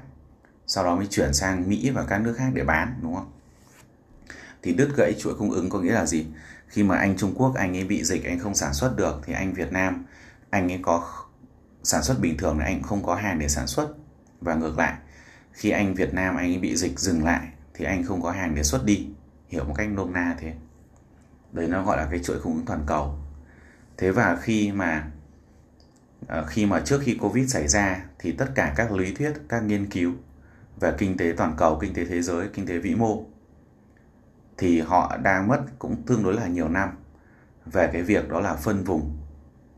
sau 0.68 0.84
đó 0.84 0.96
mới 0.96 1.08
chuyển 1.08 1.34
sang 1.34 1.70
Mỹ 1.70 1.89
và 1.89 2.06
các 2.08 2.22
nước 2.22 2.36
khác 2.38 2.50
để 2.54 2.63
bán, 2.63 3.00
đúng 3.01 3.16
không? 3.16 3.32
Thì 4.62 4.74
đứt 4.74 4.89
gãy 4.98 5.16
chuỗi 5.20 5.34
cung 5.36 5.51
ứng 5.51 5.70
có 5.70 5.80
nghĩa 5.80 5.94
là 5.94 6.06
gì? 6.06 6.27
Khi 6.68 6.84
mà 6.84 6.98
anh 6.98 7.18
Trung 7.18 7.34
Quốc, 7.36 7.56
anh 7.56 7.77
ấy 7.77 7.84
bị 7.84 8.04
dịch, 8.04 8.25
anh 8.25 8.39
không 8.39 8.56
sản 8.56 8.74
xuất 8.74 8.96
được, 8.98 9.22
thì 9.25 9.34
anh 9.34 9.54
Việt 9.54 9.72
Nam, 9.72 10.06
anh 10.50 10.72
ấy 10.72 10.80
có 10.82 11.27
sản 11.88 12.03
xuất 12.03 12.20
bình 12.20 12.38
thường 12.38 12.58
thì 12.60 12.65
anh 12.65 12.82
không 12.82 13.03
có 13.03 13.15
hàng 13.15 13.39
để 13.39 13.48
sản 13.48 13.67
xuất. 13.67 13.88
Và 14.41 14.56
ngược 14.56 14.77
lại, 14.77 14.94
khi 15.51 15.70
anh 15.70 15.94
Việt 15.94 16.13
Nam 16.13 16.36
anh 16.36 16.51
ấy 16.51 16.60
bị 16.60 16.75
dịch 16.75 17.00
dừng 17.00 17.24
lại 17.24 17.48
thì 17.74 17.86
anh 17.86 18.03
không 18.03 18.22
có 18.22 18.32
hàng 18.32 18.56
để 18.56 18.63
xuất 18.63 18.86
đi. 18.86 19.10
Hiểu 19.48 19.63
một 19.63 19.74
cách 19.77 19.89
nôm 19.89 20.13
na 20.13 20.36
thế. 20.39 20.53
Đấy, 21.51 21.67
nó 21.67 21.84
gọi 21.84 21.98
là 21.98 22.08
cái 22.12 22.20
chuỗi 22.24 22.39
cung 22.44 22.56
ứng 22.56 22.65
toàn 22.65 22.84
cầu. 22.88 23.15
Thế 23.98 24.12
và 24.12 24.38
khi 24.41 24.72
mà 24.72 25.12
ờ, 26.27 26.46
khi 26.46 26.65
mà 26.65 26.82
trước 26.86 27.01
khi 27.03 27.17
covid 27.22 27.53
xảy 27.53 27.67
ra 27.67 28.06
thì 28.20 28.32
tất 28.32 28.48
cả 28.56 28.74
các 28.75 28.91
lý 28.91 29.13
thuyết, 29.13 29.34
các 29.50 29.63
nghiên 29.63 29.89
cứu 29.89 30.13
về 30.79 30.94
kinh 30.98 31.17
tế 31.17 31.34
toàn 31.38 31.53
cầu, 31.58 31.77
kinh 31.82 31.94
tế 31.94 32.06
thế 32.06 32.22
giới, 32.22 32.48
kinh 32.53 32.67
tế 32.67 32.77
vĩ 32.77 32.96
mô 32.96 33.24
thì 34.58 34.82
họ 34.82 35.17
đang 35.17 35.48
mất 35.48 35.62
cũng 35.79 36.03
tương 36.06 36.24
đối 36.24 36.34
là 36.34 36.48
nhiều 36.48 36.70
năm 36.70 36.89
về 37.65 37.89
cái 37.94 38.01
việc 38.01 38.29
đó 38.29 38.39
là 38.39 38.53
phân 38.56 38.84
vùng 38.84 39.17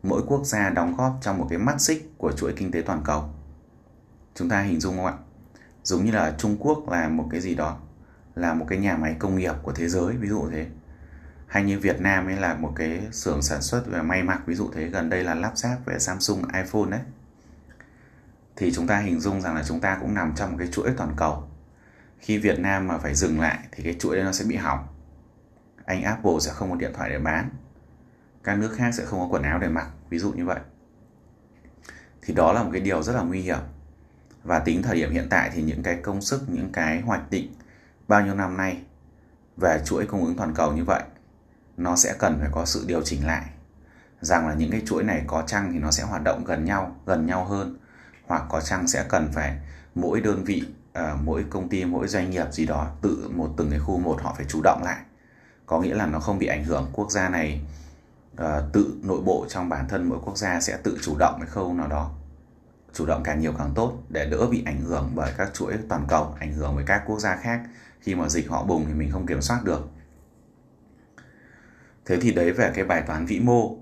mỗi 0.04 0.22
quốc 0.28 0.46
gia 0.46 0.70
đóng 0.70 0.96
góp 0.96 1.18
trong 1.22 1.38
một 1.38 1.48
cái 1.50 1.60
mắt 1.60 1.82
xích 1.82 2.14
của 2.18 2.32
chuỗi 2.32 2.54
kinh 2.54 2.72
tế 2.72 2.82
toàn 2.82 3.02
cầu. 3.06 3.30
Chúng 4.36 4.50
ta 4.50 4.62
hình 4.62 4.80
dung 4.80 4.96
không 4.96 5.06
ạ? 5.06 5.14
Giống 5.84 6.06
như 6.06 6.12
là 6.12 6.36
Trung 6.38 6.58
Quốc 6.60 6.90
là 6.90 7.10
một 7.10 7.28
cái 7.32 7.42
gì 7.42 7.56
đó, 7.56 7.78
là 8.36 8.54
một 8.54 8.66
cái 8.70 8.78
nhà 8.78 8.98
máy 8.98 9.16
công 9.20 9.36
nghiệp 9.36 9.56
của 9.64 9.72
thế 9.72 9.90
giới, 9.90 10.18
ví 10.18 10.28
dụ 10.28 10.50
thế. 10.52 10.68
Hay 11.48 11.64
như 11.64 11.80
Việt 11.80 12.02
Nam 12.02 12.26
ấy 12.26 12.36
là 12.36 12.56
một 12.56 12.74
cái 12.76 13.02
xưởng 13.12 13.42
sản 13.42 13.62
xuất 13.62 13.88
về 13.88 14.02
may 14.02 14.24
mặc, 14.24 14.42
ví 14.46 14.56
dụ 14.56 14.70
thế. 14.76 14.88
Gần 14.88 15.10
đây 15.10 15.24
là 15.24 15.36
lắp 15.36 15.58
ráp 15.58 15.86
về 15.86 16.00
Samsung 16.00 16.44
iPhone 16.54 16.90
đấy. 16.90 17.00
Thì 18.56 18.72
chúng 18.74 18.88
ta 18.88 19.00
hình 19.00 19.20
dung 19.20 19.42
rằng 19.42 19.56
là 19.56 19.64
chúng 19.68 19.80
ta 19.80 19.98
cũng 20.02 20.14
nằm 20.14 20.34
trong 20.36 20.52
một 20.52 20.58
cái 20.60 20.68
chuỗi 20.72 20.92
toàn 20.98 21.14
cầu. 21.18 21.44
Khi 22.20 22.38
Việt 22.38 22.60
Nam 22.60 22.88
mà 22.88 22.98
phải 22.98 23.16
dừng 23.16 23.40
lại 23.40 23.60
thì 23.72 23.84
cái 23.84 23.96
chuỗi 24.00 24.16
đấy 24.16 24.26
nó 24.26 24.32
sẽ 24.32 24.46
bị 24.46 24.56
hỏng. 24.56 24.88
Anh 25.86 26.04
Apple 26.04 26.40
sẽ 26.40 26.52
không 26.52 26.70
có 26.70 26.76
điện 26.76 26.92
thoại 26.96 27.10
để 27.10 27.20
bán 27.20 27.50
các 28.44 28.58
nước 28.58 28.74
khác 28.76 28.92
sẽ 28.94 29.06
không 29.06 29.20
có 29.20 29.28
quần 29.30 29.44
áo 29.44 29.60
để 29.60 29.68
mặc, 29.68 29.88
ví 30.10 30.20
dụ 30.20 30.32
như 30.32 30.46
vậy. 30.46 30.60
Thì 32.22 32.34
đó 32.34 32.54
là 32.54 32.64
một 32.64 32.70
cái 32.74 32.82
điều 32.82 33.04
rất 33.04 33.14
là 33.14 33.22
nguy 33.22 33.42
hiểm. 33.42 33.60
Và 34.44 34.60
tính 34.60 34.84
thời 34.84 34.96
điểm 34.96 35.12
hiện 35.12 35.28
tại 35.30 35.50
thì 35.54 35.62
những 35.62 35.84
cái 35.84 35.96
công 35.96 36.22
sức, 36.22 36.42
những 36.48 36.70
cái 36.74 37.02
hoạch 37.02 37.30
định 37.30 37.54
bao 38.08 38.26
nhiêu 38.26 38.36
năm 38.36 38.58
nay 38.58 38.78
về 39.58 39.82
chuỗi 39.86 40.06
cung 40.06 40.26
ứng 40.26 40.36
toàn 40.36 40.54
cầu 40.56 40.74
như 40.74 40.84
vậy, 40.84 41.04
nó 41.78 41.96
sẽ 41.96 42.16
cần 42.20 42.38
phải 42.40 42.50
có 42.52 42.66
sự 42.66 42.84
điều 42.88 43.02
chỉnh 43.02 43.28
lại. 43.28 43.46
Rằng 44.22 44.48
là 44.48 44.54
những 44.54 44.72
cái 44.72 44.82
chuỗi 44.86 45.04
này 45.04 45.24
có 45.28 45.44
chăng 45.48 45.74
thì 45.74 45.80
nó 45.80 45.92
sẽ 45.92 46.04
hoạt 46.04 46.24
động 46.24 46.44
gần 46.44 46.66
nhau 46.66 46.96
gần 47.06 47.26
nhau 47.26 47.46
hơn, 47.46 47.78
hoặc 48.28 48.44
có 48.50 48.62
chăng 48.62 48.88
sẽ 48.88 49.06
cần 49.10 49.30
phải 49.34 49.58
mỗi 49.96 50.22
đơn 50.22 50.44
vị 50.44 50.64
ờ, 50.94 51.18
mỗi 51.24 51.46
công 51.50 51.70
ty, 51.70 51.86
mỗi 51.86 52.08
doanh 52.08 52.30
nghiệp 52.30 52.46
gì 52.52 52.66
đó 52.66 52.88
tự 53.02 53.30
một 53.36 53.54
từng 53.58 53.70
cái 53.70 53.80
khu 53.80 54.00
một 54.00 54.22
họ 54.22 54.34
phải 54.38 54.46
chủ 54.50 54.62
động 54.64 54.82
lại. 54.84 54.98
Có 55.66 55.82
nghĩa 55.82 55.96
là 55.96 56.06
nó 56.06 56.20
không 56.20 56.40
bị 56.40 56.48
ảnh 56.48 56.64
hưởng. 56.64 56.90
Quốc 56.94 57.12
gia 57.12 57.30
này 57.30 57.62
uh, 58.40 58.74
tự 58.74 59.00
nội 59.04 59.22
bộ 59.22 59.46
trong 59.50 59.70
bản 59.70 59.88
thân 59.88 60.10
mỗi 60.10 60.20
quốc 60.26 60.38
gia 60.38 60.60
sẽ 60.60 60.78
tự 60.84 60.98
chủ 61.02 61.16
động 61.20 61.36
cái 61.40 61.50
khâu 61.50 61.74
nào 61.74 61.88
đó. 61.88 62.12
Chủ 62.94 63.06
động 63.06 63.24
càng 63.24 63.40
nhiều 63.40 63.54
càng 63.58 63.72
tốt 63.76 64.04
để 64.10 64.30
đỡ 64.30 64.48
bị 64.48 64.64
ảnh 64.66 64.82
hưởng 64.82 65.12
bởi 65.16 65.34
các 65.38 65.54
chuỗi 65.54 65.74
toàn 65.90 66.06
cầu 66.08 66.36
ảnh 66.40 66.54
hưởng 66.54 66.76
với 66.76 66.84
các 66.88 67.04
quốc 67.06 67.20
gia 67.20 67.36
khác. 67.36 67.62
Khi 68.00 68.16
mà 68.16 68.30
dịch 68.30 68.50
họ 68.50 68.64
bùng 68.64 68.86
thì 68.86 68.94
mình 68.94 69.12
không 69.12 69.26
kiểm 69.26 69.42
soát 69.42 69.64
được. 69.64 69.90
Thế 72.06 72.18
thì 72.22 72.34
đấy 72.34 72.52
về 72.52 72.72
cái 72.76 72.86
bài 72.86 73.04
toán 73.08 73.26
vĩ 73.26 73.40
mô. 73.40 73.78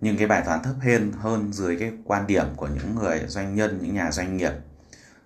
Nhưng 0.00 0.16
cái 0.16 0.26
bài 0.26 0.42
toán 0.46 0.62
thấp 0.62 0.74
hơn 0.80 1.12
hơn 1.12 1.52
dưới 1.52 1.76
cái 1.76 1.92
quan 2.04 2.26
điểm 2.26 2.46
của 2.56 2.68
những 2.68 2.94
người 2.94 3.24
doanh 3.26 3.54
nhân 3.54 3.78
những 3.82 3.94
nhà 3.94 4.10
doanh 4.10 4.36
nghiệp 4.36 4.52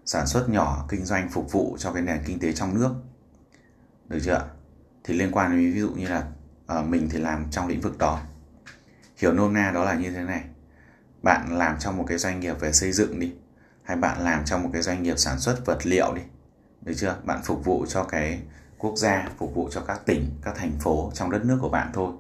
sản 0.05 0.27
xuất 0.27 0.49
nhỏ 0.49 0.87
kinh 0.89 1.05
doanh 1.05 1.29
phục 1.29 1.53
vụ 1.53 1.77
cho 1.79 1.93
cái 1.93 2.03
nền 2.03 2.19
kinh 2.25 2.39
tế 2.39 2.53
trong 2.53 2.75
nước. 2.75 2.95
Được 4.09 4.19
chưa 4.23 4.49
thì 5.05 5.15
liên 5.15 5.33
quan 5.33 5.51
đến 5.51 5.75
ví 5.75 5.81
dụ 5.81 5.91
như 5.91 6.09
là 6.09 6.27
Ờ, 6.71 6.83
mình 6.83 7.09
thì 7.11 7.19
làm 7.19 7.47
trong 7.51 7.67
lĩnh 7.67 7.81
vực 7.81 7.99
đó. 7.99 8.21
Hiểu 9.17 9.33
nôm 9.33 9.53
na 9.53 9.71
đó 9.71 9.85
là 9.85 9.95
như 9.95 10.11
thế 10.11 10.23
này. 10.23 10.45
Bạn 11.23 11.59
làm 11.59 11.77
trong 11.79 11.97
một 11.97 12.05
cái 12.09 12.19
doanh 12.19 12.41
nghiệp 12.41 12.61
về 12.61 12.73
xây 12.73 12.93
dựng 12.93 13.21
đi 13.21 13.33
hay 13.83 13.97
bạn 13.97 14.25
làm 14.25 14.45
trong 14.45 14.63
một 14.63 14.71
cái 14.73 14.83
doanh 14.83 15.03
nghiệp 15.03 15.19
sản 15.19 15.39
xuất 15.39 15.67
vật 15.67 15.87
liệu 15.87 16.15
đi 16.15 16.23
được 16.83 16.93
chưa? 16.97 17.17
Bạn 17.25 17.41
phục 17.45 17.65
vụ 17.65 17.87
cho 17.89 18.05
cái 18.05 18.43
quốc 18.79 18.97
gia 18.97 19.29
phục 19.39 19.55
vụ 19.55 19.69
cho 19.73 19.81
các 19.81 20.01
tỉnh 20.07 20.31
các 20.43 20.55
thành 20.57 20.73
phố 20.81 21.11
trong 21.15 21.31
đất 21.31 21.45
nước 21.45 21.59
của 21.61 21.69
bạn 21.69 21.91
thôi. 21.95 22.13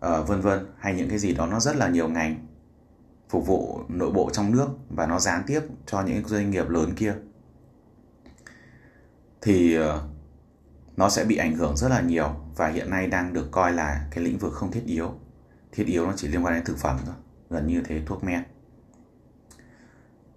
À, 0.00 0.20
vân 0.20 0.40
vân 0.40 0.66
hay 0.78 0.94
những 0.94 1.08
cái 1.08 1.18
gì 1.18 1.32
đó 1.32 1.46
nó 1.46 1.60
rất 1.60 1.76
là 1.76 1.88
nhiều 1.88 2.08
ngành 2.08 2.46
phục 3.28 3.46
vụ 3.46 3.80
nội 3.88 4.10
bộ 4.10 4.30
trong 4.32 4.52
nước 4.52 4.68
và 4.90 5.06
nó 5.06 5.18
gián 5.18 5.42
tiếp 5.46 5.60
cho 5.86 6.02
những 6.02 6.28
doanh 6.28 6.50
nghiệp 6.50 6.68
lớn 6.68 6.92
kia. 6.96 7.14
Thì 9.40 9.74
ờ, 9.74 10.08
nó 10.96 11.10
sẽ 11.10 11.24
bị 11.24 11.36
ảnh 11.36 11.56
hưởng 11.56 11.76
rất 11.76 11.88
là 11.88 12.00
nhiều 12.00 12.45
và 12.56 12.68
hiện 12.68 12.90
nay 12.90 13.06
đang 13.06 13.32
được 13.32 13.48
coi 13.50 13.72
là 13.72 14.06
cái 14.10 14.24
lĩnh 14.24 14.38
vực 14.38 14.52
không 14.52 14.70
thiết 14.70 14.82
yếu. 14.86 15.14
Thiết 15.72 15.84
yếu 15.86 16.06
nó 16.06 16.12
chỉ 16.16 16.28
liên 16.28 16.44
quan 16.44 16.54
đến 16.54 16.64
thực 16.64 16.78
phẩm 16.78 16.98
thôi, 17.06 17.14
gần 17.50 17.66
như 17.66 17.82
thế, 17.82 18.02
thuốc 18.06 18.24
men. 18.24 18.42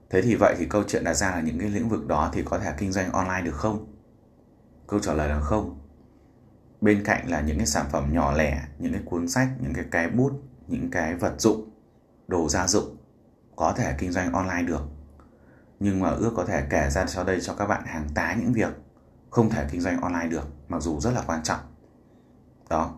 Thế 0.10 0.21
thì 0.21 0.36
vậy 0.36 0.55
thì 0.58 0.65
câu 0.65 0.84
chuyện 0.88 1.03
đặt 1.03 1.13
ra 1.13 1.32
là 1.32 1.41
những 1.41 1.60
cái 1.60 1.69
lĩnh 1.69 1.89
vực 1.89 2.08
đó 2.08 2.29
thì 2.34 2.43
có 2.45 2.60
thể 2.60 2.73
kinh 2.77 2.91
doanh 2.91 3.12
online 3.12 3.41
được 3.41 3.55
không? 3.55 3.93
Câu 4.88 4.99
trả 4.99 5.13
lời 5.13 5.29
là 5.29 5.39
không. 5.39 5.79
Bên 6.82 7.03
cạnh 7.05 7.29
là 7.29 7.41
những 7.41 7.58
cái 7.58 7.67
sản 7.67 7.86
phẩm 7.91 8.10
nhỏ 8.13 8.32
lẻ, 8.32 8.63
những 8.79 8.93
cái 8.93 9.01
cuốn 9.05 9.27
sách, 9.27 9.47
những 9.60 9.73
cái 9.73 9.86
cái 9.91 10.10
bút, 10.10 10.32
những 10.67 10.91
cái 10.91 11.15
vật 11.15 11.34
dụng, 11.38 11.69
đồ 12.27 12.49
gia 12.49 12.67
dụng 12.67 12.97
có 13.55 13.73
thể 13.77 13.95
kinh 13.97 14.12
doanh 14.12 14.34
online 14.34 14.63
được. 14.63 14.82
Nhưng 15.79 15.99
mà 15.99 16.10
ước 16.10 16.34
có 16.36 16.45
thể 16.45 16.67
kể 16.69 16.89
ra 16.89 17.05
sau 17.05 17.23
đây 17.23 17.39
cho 17.41 17.53
các 17.53 17.65
bạn 17.65 17.84
hàng 17.86 18.08
tá 18.15 18.36
những 18.39 18.53
việc 18.53 18.73
không 19.29 19.49
thể 19.49 19.67
kinh 19.71 19.82
doanh 19.82 20.01
online 20.01 20.27
được, 20.27 20.47
mặc 20.67 20.82
dù 20.82 20.99
rất 20.99 21.12
là 21.12 21.23
quan 21.27 21.43
trọng 21.43 21.60
đó. 22.69 22.93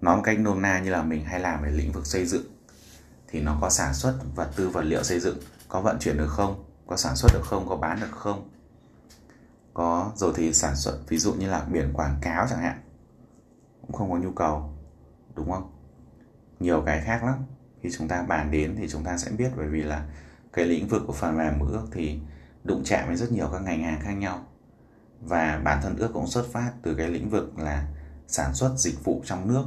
Nói 0.00 0.16
một 0.16 0.22
cách 0.24 0.38
nôm 0.38 0.62
na 0.62 0.80
như 0.80 0.90
là 0.90 1.02
mình 1.02 1.24
hay 1.24 1.40
làm 1.40 1.62
về 1.62 1.70
lĩnh 1.70 1.92
vực 1.92 2.06
xây 2.06 2.26
dựng, 2.26 2.44
thì 3.28 3.40
nó 3.40 3.58
có 3.60 3.70
sản 3.70 3.94
xuất 3.94 4.18
vật 4.34 4.50
tư 4.56 4.68
vật 4.68 4.82
liệu 4.82 5.02
xây 5.02 5.20
dựng, 5.20 5.38
có 5.68 5.80
vận 5.80 5.98
chuyển 6.00 6.16
được 6.16 6.28
không, 6.28 6.64
có 6.86 6.96
sản 6.96 7.16
xuất 7.16 7.32
được 7.32 7.44
không, 7.44 7.68
có 7.68 7.76
bán 7.76 8.00
được 8.00 8.10
không. 8.10 8.48
Có, 9.74 10.12
rồi 10.14 10.32
thì 10.36 10.52
sản 10.52 10.76
xuất, 10.76 10.98
ví 11.08 11.18
dụ 11.18 11.32
như 11.32 11.48
là 11.50 11.64
biển 11.64 11.92
quảng 11.92 12.18
cáo 12.20 12.46
chẳng 12.50 12.58
hạn, 12.58 12.80
cũng 13.80 13.92
không 13.92 14.10
có 14.10 14.16
nhu 14.16 14.32
cầu, 14.32 14.78
đúng 15.34 15.50
không? 15.50 15.72
Nhiều 16.60 16.82
cái 16.86 17.02
khác 17.04 17.24
lắm. 17.24 17.44
Khi 17.82 17.90
chúng 17.98 18.08
ta 18.08 18.22
bàn 18.22 18.50
đến 18.50 18.76
thì 18.78 18.88
chúng 18.88 19.04
ta 19.04 19.18
sẽ 19.18 19.30
biết, 19.30 19.50
bởi 19.56 19.68
vì 19.68 19.82
là 19.82 20.06
cái 20.52 20.64
lĩnh 20.66 20.88
vực 20.88 21.02
của 21.06 21.12
phần 21.12 21.38
mềm 21.38 21.60
ước 21.60 21.82
thì 21.92 22.20
đụng 22.64 22.82
chạm 22.84 23.06
với 23.06 23.16
rất 23.16 23.32
nhiều 23.32 23.48
các 23.52 23.62
ngành 23.62 23.82
hàng 23.82 24.00
khác 24.02 24.12
nhau. 24.12 24.46
Và 25.20 25.60
bản 25.64 25.78
thân 25.82 25.96
ước 25.96 26.10
cũng 26.12 26.26
xuất 26.26 26.46
phát 26.52 26.72
từ 26.82 26.94
cái 26.94 27.08
lĩnh 27.08 27.30
vực 27.30 27.58
là 27.58 27.86
sản 28.30 28.54
xuất 28.54 28.74
dịch 28.76 29.04
vụ 29.04 29.22
trong 29.24 29.48
nước. 29.48 29.64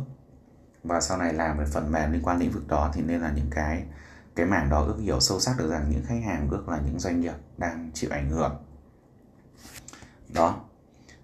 Và 0.83 1.01
sau 1.01 1.17
này 1.17 1.33
làm 1.33 1.57
về 1.57 1.65
phần 1.65 1.91
mềm 1.91 2.11
liên 2.11 2.21
quan 2.23 2.39
lĩnh 2.39 2.51
vực 2.51 2.67
đó 2.67 2.91
thì 2.93 3.01
nên 3.01 3.21
là 3.21 3.31
những 3.35 3.49
cái 3.51 3.83
cái 4.35 4.45
mảng 4.45 4.69
đó 4.69 4.83
ước 4.83 4.97
hiểu 5.01 5.19
sâu 5.19 5.39
sắc 5.39 5.55
được 5.57 5.69
rằng 5.69 5.85
những 5.89 6.05
khách 6.05 6.21
hàng 6.25 6.49
ước 6.49 6.69
là 6.69 6.79
những 6.85 6.99
doanh 6.99 7.21
nghiệp 7.21 7.33
đang 7.57 7.91
chịu 7.93 8.09
ảnh 8.13 8.29
hưởng. 8.29 8.65
Đó, 10.33 10.61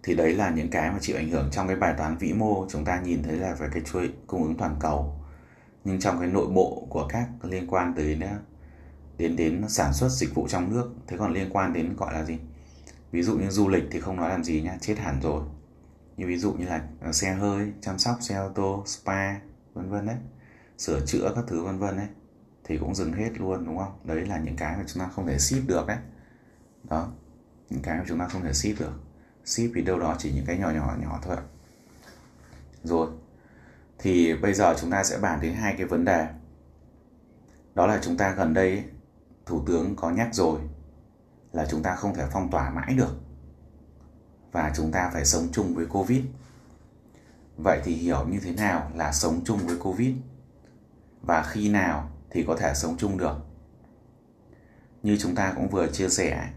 thì 0.03 0.15
đấy 0.15 0.33
là 0.33 0.49
những 0.49 0.69
cái 0.69 0.91
mà 0.91 0.97
chịu 1.01 1.17
ảnh 1.17 1.29
hưởng 1.29 1.49
trong 1.51 1.67
cái 1.67 1.75
bài 1.75 1.93
toán 1.97 2.17
vĩ 2.17 2.33
mô 2.33 2.65
chúng 2.69 2.85
ta 2.85 3.01
nhìn 3.01 3.23
thấy 3.23 3.35
là 3.35 3.53
về 3.53 3.67
cái 3.73 3.81
chuỗi 3.85 4.13
cung 4.27 4.43
ứng 4.43 4.57
toàn 4.57 4.75
cầu. 4.79 5.19
Nhưng 5.83 5.99
trong 5.99 6.19
cái 6.19 6.27
nội 6.27 6.47
bộ 6.47 6.87
của 6.89 7.07
các 7.09 7.27
liên 7.43 7.67
quan 7.67 7.93
tới 7.95 8.17
à, 8.21 8.37
đến 9.17 9.35
đến 9.35 9.69
sản 9.69 9.93
xuất 9.93 10.09
dịch 10.09 10.35
vụ 10.35 10.47
trong 10.47 10.73
nước, 10.73 10.91
thế 11.07 11.17
còn 11.17 11.33
liên 11.33 11.49
quan 11.53 11.73
đến 11.73 11.95
gọi 11.95 12.13
là 12.13 12.23
gì? 12.23 12.37
Ví 13.11 13.21
dụ 13.21 13.37
như 13.37 13.49
du 13.49 13.67
lịch 13.67 13.83
thì 13.91 13.99
không 13.99 14.15
nói 14.15 14.29
làm 14.29 14.43
gì 14.43 14.61
nhá, 14.61 14.77
chết 14.81 14.97
hẳn 14.97 15.19
rồi 15.21 15.43
như 16.19 16.27
ví 16.27 16.37
dụ 16.37 16.53
như 16.53 16.65
là 16.65 16.81
ờ, 17.01 17.11
xe 17.11 17.33
hơi, 17.33 17.71
chăm 17.81 17.99
sóc, 17.99 18.17
xe 18.21 18.35
ô 18.35 18.49
tô, 18.55 18.83
spa, 18.85 19.33
vân 19.73 19.89
vân 19.89 20.05
đấy 20.05 20.15
sửa 20.77 21.05
chữa 21.05 21.31
các 21.35 21.43
thứ 21.47 21.63
vân 21.63 21.79
vân 21.79 21.97
đấy 21.97 22.07
thì 22.63 22.77
cũng 22.77 22.95
dừng 22.95 23.13
hết 23.13 23.29
luôn, 23.37 23.65
đúng 23.65 23.77
không? 23.77 23.99
Đấy 24.03 24.25
là 24.25 24.37
những 24.37 24.55
cái 24.55 24.77
mà 24.77 24.83
chúng 24.87 25.03
ta 25.03 25.09
không 25.15 25.27
thể 25.27 25.39
ship 25.39 25.67
được 25.67 25.87
đấy 25.87 25.97
đó, 26.83 27.11
những 27.69 27.81
cái 27.81 27.97
mà 27.97 28.03
chúng 28.07 28.19
ta 28.19 28.27
không 28.27 28.41
thể 28.41 28.53
ship 28.53 28.79
được. 28.79 28.93
Ship 29.45 29.71
thì 29.75 29.81
đâu 29.81 29.99
đó 29.99 30.15
chỉ 30.19 30.31
những 30.33 30.45
cái 30.45 30.57
nhỏ 30.57 30.71
nhỏ 30.71 30.95
nhỏ 31.01 31.19
thôi 31.23 31.37
rồi, 32.83 33.09
thì 33.97 34.33
bây 34.33 34.53
giờ 34.53 34.75
chúng 34.81 34.91
ta 34.91 35.03
sẽ 35.03 35.17
bàn 35.17 35.39
đến 35.41 35.53
hai 35.53 35.75
cái 35.77 35.85
vấn 35.85 36.05
đề. 36.05 36.27
Đó 37.75 37.87
là 37.87 37.99
chúng 38.01 38.17
ta 38.17 38.31
gần 38.31 38.53
đây 38.53 38.83
thủ 39.45 39.63
tướng 39.67 39.95
có 39.95 40.09
nhắc 40.09 40.29
rồi 40.33 40.59
là 41.51 41.65
chúng 41.69 41.83
ta 41.83 41.95
không 41.95 42.15
thể 42.15 42.25
phong 42.31 42.51
tỏa 42.51 42.69
mãi 42.69 42.93
được 42.93 43.28
và 44.51 44.71
chúng 44.75 44.91
ta 44.91 45.09
phải 45.13 45.25
sống 45.25 45.47
chung 45.51 45.75
với 45.75 45.85
covid 45.85 46.21
vậy 47.57 47.81
thì 47.83 47.93
hiểu 47.93 48.25
như 48.27 48.39
thế 48.39 48.51
nào 48.51 48.91
là 48.95 49.11
sống 49.11 49.41
chung 49.45 49.59
với 49.59 49.77
covid 49.79 50.15
và 51.21 51.43
khi 51.43 51.69
nào 51.69 52.09
thì 52.29 52.43
có 52.47 52.55
thể 52.55 52.73
sống 52.75 52.95
chung 52.97 53.17
được 53.17 53.35
như 55.03 55.17
chúng 55.19 55.35
ta 55.35 55.53
cũng 55.55 55.69
vừa 55.69 55.87
chia 55.87 56.09
sẻ 56.09 56.49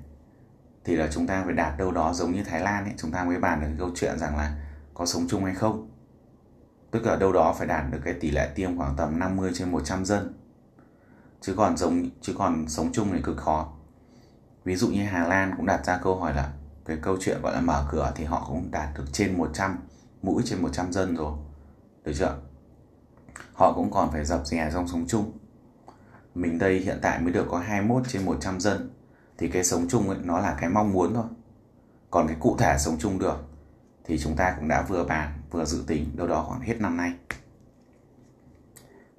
thì 0.84 0.96
là 0.96 1.08
chúng 1.12 1.26
ta 1.26 1.42
phải 1.44 1.54
đạt 1.54 1.78
đâu 1.78 1.90
đó 1.90 2.12
giống 2.12 2.32
như 2.32 2.44
Thái 2.44 2.60
Lan 2.60 2.84
ấy, 2.84 2.94
chúng 2.96 3.10
ta 3.10 3.24
mới 3.24 3.38
bàn 3.38 3.60
được 3.60 3.68
câu 3.78 3.90
chuyện 3.94 4.18
rằng 4.18 4.36
là 4.36 4.56
có 4.94 5.06
sống 5.06 5.26
chung 5.28 5.44
hay 5.44 5.54
không. 5.54 5.90
Tức 6.90 7.06
là 7.06 7.16
đâu 7.16 7.32
đó 7.32 7.54
phải 7.58 7.66
đạt 7.66 7.84
được 7.90 7.98
cái 8.04 8.14
tỷ 8.14 8.30
lệ 8.30 8.48
tiêm 8.54 8.78
khoảng 8.78 8.96
tầm 8.96 9.18
50 9.18 9.50
trên 9.54 9.70
100 9.70 10.04
dân. 10.04 10.34
Chứ 11.40 11.54
còn 11.56 11.76
giống 11.76 12.10
chứ 12.20 12.34
còn 12.38 12.68
sống 12.68 12.92
chung 12.92 13.08
thì 13.12 13.22
cực 13.22 13.36
khó. 13.36 13.72
Ví 14.64 14.76
dụ 14.76 14.88
như 14.88 15.04
Hà 15.04 15.26
Lan 15.26 15.54
cũng 15.56 15.66
đặt 15.66 15.86
ra 15.86 15.98
câu 16.02 16.16
hỏi 16.16 16.34
là 16.34 16.52
cái 16.84 16.96
câu 17.02 17.16
chuyện 17.20 17.42
gọi 17.42 17.52
là 17.52 17.60
mở 17.60 17.86
cửa 17.90 18.12
thì 18.16 18.24
họ 18.24 18.44
cũng 18.48 18.70
đạt 18.70 18.88
được 18.98 19.04
trên 19.12 19.38
100 19.38 19.78
mũi 20.22 20.42
trên 20.46 20.62
100 20.62 20.92
dân 20.92 21.16
rồi. 21.16 21.32
Được 22.04 22.12
chưa? 22.18 22.38
Họ 23.54 23.72
cũng 23.72 23.90
còn 23.90 24.10
phải 24.12 24.24
dập 24.24 24.46
dè 24.46 24.70
trong 24.72 24.88
sống 24.88 25.04
chung. 25.08 25.32
Mình 26.34 26.58
đây 26.58 26.78
hiện 26.78 26.98
tại 27.02 27.20
mới 27.20 27.32
được 27.32 27.46
có 27.50 27.58
21 27.58 28.02
trên 28.08 28.24
100 28.24 28.60
dân 28.60 28.90
thì 29.38 29.48
cái 29.48 29.64
sống 29.64 29.86
chung 29.88 30.08
ấy, 30.08 30.18
nó 30.24 30.38
là 30.38 30.56
cái 30.60 30.70
mong 30.70 30.92
muốn 30.92 31.14
thôi 31.14 31.24
còn 32.10 32.26
cái 32.26 32.36
cụ 32.40 32.56
thể 32.58 32.76
sống 32.78 32.96
chung 32.98 33.18
được 33.18 33.36
thì 34.04 34.18
chúng 34.18 34.36
ta 34.36 34.54
cũng 34.58 34.68
đã 34.68 34.82
vừa 34.82 35.04
bàn 35.04 35.42
vừa 35.50 35.64
dự 35.64 35.84
tính 35.86 36.16
đâu 36.16 36.26
đó 36.26 36.44
khoảng 36.48 36.60
hết 36.60 36.80
năm 36.80 36.96
nay 36.96 37.12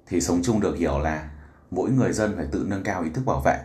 thì 0.06 0.20
sống 0.20 0.40
chung 0.42 0.60
được 0.60 0.76
hiểu 0.76 0.98
là 0.98 1.30
mỗi 1.70 1.90
người 1.90 2.12
dân 2.12 2.36
phải 2.36 2.46
tự 2.52 2.64
nâng 2.68 2.82
cao 2.82 3.02
ý 3.02 3.10
thức 3.10 3.22
bảo 3.26 3.42
vệ 3.44 3.58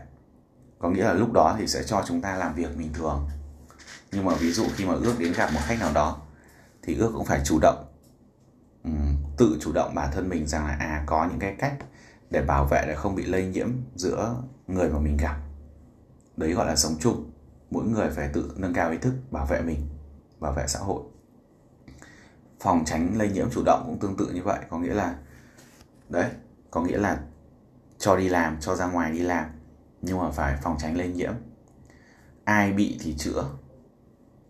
có 0.80 0.90
nghĩa 0.90 1.04
là 1.04 1.14
lúc 1.14 1.34
đó 1.34 1.56
thì 1.60 1.68
sẽ 1.68 1.84
cho 1.84 2.04
chúng 2.08 2.22
ta 2.22 2.36
làm 2.36 2.56
việc 2.56 2.78
bình 2.78 2.94
thường 2.94 3.30
nhưng 4.12 4.26
mà 4.26 4.34
ví 4.40 4.52
dụ 4.52 4.66
khi 4.76 4.86
mà 4.86 4.94
ước 4.94 5.16
đến 5.20 5.34
gặp 5.34 5.50
một 5.54 5.60
khách 5.64 5.80
nào 5.80 5.94
đó, 5.94 6.22
thì 6.82 6.96
ước 6.96 7.12
cũng 7.16 7.26
phải 7.26 7.42
chủ 7.46 7.60
động 7.62 7.86
ừ, 8.84 8.90
tự 9.38 9.58
chủ 9.62 9.72
động 9.74 9.96
bản 9.96 10.12
thân 10.14 10.30
mình 10.30 10.48
rằng 10.48 10.66
là 10.66 10.78
à 10.80 11.04
có 11.06 11.28
những 11.30 11.40
cái 11.40 11.56
cách 11.60 11.74
để 12.30 12.42
bảo 12.42 12.66
vệ 12.66 12.84
để 12.88 12.96
không 12.96 13.16
bị 13.16 13.26
lây 13.26 13.46
nhiễm 13.46 13.70
giữa 13.96 14.36
người 14.68 14.90
mà 14.90 15.00
mình 15.00 15.18
gặp. 15.18 15.38
Đấy 16.38 16.54
gọi 16.54 16.68
là 16.68 16.76
sống 16.76 16.96
chung. 17.00 17.32
Mỗi 17.72 17.86
người 17.86 18.10
phải 18.10 18.30
tự 18.34 18.54
nâng 18.58 18.74
cao 18.74 18.92
ý 18.92 18.98
thức, 18.98 19.14
bảo 19.32 19.46
vệ 19.46 19.62
mình, 19.62 19.88
bảo 20.40 20.54
vệ 20.54 20.68
xã 20.68 20.80
hội. 20.80 21.04
Phòng 22.60 22.84
tránh 22.86 23.18
lây 23.18 23.30
nhiễm 23.30 23.50
chủ 23.52 23.64
động 23.66 23.84
cũng 23.86 24.00
tương 24.00 24.18
tự 24.18 24.32
như 24.34 24.44
vậy. 24.44 24.60
Có 24.70 24.80
nghĩa 24.80 24.94
là, 24.94 25.16
đấy, 26.10 26.30
có 26.72 26.82
nghĩa 26.82 26.98
là 26.98 27.20
cho 27.98 28.16
đi 28.16 28.30
làm, 28.30 28.58
cho 28.60 28.76
ra 28.76 28.86
ngoài 28.86 29.12
đi 29.12 29.20
làm, 29.20 29.46
nhưng 30.02 30.18
mà 30.18 30.32
phải 30.32 30.58
phòng 30.64 30.78
tránh 30.80 30.98
lây 30.98 31.08
nhiễm. 31.08 31.34
Ai 32.44 32.74
bị 32.74 32.98
thì 33.02 33.16
chữa 33.18 33.44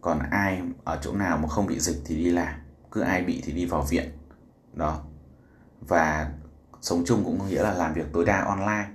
còn 0.01 0.19
ai 0.31 0.61
ở 0.83 0.99
chỗ 1.01 1.13
nào 1.13 1.37
mà 1.37 1.47
không 1.47 1.67
bị 1.67 1.79
dịch 1.79 2.01
thì 2.05 2.15
đi 2.15 2.31
làm, 2.31 2.53
cứ 2.91 3.01
ai 3.01 3.21
bị 3.23 3.41
thì 3.45 3.53
đi 3.53 3.65
vào 3.65 3.81
viện, 3.81 4.09
đó. 4.73 5.01
Và 5.87 6.31
sống 6.81 7.03
chung 7.05 7.23
cũng 7.23 7.39
có 7.39 7.45
nghĩa 7.45 7.63
là 7.63 7.73
làm 7.73 7.93
việc 7.93 8.05
tối 8.13 8.25
đa 8.25 8.41
online. 8.41 8.87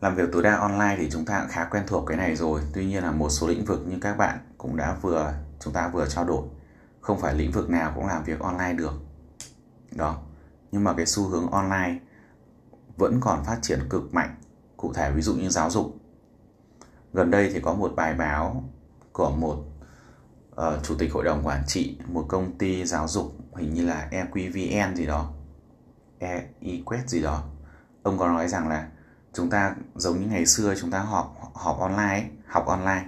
Làm 0.00 0.14
việc 0.14 0.28
tối 0.32 0.42
đa 0.42 0.56
online 0.56 0.96
thì 0.98 1.10
chúng 1.10 1.24
ta 1.24 1.40
cũng 1.40 1.48
khá 1.48 1.64
quen 1.64 1.84
thuộc 1.86 2.06
cái 2.06 2.16
này 2.16 2.36
rồi. 2.36 2.60
Tuy 2.72 2.86
nhiên 2.86 3.02
là 3.02 3.10
một 3.10 3.30
số 3.30 3.48
lĩnh 3.48 3.64
vực 3.64 3.86
như 3.88 3.98
các 4.00 4.16
bạn 4.16 4.38
cũng 4.58 4.76
đã 4.76 4.96
vừa, 5.02 5.34
chúng 5.60 5.72
ta 5.72 5.88
vừa 5.88 6.06
trao 6.08 6.24
đổi, 6.24 6.48
không 7.00 7.20
phải 7.20 7.34
lĩnh 7.34 7.52
vực 7.52 7.70
nào 7.70 7.92
cũng 7.94 8.06
làm 8.06 8.24
việc 8.24 8.40
online 8.40 8.72
được, 8.72 8.92
đó. 9.92 10.22
Nhưng 10.72 10.84
mà 10.84 10.94
cái 10.94 11.06
xu 11.06 11.28
hướng 11.28 11.50
online 11.50 11.98
vẫn 12.96 13.20
còn 13.20 13.44
phát 13.44 13.58
triển 13.62 13.80
cực 13.90 14.14
mạnh. 14.14 14.34
Cụ 14.76 14.92
thể 14.92 15.12
ví 15.12 15.22
dụ 15.22 15.34
như 15.34 15.48
giáo 15.48 15.70
dục. 15.70 15.96
Gần 17.12 17.30
đây 17.30 17.50
thì 17.52 17.60
có 17.60 17.74
một 17.74 17.92
bài 17.96 18.14
báo 18.14 18.64
của 19.12 19.30
một 19.30 19.64
uh, 20.50 20.82
chủ 20.82 20.94
tịch 20.98 21.12
hội 21.12 21.24
đồng 21.24 21.46
quản 21.46 21.62
trị 21.66 21.98
một 22.06 22.24
công 22.28 22.58
ty 22.58 22.84
giáo 22.84 23.08
dục 23.08 23.36
hình 23.56 23.74
như 23.74 23.86
là 23.86 24.08
EQVN 24.10 24.94
gì 24.94 25.06
đó 25.06 25.32
EQuest 26.20 27.06
gì 27.06 27.22
đó. 27.22 27.42
Ông 28.02 28.18
có 28.18 28.28
nói 28.28 28.48
rằng 28.48 28.68
là 28.68 28.88
chúng 29.32 29.50
ta 29.50 29.74
giống 29.94 30.20
như 30.20 30.26
ngày 30.26 30.46
xưa 30.46 30.74
chúng 30.80 30.90
ta 30.90 30.98
học 30.98 31.36
học 31.54 31.78
online 31.80 32.28
học 32.46 32.66
online 32.66 33.06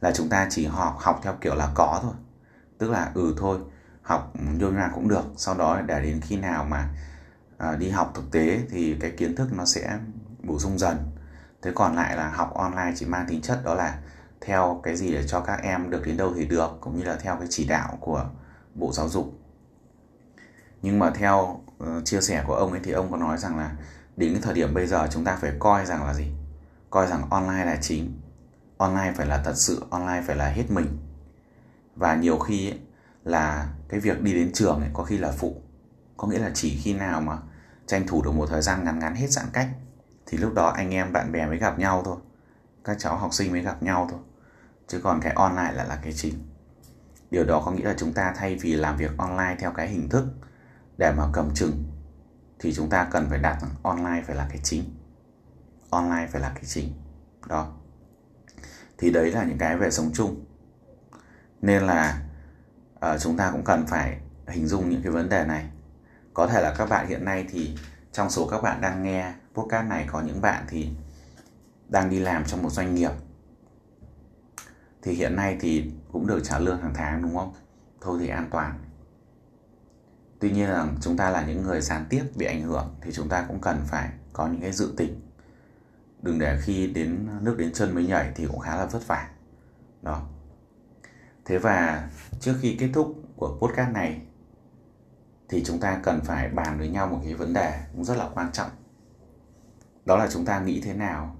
là 0.00 0.12
chúng 0.14 0.28
ta 0.28 0.46
chỉ 0.50 0.66
học 0.66 0.96
học 0.98 1.20
theo 1.22 1.34
kiểu 1.40 1.54
là 1.54 1.72
có 1.74 1.98
thôi. 2.02 2.12
Tức 2.78 2.90
là 2.90 3.10
ừ 3.14 3.34
thôi 3.38 3.58
học 4.02 4.32
như 4.58 4.70
ra 4.70 4.90
cũng 4.94 5.08
được. 5.08 5.24
Sau 5.36 5.54
đó 5.54 5.80
để 5.86 6.02
đến 6.02 6.20
khi 6.20 6.36
nào 6.36 6.64
mà 6.64 6.88
à, 7.58 7.76
đi 7.76 7.90
học 7.90 8.12
thực 8.14 8.30
tế 8.30 8.60
thì 8.70 8.96
cái 9.00 9.10
kiến 9.10 9.36
thức 9.36 9.48
nó 9.52 9.64
sẽ 9.64 9.98
bổ 10.42 10.58
sung 10.58 10.78
dần. 10.78 10.96
Thế 11.62 11.72
còn 11.74 11.96
lại 11.96 12.16
là 12.16 12.28
học 12.28 12.54
online 12.54 12.92
chỉ 12.96 13.06
mang 13.06 13.26
tính 13.28 13.40
chất 13.42 13.60
đó 13.64 13.74
là 13.74 13.98
theo 14.40 14.80
cái 14.82 14.96
gì 14.96 15.12
để 15.12 15.26
cho 15.26 15.40
các 15.40 15.60
em 15.62 15.90
được 15.90 16.06
đến 16.06 16.16
đâu 16.16 16.32
thì 16.36 16.46
được 16.46 16.70
cũng 16.80 16.96
như 16.98 17.04
là 17.04 17.16
theo 17.16 17.36
cái 17.36 17.46
chỉ 17.50 17.64
đạo 17.64 17.98
của 18.00 18.30
bộ 18.74 18.92
giáo 18.92 19.08
dục. 19.08 19.34
Nhưng 20.82 20.98
mà 20.98 21.10
theo 21.10 21.60
uh, 21.84 22.04
chia 22.04 22.20
sẻ 22.20 22.44
của 22.46 22.54
ông 22.54 22.72
ấy 22.72 22.80
thì 22.84 22.92
ông 22.92 23.10
có 23.10 23.16
nói 23.16 23.38
rằng 23.38 23.58
là 23.58 23.72
đến 24.16 24.32
cái 24.32 24.42
thời 24.42 24.54
điểm 24.54 24.74
bây 24.74 24.86
giờ 24.86 25.08
chúng 25.10 25.24
ta 25.24 25.36
phải 25.36 25.52
coi 25.58 25.86
rằng 25.86 26.06
là 26.06 26.14
gì? 26.14 26.26
Coi 26.90 27.06
rằng 27.06 27.30
online 27.30 27.64
là 27.64 27.78
chính. 27.80 28.20
Online 28.76 29.12
phải 29.16 29.26
là 29.26 29.42
thật 29.44 29.54
sự 29.56 29.84
online 29.90 30.22
phải 30.26 30.36
là 30.36 30.48
hết 30.48 30.70
mình. 30.70 30.98
Và 31.96 32.14
nhiều 32.14 32.38
khi 32.38 32.70
ấy, 32.70 32.80
là 33.24 33.68
cái 33.88 34.00
việc 34.00 34.22
đi 34.22 34.32
đến 34.32 34.50
trường 34.52 34.80
ấy 34.80 34.90
có 34.92 35.04
khi 35.04 35.18
là 35.18 35.32
phụ. 35.32 35.62
Có 36.16 36.28
nghĩa 36.28 36.38
là 36.38 36.50
chỉ 36.54 36.78
khi 36.82 36.94
nào 36.94 37.20
mà 37.20 37.38
tranh 37.86 38.06
thủ 38.06 38.22
được 38.22 38.32
một 38.32 38.46
thời 38.50 38.62
gian 38.62 38.84
ngắn 38.84 38.98
ngắn 38.98 39.14
hết 39.14 39.30
giãn 39.30 39.46
cách 39.52 39.68
thì 40.26 40.38
lúc 40.38 40.54
đó 40.54 40.66
anh 40.66 40.90
em 40.90 41.12
bạn 41.12 41.32
bè 41.32 41.46
mới 41.46 41.58
gặp 41.58 41.78
nhau 41.78 42.02
thôi. 42.04 42.16
Các 42.84 42.96
cháu 42.98 43.16
học 43.16 43.34
sinh 43.34 43.52
mới 43.52 43.62
gặp 43.62 43.82
nhau 43.82 44.08
thôi 44.10 44.20
chứ 44.90 45.00
còn 45.02 45.20
cái 45.20 45.32
online 45.32 45.72
lại 45.72 45.88
là 45.88 45.98
cái 46.02 46.12
chính. 46.12 46.34
Điều 47.30 47.44
đó 47.44 47.62
có 47.64 47.72
nghĩa 47.72 47.84
là 47.84 47.94
chúng 47.98 48.12
ta 48.12 48.34
thay 48.36 48.56
vì 48.56 48.72
làm 48.72 48.96
việc 48.96 49.10
online 49.18 49.56
theo 49.58 49.72
cái 49.72 49.88
hình 49.88 50.08
thức 50.08 50.26
để 50.96 51.12
mà 51.12 51.24
cầm 51.32 51.50
chừng 51.54 51.84
thì 52.58 52.74
chúng 52.74 52.90
ta 52.90 53.08
cần 53.10 53.26
phải 53.30 53.38
đặt 53.38 53.58
online 53.82 54.22
phải 54.26 54.36
là 54.36 54.46
cái 54.48 54.60
chính. 54.62 54.84
Online 55.90 56.26
phải 56.32 56.40
là 56.40 56.52
cái 56.54 56.64
chính. 56.64 56.92
Đó. 57.46 57.72
Thì 58.98 59.10
đấy 59.10 59.30
là 59.30 59.44
những 59.44 59.58
cái 59.58 59.76
về 59.76 59.90
sống 59.90 60.10
chung. 60.14 60.44
Nên 61.62 61.82
là 61.82 62.22
uh, 62.96 63.20
chúng 63.20 63.36
ta 63.36 63.50
cũng 63.50 63.64
cần 63.64 63.86
phải 63.86 64.20
hình 64.48 64.66
dung 64.66 64.90
những 64.90 65.02
cái 65.02 65.12
vấn 65.12 65.28
đề 65.28 65.44
này. 65.44 65.70
Có 66.34 66.46
thể 66.46 66.62
là 66.62 66.74
các 66.78 66.88
bạn 66.88 67.06
hiện 67.06 67.24
nay 67.24 67.46
thì 67.50 67.76
trong 68.12 68.30
số 68.30 68.48
các 68.48 68.62
bạn 68.62 68.80
đang 68.80 69.02
nghe 69.02 69.34
podcast 69.54 69.86
này 69.86 70.06
có 70.12 70.20
những 70.20 70.40
bạn 70.40 70.64
thì 70.68 70.90
đang 71.88 72.10
đi 72.10 72.18
làm 72.18 72.44
trong 72.44 72.62
một 72.62 72.70
doanh 72.70 72.94
nghiệp 72.94 73.10
thì 75.02 75.12
hiện 75.12 75.36
nay 75.36 75.56
thì 75.60 75.92
cũng 76.12 76.26
được 76.26 76.40
trả 76.44 76.58
lương 76.58 76.80
hàng 76.80 76.94
tháng, 76.94 77.22
đúng 77.22 77.36
không? 77.36 77.52
Thôi 78.00 78.18
thì 78.20 78.28
an 78.28 78.48
toàn. 78.50 78.78
Tuy 80.40 80.50
nhiên 80.50 80.68
là 80.68 80.86
chúng 81.00 81.16
ta 81.16 81.30
là 81.30 81.46
những 81.46 81.62
người 81.62 81.80
gián 81.80 82.04
tiếp 82.08 82.24
bị 82.34 82.46
ảnh 82.46 82.62
hưởng 82.62 82.94
thì 83.00 83.12
chúng 83.12 83.28
ta 83.28 83.44
cũng 83.48 83.60
cần 83.60 83.80
phải 83.86 84.10
có 84.32 84.46
những 84.48 84.60
cái 84.60 84.72
dự 84.72 84.94
tính. 84.96 85.20
Đừng 86.22 86.38
để 86.38 86.60
khi 86.62 86.86
đến 86.86 87.28
nước 87.40 87.54
đến 87.58 87.72
chân 87.72 87.94
mới 87.94 88.06
nhảy 88.06 88.32
thì 88.34 88.46
cũng 88.46 88.58
khá 88.58 88.76
là 88.76 88.86
vất 88.86 89.06
vả. 89.06 89.30
Đó. 90.02 90.22
Thế 91.44 91.58
và 91.58 92.10
trước 92.40 92.54
khi 92.60 92.76
kết 92.80 92.90
thúc 92.94 93.14
của 93.36 93.58
podcast 93.60 93.92
này 93.92 94.22
thì 95.48 95.64
chúng 95.64 95.80
ta 95.80 96.00
cần 96.02 96.20
phải 96.24 96.48
bàn 96.48 96.78
với 96.78 96.88
nhau 96.88 97.06
một 97.06 97.20
cái 97.24 97.34
vấn 97.34 97.52
đề 97.52 97.80
cũng 97.92 98.04
rất 98.04 98.16
là 98.16 98.28
quan 98.34 98.52
trọng. 98.52 98.70
Đó 100.04 100.16
là 100.16 100.28
chúng 100.30 100.44
ta 100.44 100.60
nghĩ 100.60 100.80
thế 100.84 100.94
nào 100.94 101.36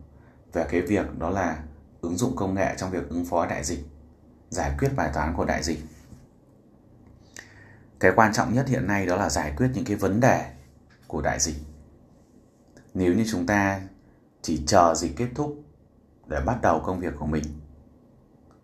về 0.53 0.66
cái 0.70 0.81
việc 0.81 1.18
đó 1.18 1.31
là 1.31 1.62
ứng 2.00 2.16
dụng 2.16 2.36
công 2.36 2.54
nghệ 2.54 2.74
trong 2.78 2.90
việc 2.90 3.08
ứng 3.08 3.24
phó 3.24 3.46
đại 3.46 3.64
dịch, 3.64 3.84
giải 4.50 4.74
quyết 4.78 4.88
bài 4.96 5.10
toán 5.14 5.34
của 5.36 5.44
đại 5.44 5.62
dịch. 5.62 5.78
Cái 8.00 8.12
quan 8.16 8.32
trọng 8.32 8.54
nhất 8.54 8.68
hiện 8.68 8.86
nay 8.86 9.06
đó 9.06 9.16
là 9.16 9.30
giải 9.30 9.52
quyết 9.56 9.70
những 9.74 9.84
cái 9.84 9.96
vấn 9.96 10.20
đề 10.20 10.52
của 11.06 11.22
đại 11.22 11.40
dịch. 11.40 11.56
Nếu 12.94 13.14
như 13.14 13.24
chúng 13.30 13.46
ta 13.46 13.80
chỉ 14.42 14.62
chờ 14.66 14.94
dịch 14.94 15.16
kết 15.16 15.28
thúc 15.34 15.62
để 16.26 16.40
bắt 16.46 16.58
đầu 16.62 16.82
công 16.86 17.00
việc 17.00 17.14
của 17.18 17.26
mình, 17.26 17.44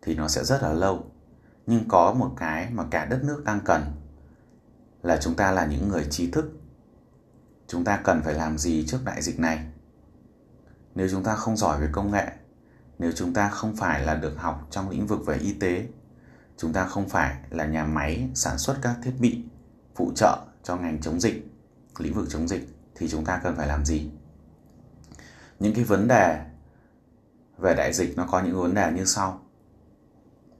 thì 0.03 0.15
nó 0.15 0.29
sẽ 0.29 0.45
rất 0.45 0.63
là 0.63 0.73
lâu. 0.73 1.05
Nhưng 1.67 1.89
có 1.89 2.13
một 2.13 2.31
cái 2.37 2.71
mà 2.71 2.85
cả 2.91 3.05
đất 3.05 3.25
nước 3.25 3.43
đang 3.45 3.61
cần 3.65 3.83
là 5.03 5.19
chúng 5.23 5.35
ta 5.35 5.53
là 5.53 5.67
những 5.67 5.89
người 5.89 6.07
trí 6.11 6.31
thức. 6.31 6.53
Chúng 7.67 7.85
ta 7.85 8.01
cần 8.05 8.23
phải 8.25 8.35
làm 8.35 8.59
gì 8.59 8.85
trước 8.87 8.99
đại 9.05 9.23
dịch 9.23 9.41
này? 9.41 9.67
Nếu 10.95 11.09
chúng 11.11 11.25
ta 11.25 11.35
không 11.35 11.57
giỏi 11.57 11.81
về 11.81 11.89
công 11.93 12.11
nghệ 12.11 12.33
nếu 12.99 13.13
chúng 13.13 13.35
ta 13.35 13.49
không 13.49 13.77
phải 13.77 14.03
là 14.03 14.15
được 14.15 14.35
học 14.37 14.67
trong 14.71 14.91
lĩnh 14.91 15.07
vực 15.07 15.27
về 15.27 15.37
y 15.37 15.53
tế, 15.53 15.87
chúng 16.57 16.73
ta 16.73 16.87
không 16.87 17.09
phải 17.09 17.37
là 17.51 17.67
nhà 17.67 17.85
máy 17.85 18.29
sản 18.35 18.59
xuất 18.59 18.77
các 18.83 18.97
thiết 19.03 19.15
bị 19.19 19.43
phụ 19.95 20.13
trợ 20.17 20.39
cho 20.63 20.77
ngành 20.77 21.01
chống 21.01 21.21
dịch, 21.21 21.51
lĩnh 21.99 22.15
vực 22.15 22.27
chống 22.29 22.49
dịch, 22.49 22.69
thì 22.95 23.09
chúng 23.09 23.25
ta 23.25 23.41
cần 23.45 23.57
phải 23.57 23.67
làm 23.67 23.85
gì? 23.85 24.11
Những 25.61 25.75
cái 25.75 25.85
vấn 25.85 26.09
đề 26.09 26.45
về 27.59 27.75
đại 27.75 27.93
dịch 27.93 28.17
nó 28.17 28.27
có 28.31 28.43
những 28.43 28.63
vấn 28.63 28.75
đề 28.75 28.93
như 28.93 29.05
sau. 29.05 29.41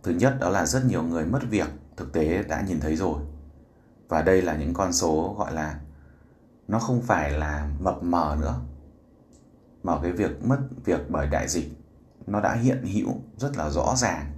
Thứ 0.03 0.13
nhất, 0.13 0.37
đó 0.41 0.49
là 0.49 0.67
rất 0.67 0.85
nhiều 0.85 1.03
người 1.03 1.25
mất 1.25 1.41
việc, 1.51 1.69
thực 1.97 2.13
tế 2.13 2.43
đã 2.43 2.61
nhìn 2.61 2.81
thấy 2.81 2.97
rồi. 2.97 3.23
Và 4.09 4.23
đây 4.23 4.43
là 4.43 4.57
những 4.57 4.75
con 4.75 4.93
số 4.93 5.35
gọi 5.39 5.53
là 5.53 5.81
nó 6.69 6.79
không 6.79 7.03
phải 7.03 7.31
là 7.31 7.71
mập 7.81 8.03
mờ 8.03 8.37
nữa. 8.41 8.61
Mà 9.83 9.99
cái 10.03 10.13
việc 10.13 10.45
mất 10.45 10.59
việc 10.85 11.01
bởi 11.11 11.27
đại 11.27 11.49
dịch 11.49 11.73
nó 12.27 12.41
đã 12.41 12.55
hiện 12.55 12.87
hữu 12.87 13.15
rất 13.37 13.57
là 13.57 13.71
rõ 13.71 13.95
ràng 13.97 14.33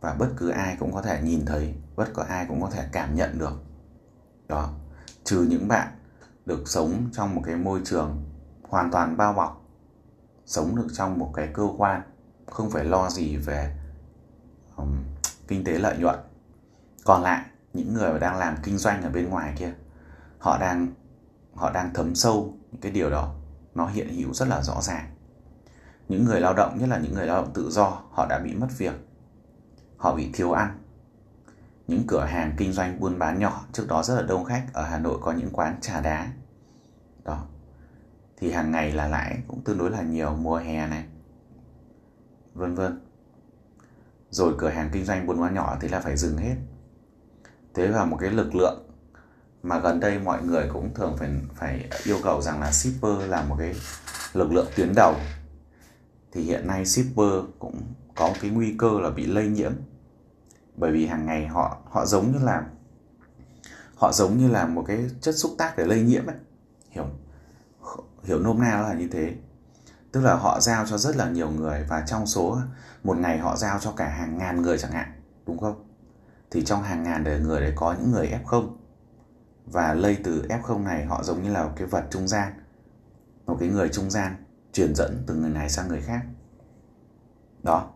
và 0.00 0.14
bất 0.14 0.28
cứ 0.36 0.50
ai 0.50 0.76
cũng 0.80 0.92
có 0.92 1.02
thể 1.02 1.22
nhìn 1.22 1.46
thấy 1.46 1.74
bất 1.96 2.14
cứ 2.14 2.22
ai 2.22 2.46
cũng 2.48 2.62
có 2.62 2.70
thể 2.70 2.88
cảm 2.92 3.14
nhận 3.14 3.38
được. 3.38 3.62
Đó 4.48 4.70
trừ 5.24 5.46
những 5.50 5.68
bạn 5.68 5.88
được 6.46 6.62
sống 6.68 7.08
trong 7.12 7.34
một 7.34 7.42
cái 7.44 7.56
môi 7.56 7.80
trường 7.84 8.24
hoàn 8.62 8.90
toàn 8.90 9.16
bao 9.16 9.32
bọc 9.32 9.62
sống 10.46 10.76
được 10.76 10.86
trong 10.92 11.18
một 11.18 11.32
cái 11.34 11.48
cơ 11.52 11.68
quan 11.78 12.02
không 12.46 12.70
phải 12.70 12.84
lo 12.84 13.10
gì 13.10 13.36
về 13.36 13.76
um, 14.76 15.04
kinh 15.48 15.64
tế 15.64 15.72
lợi 15.72 15.98
nhuận. 15.98 16.18
Còn 17.04 17.22
lại 17.22 17.44
những 17.72 17.94
người 17.94 18.12
mà 18.12 18.18
đang 18.18 18.38
làm 18.38 18.56
kinh 18.62 18.78
doanh 18.78 19.02
ở 19.02 19.10
bên 19.10 19.28
ngoài 19.28 19.54
kia 19.58 19.74
họ 20.38 20.58
đang 20.58 20.88
họ 21.54 21.70
đang 21.70 21.94
thấm 21.94 22.14
sâu 22.14 22.54
những 22.72 22.80
cái 22.80 22.92
điều 22.92 23.10
đó. 23.10 23.34
Nó 23.74 23.86
hiện 23.86 24.08
hữu 24.14 24.34
rất 24.34 24.48
là 24.48 24.62
rõ 24.62 24.82
ràng 24.82 25.11
những 26.12 26.24
người 26.24 26.40
lao 26.40 26.54
động, 26.54 26.78
nhất 26.78 26.88
là 26.88 26.98
những 26.98 27.14
người 27.14 27.26
lao 27.26 27.42
động 27.42 27.52
tự 27.54 27.70
do, 27.70 28.02
họ 28.10 28.26
đã 28.26 28.38
bị 28.38 28.54
mất 28.54 28.66
việc. 28.78 28.94
Họ 29.96 30.14
bị 30.14 30.30
thiếu 30.32 30.52
ăn. 30.52 30.78
Những 31.86 32.06
cửa 32.06 32.24
hàng 32.24 32.54
kinh 32.56 32.72
doanh 32.72 33.00
buôn 33.00 33.18
bán 33.18 33.38
nhỏ, 33.38 33.64
trước 33.72 33.86
đó 33.88 34.02
rất 34.02 34.14
là 34.14 34.22
đông 34.22 34.44
khách, 34.44 34.66
ở 34.72 34.82
Hà 34.82 34.98
Nội 34.98 35.18
có 35.20 35.32
những 35.32 35.50
quán 35.52 35.80
trà 35.80 36.00
đá. 36.00 36.32
Đó. 37.24 37.46
Thì 38.36 38.52
hàng 38.52 38.70
ngày 38.70 38.92
là 38.92 39.08
lãi 39.08 39.38
cũng 39.48 39.60
tương 39.64 39.78
đối 39.78 39.90
là 39.90 40.02
nhiều, 40.02 40.36
mùa 40.36 40.56
hè 40.56 40.86
này. 40.86 41.04
Vân 42.54 42.74
vân. 42.74 43.00
Rồi 44.30 44.54
cửa 44.58 44.68
hàng 44.68 44.90
kinh 44.92 45.04
doanh 45.04 45.26
buôn 45.26 45.40
bán 45.40 45.54
nhỏ 45.54 45.76
thì 45.80 45.88
là 45.88 46.00
phải 46.00 46.16
dừng 46.16 46.36
hết. 46.36 46.56
Thế 47.74 47.86
và 47.86 48.04
một 48.04 48.16
cái 48.20 48.30
lực 48.30 48.54
lượng 48.54 48.88
mà 49.62 49.78
gần 49.78 50.00
đây 50.00 50.18
mọi 50.18 50.42
người 50.42 50.68
cũng 50.72 50.94
thường 50.94 51.16
phải 51.18 51.30
phải 51.54 51.88
yêu 52.04 52.18
cầu 52.22 52.42
rằng 52.42 52.60
là 52.60 52.72
shipper 52.72 53.28
là 53.28 53.42
một 53.42 53.56
cái 53.58 53.74
lực 54.32 54.52
lượng 54.52 54.66
tuyến 54.76 54.92
đầu 54.96 55.14
thì 56.32 56.42
hiện 56.42 56.66
nay 56.66 56.86
shipper 56.86 57.32
cũng 57.58 57.80
có 58.14 58.34
cái 58.40 58.50
nguy 58.50 58.74
cơ 58.78 59.00
là 59.00 59.10
bị 59.10 59.26
lây 59.26 59.48
nhiễm. 59.48 59.72
Bởi 60.76 60.92
vì 60.92 61.06
hàng 61.06 61.26
ngày 61.26 61.46
họ 61.46 61.78
họ 61.90 62.06
giống 62.06 62.32
như 62.32 62.38
là, 62.38 62.66
họ 63.96 64.12
giống 64.12 64.38
như 64.38 64.48
là 64.48 64.66
một 64.66 64.84
cái 64.86 65.10
chất 65.20 65.32
xúc 65.32 65.52
tác 65.58 65.76
để 65.76 65.84
lây 65.84 66.02
nhiễm 66.02 66.26
ấy. 66.26 66.36
Hiểu 66.90 67.06
hiểu 68.22 68.38
nôm 68.38 68.60
na 68.60 68.80
là 68.80 68.94
như 68.94 69.08
thế. 69.08 69.34
Tức 70.12 70.20
là 70.20 70.34
họ 70.34 70.60
giao 70.60 70.86
cho 70.86 70.98
rất 70.98 71.16
là 71.16 71.30
nhiều 71.30 71.50
người 71.50 71.86
và 71.88 72.04
trong 72.06 72.26
số, 72.26 72.58
một 73.04 73.18
ngày 73.18 73.38
họ 73.38 73.56
giao 73.56 73.78
cho 73.80 73.92
cả 73.92 74.08
hàng 74.08 74.38
ngàn 74.38 74.62
người 74.62 74.78
chẳng 74.78 74.92
hạn, 74.92 75.12
đúng 75.46 75.58
không? 75.58 75.84
Thì 76.50 76.64
trong 76.64 76.82
hàng 76.82 77.02
ngàn 77.02 77.24
đời 77.24 77.40
người 77.40 77.60
đấy 77.60 77.72
có 77.76 77.94
những 78.00 78.12
người 78.12 78.32
f0 78.44 78.70
và 79.66 79.94
lây 79.94 80.18
từ 80.24 80.46
f0 80.48 80.82
này 80.82 81.04
họ 81.04 81.22
giống 81.22 81.42
như 81.42 81.52
là 81.52 81.64
một 81.64 81.72
cái 81.76 81.86
vật 81.86 82.04
trung 82.10 82.28
gian, 82.28 82.52
một 83.46 83.56
cái 83.60 83.68
người 83.68 83.88
trung 83.88 84.10
gian 84.10 84.36
truyền 84.72 84.94
dẫn 84.94 85.22
từ 85.26 85.34
người 85.34 85.50
này 85.50 85.70
sang 85.70 85.88
người 85.88 86.00
khác. 86.00 86.22
Đó. 87.62 87.90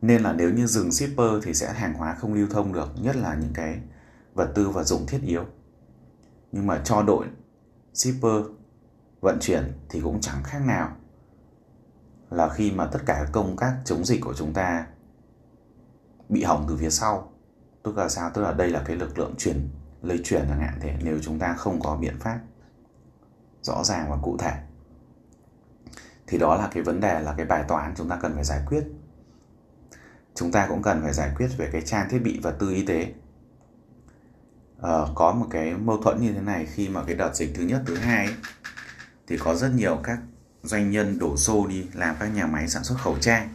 Nên 0.00 0.22
là 0.22 0.32
nếu 0.32 0.50
như 0.50 0.66
dừng 0.66 0.92
shipper 0.92 1.30
thì 1.42 1.54
sẽ 1.54 1.72
hàng 1.72 1.94
hóa 1.94 2.14
không 2.14 2.34
lưu 2.34 2.46
thông 2.50 2.72
được, 2.72 2.88
nhất 3.02 3.16
là 3.16 3.34
những 3.34 3.52
cái 3.54 3.80
vật 4.34 4.52
tư 4.54 4.68
và 4.68 4.84
dụng 4.84 5.06
thiết 5.06 5.20
yếu. 5.22 5.44
Nhưng 6.52 6.66
mà 6.66 6.80
cho 6.84 7.02
đội 7.02 7.26
shipper 7.94 8.44
vận 9.20 9.38
chuyển 9.40 9.72
thì 9.88 10.00
cũng 10.00 10.20
chẳng 10.20 10.42
khác 10.42 10.58
nào 10.66 10.96
là 12.30 12.48
khi 12.48 12.72
mà 12.72 12.86
tất 12.86 12.98
cả 13.06 13.26
công 13.32 13.56
tác 13.56 13.76
chống 13.84 14.04
dịch 14.04 14.20
của 14.20 14.34
chúng 14.34 14.52
ta 14.52 14.86
bị 16.28 16.42
hỏng 16.42 16.66
từ 16.68 16.76
phía 16.76 16.90
sau. 16.90 17.32
Tức 17.82 17.96
là 17.96 18.08
sao? 18.08 18.30
Tức 18.34 18.42
là 18.42 18.52
đây 18.52 18.70
là 18.70 18.82
cái 18.86 18.96
lực 18.96 19.18
lượng 19.18 19.34
truyền, 19.38 19.68
lây 20.02 20.20
truyền 20.24 20.44
chẳng 20.48 20.60
hạn 20.60 20.78
thế, 20.80 20.96
nếu 21.02 21.18
chúng 21.22 21.38
ta 21.38 21.54
không 21.54 21.80
có 21.80 21.96
biện 21.96 22.18
pháp 22.20 22.40
rõ 23.62 23.84
ràng 23.84 24.10
và 24.10 24.16
cụ 24.22 24.36
thể 24.38 24.52
thì 26.32 26.38
đó 26.38 26.56
là 26.56 26.68
cái 26.72 26.82
vấn 26.82 27.00
đề 27.00 27.20
là 27.20 27.34
cái 27.36 27.46
bài 27.46 27.64
toán 27.68 27.94
chúng 27.96 28.08
ta 28.08 28.18
cần 28.22 28.34
phải 28.34 28.44
giải 28.44 28.60
quyết. 28.66 28.82
Chúng 30.34 30.52
ta 30.52 30.66
cũng 30.68 30.82
cần 30.82 31.02
phải 31.02 31.12
giải 31.12 31.30
quyết 31.36 31.48
về 31.56 31.68
cái 31.72 31.82
trang 31.82 32.08
thiết 32.10 32.18
bị 32.18 32.40
vật 32.42 32.56
tư 32.58 32.70
y 32.70 32.86
tế. 32.86 33.12
Ờ, 34.78 35.12
có 35.14 35.32
một 35.32 35.46
cái 35.50 35.74
mâu 35.74 36.02
thuẫn 36.02 36.20
như 36.20 36.32
thế 36.32 36.40
này 36.40 36.66
khi 36.66 36.88
mà 36.88 37.02
cái 37.06 37.14
đợt 37.14 37.34
dịch 37.34 37.52
thứ 37.54 37.62
nhất 37.62 37.82
thứ 37.86 37.96
hai 37.96 38.26
ấy, 38.26 38.34
thì 39.26 39.38
có 39.38 39.54
rất 39.54 39.68
nhiều 39.68 40.00
các 40.04 40.18
doanh 40.62 40.90
nhân 40.90 41.18
đổ 41.18 41.36
xô 41.36 41.66
đi 41.66 41.86
làm 41.94 42.16
các 42.20 42.26
nhà 42.26 42.46
máy 42.46 42.68
sản 42.68 42.84
xuất 42.84 42.96
khẩu 42.98 43.18
trang. 43.20 43.54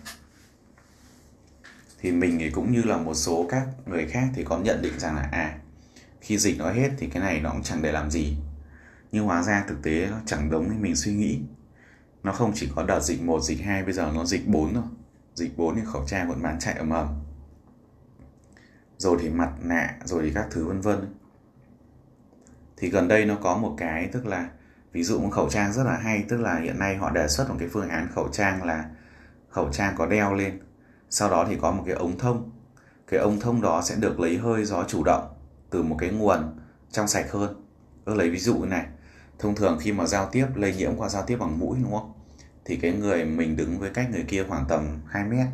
Thì 2.00 2.12
mình 2.12 2.40
thì 2.40 2.50
cũng 2.50 2.72
như 2.72 2.84
là 2.84 2.98
một 2.98 3.14
số 3.14 3.46
các 3.50 3.68
người 3.86 4.08
khác 4.08 4.28
thì 4.36 4.44
có 4.44 4.58
nhận 4.58 4.82
định 4.82 5.00
rằng 5.00 5.16
là 5.16 5.30
à 5.32 5.58
khi 6.22 6.38
dịch 6.38 6.58
nó 6.58 6.72
hết 6.72 6.90
thì 6.98 7.08
cái 7.08 7.24
này 7.24 7.40
nó 7.40 7.50
cũng 7.50 7.64
chẳng 7.64 7.82
để 7.82 7.92
làm 7.92 8.12
gì. 8.12 8.38
Nhưng 9.12 9.26
hóa 9.26 9.44
ra 9.44 9.66
thực 9.68 9.84
tế 9.84 10.08
nó 10.12 10.18
chẳng 10.26 10.50
đúng 10.50 10.68
như 10.68 10.80
mình 10.80 10.96
suy 10.96 11.14
nghĩ 11.14 11.40
nó 12.28 12.34
không 12.34 12.52
chỉ 12.56 12.70
có 12.76 12.84
đợt 12.84 13.00
dịch 13.00 13.22
1, 13.22 13.44
dịch 13.44 13.62
2 13.62 13.84
bây 13.84 13.94
giờ 13.94 14.12
nó 14.16 14.26
dịch 14.26 14.48
4 14.48 14.74
rồi. 14.74 14.84
Dịch 15.34 15.58
4 15.58 15.76
thì 15.76 15.82
khẩu 15.86 16.06
trang 16.08 16.30
vẫn 16.30 16.42
bán 16.42 16.60
chạy 16.60 16.74
ầm 16.74 16.90
ầm. 16.90 17.08
Rồi 18.98 19.18
thì 19.22 19.30
mặt 19.30 19.52
nạ 19.62 19.98
rồi 20.04 20.24
thì 20.24 20.32
các 20.36 20.48
thứ 20.52 20.66
vân 20.66 20.82
vân. 20.82 21.16
Thì 22.78 22.90
gần 22.90 23.08
đây 23.08 23.26
nó 23.26 23.36
có 23.36 23.58
một 23.58 23.76
cái 23.78 24.10
tức 24.12 24.26
là 24.26 24.50
ví 24.92 25.04
dụ 25.04 25.20
một 25.20 25.30
khẩu 25.30 25.50
trang 25.50 25.74
rất 25.74 25.84
là 25.84 25.98
hay 25.98 26.26
tức 26.30 26.38
là 26.38 26.60
hiện 26.60 26.80
nay 26.80 26.96
họ 26.96 27.10
đề 27.10 27.28
xuất 27.28 27.50
một 27.50 27.56
cái 27.60 27.68
phương 27.72 27.90
án 27.90 28.08
khẩu 28.16 28.28
trang 28.32 28.64
là 28.64 28.90
khẩu 29.50 29.70
trang 29.72 29.96
có 29.98 30.06
đeo 30.06 30.34
lên. 30.34 30.60
Sau 31.10 31.30
đó 31.30 31.46
thì 31.50 31.58
có 31.62 31.72
một 31.72 31.84
cái 31.86 31.96
ống 31.96 32.18
thông. 32.18 32.52
Cái 33.08 33.20
ống 33.20 33.40
thông 33.40 33.62
đó 33.62 33.82
sẽ 33.82 33.96
được 33.96 34.20
lấy 34.20 34.38
hơi 34.38 34.66
gió 34.66 34.84
chủ 34.88 35.04
động 35.04 35.28
từ 35.70 35.84
một 35.84 35.96
cái 36.00 36.10
nguồn 36.10 36.60
trong 36.92 37.08
sạch 37.08 37.32
hơn. 37.32 37.64
Tôi 38.06 38.16
lấy 38.16 38.30
ví 38.30 38.40
dụ 38.40 38.56
như 38.56 38.66
này. 38.66 38.86
Thông 39.40 39.56
thường 39.56 39.78
khi 39.82 39.92
mà 39.92 40.06
giao 40.06 40.30
tiếp 40.32 40.48
lây 40.56 40.76
nhiễm 40.76 40.96
qua 40.98 41.10
giao 41.10 41.24
tiếp 41.24 41.38
bằng 41.40 41.60
mũi 41.60 41.78
đúng 41.84 41.92
không? 41.92 42.17
Thì 42.68 42.76
cái 42.76 42.92
người 42.92 43.26
mình 43.26 43.58
đứng 43.58 43.80
với 43.80 43.90
cách 43.90 44.10
người 44.12 44.26
kia 44.28 44.44
khoảng 44.44 44.66
tầm 44.70 45.02
2 45.08 45.24
mét 45.24 45.48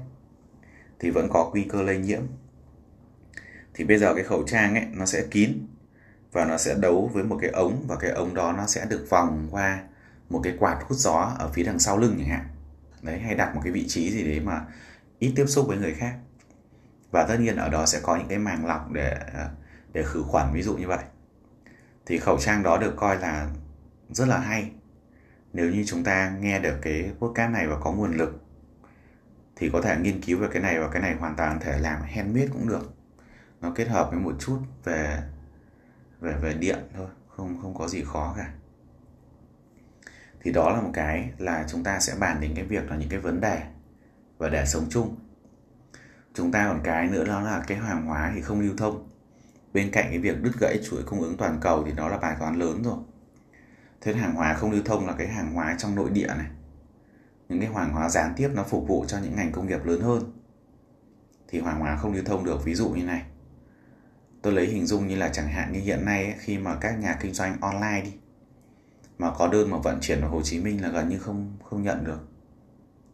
thì 0.99 1.09
vẫn 1.09 1.29
có 1.29 1.49
nguy 1.53 1.63
cơ 1.63 1.81
lây 1.81 1.97
nhiễm. 1.97 2.21
Thì 3.73 3.83
bây 3.83 3.97
giờ 3.97 4.15
cái 4.15 4.23
khẩu 4.23 4.43
trang 4.47 4.75
ấy, 4.75 4.85
nó 4.91 5.05
sẽ 5.05 5.23
kín 5.31 5.67
và 6.31 6.45
nó 6.45 6.57
sẽ 6.57 6.75
đấu 6.81 7.11
với 7.13 7.23
một 7.23 7.37
cái 7.41 7.49
ống 7.49 7.85
và 7.87 7.95
cái 7.95 8.11
ống 8.11 8.33
đó 8.33 8.51
nó 8.51 8.67
sẽ 8.67 8.85
được 8.89 9.05
vòng 9.09 9.47
qua 9.51 9.83
một 10.29 10.41
cái 10.43 10.53
quạt 10.59 10.79
hút 10.87 10.97
gió 10.97 11.35
ở 11.39 11.51
phía 11.53 11.63
đằng 11.63 11.79
sau 11.79 11.97
lưng 11.97 12.15
chẳng 12.17 12.29
hạn. 12.29 12.45
Đấy, 13.01 13.19
hay 13.19 13.35
đặt 13.35 13.55
một 13.55 13.61
cái 13.63 13.73
vị 13.73 13.85
trí 13.87 14.11
gì 14.11 14.23
đấy 14.23 14.39
mà 14.39 14.65
ít 15.19 15.33
tiếp 15.35 15.45
xúc 15.47 15.67
với 15.67 15.77
người 15.77 15.93
khác. 15.93 16.15
Và 17.11 17.23
tất 17.23 17.37
nhiên 17.39 17.55
ở 17.55 17.69
đó 17.69 17.85
sẽ 17.85 17.99
có 18.03 18.15
những 18.15 18.27
cái 18.27 18.39
màng 18.39 18.65
lọc 18.65 18.91
để 18.91 19.17
à, 19.33 19.49
để 19.93 20.03
khử 20.03 20.23
khuẩn 20.23 20.47
ví 20.53 20.61
dụ 20.61 20.77
như 20.77 20.87
vậy. 20.87 21.03
Thì 22.05 22.19
khẩu 22.19 22.37
trang 22.37 22.63
đó 22.63 22.77
được 22.77 22.93
coi 22.97 23.19
là 23.19 23.49
rất 24.09 24.27
là 24.27 24.39
hay 24.39 24.71
nếu 25.53 25.71
như 25.71 25.83
chúng 25.87 26.03
ta 26.03 26.29
nghe 26.39 26.59
được 26.59 26.75
cái 26.81 27.11
podcast 27.19 27.51
này 27.51 27.67
và 27.67 27.79
có 27.79 27.91
nguồn 27.91 28.17
lực, 28.17 28.41
thì 29.55 29.69
có 29.73 29.81
thể 29.81 29.97
nghiên 30.01 30.21
cứu 30.21 30.39
về 30.39 30.47
cái 30.51 30.61
này 30.61 30.79
và 30.79 30.89
cái 30.89 31.01
này 31.01 31.15
hoàn 31.15 31.35
toàn 31.35 31.59
thể 31.59 31.79
làm 31.79 32.01
handmade 32.01 32.47
cũng 32.47 32.67
được. 32.67 32.93
Nó 33.61 33.71
kết 33.75 33.87
hợp 33.87 34.09
với 34.11 34.19
một 34.19 34.33
chút 34.39 34.59
về 34.83 35.19
về 36.19 36.33
về 36.41 36.53
điện 36.53 36.79
thôi, 36.95 37.07
không 37.27 37.59
không 37.61 37.73
có 37.73 37.87
gì 37.87 38.03
khó 38.05 38.33
cả. 38.37 38.53
Thì 40.41 40.51
đó 40.51 40.69
là 40.69 40.81
một 40.81 40.91
cái 40.93 41.29
là 41.37 41.65
chúng 41.67 41.83
ta 41.83 41.99
sẽ 41.99 42.13
bàn 42.19 42.37
đến 42.41 42.51
cái 42.55 42.65
việc 42.65 42.89
là 42.89 42.95
những 42.95 43.09
cái 43.09 43.19
vấn 43.19 43.41
đề 43.41 43.61
và 44.37 44.49
để 44.49 44.65
sống 44.65 44.85
chung. 44.89 45.15
Chúng 46.33 46.51
ta 46.51 46.67
còn 46.67 46.81
cái 46.83 47.07
nữa 47.07 47.25
đó 47.25 47.41
là 47.41 47.63
cái 47.67 47.77
hàng 47.77 48.05
hóa 48.05 48.31
thì 48.35 48.41
không 48.41 48.59
lưu 48.59 48.73
thông. 48.77 49.09
Bên 49.73 49.91
cạnh 49.91 50.05
cái 50.09 50.19
việc 50.19 50.41
đứt 50.43 50.51
gãy 50.59 50.79
chuỗi 50.83 51.03
cung 51.03 51.21
ứng 51.21 51.37
toàn 51.37 51.57
cầu 51.61 51.83
thì 51.85 51.91
đó 51.91 52.07
là 52.09 52.17
bài 52.17 52.35
toán 52.39 52.59
lớn 52.59 52.83
rồi 52.83 52.97
thế 54.03 54.13
hàng 54.13 54.35
hóa 54.35 54.53
không 54.53 54.71
lưu 54.71 54.81
thông 54.85 55.07
là 55.07 55.13
cái 55.17 55.27
hàng 55.27 55.53
hóa 55.53 55.75
trong 55.77 55.95
nội 55.95 56.09
địa 56.09 56.27
này. 56.27 56.47
Những 57.49 57.59
cái 57.59 57.69
hàng 57.73 57.93
hóa 57.93 58.09
gián 58.09 58.33
tiếp 58.37 58.49
nó 58.53 58.63
phục 58.63 58.87
vụ 58.87 59.05
cho 59.07 59.19
những 59.19 59.35
ngành 59.35 59.51
công 59.51 59.67
nghiệp 59.67 59.85
lớn 59.85 60.01
hơn. 60.01 60.23
Thì 61.47 61.61
hàng 61.61 61.79
hóa 61.79 61.95
không 61.95 62.13
lưu 62.13 62.23
thông 62.25 62.45
được 62.45 62.65
ví 62.65 62.75
dụ 62.75 62.89
như 62.89 63.03
này. 63.03 63.23
Tôi 64.41 64.53
lấy 64.53 64.65
hình 64.65 64.85
dung 64.85 65.07
như 65.07 65.15
là 65.15 65.29
chẳng 65.29 65.47
hạn 65.47 65.71
như 65.73 65.79
hiện 65.79 66.05
nay 66.05 66.25
ấy, 66.25 66.35
khi 66.39 66.57
mà 66.57 66.75
các 66.81 66.99
nhà 66.99 67.17
kinh 67.21 67.33
doanh 67.33 67.61
online 67.61 68.01
đi 68.03 68.13
mà 69.17 69.31
có 69.37 69.47
đơn 69.47 69.69
mà 69.69 69.77
vận 69.77 69.99
chuyển 70.01 70.21
ở 70.21 70.27
Hồ 70.27 70.41
Chí 70.41 70.59
Minh 70.59 70.81
là 70.81 70.89
gần 70.89 71.09
như 71.09 71.19
không 71.19 71.57
không 71.63 71.83
nhận 71.83 72.03
được 72.03 72.27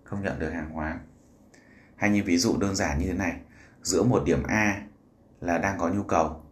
không 0.03 0.21
nhận 0.21 0.39
được 0.39 0.49
hàng 0.49 0.69
hóa. 0.69 0.99
Hay 1.95 2.09
như 2.09 2.23
ví 2.23 2.37
dụ 2.37 2.57
đơn 2.57 2.75
giản 2.75 2.99
như 2.99 3.07
thế 3.07 3.13
này 3.13 3.39
giữa 3.83 4.03
một 4.03 4.23
điểm 4.25 4.43
A 4.43 4.81
là 5.41 5.57
đang 5.57 5.79
có 5.79 5.89
nhu 5.89 6.03
cầu 6.03 6.43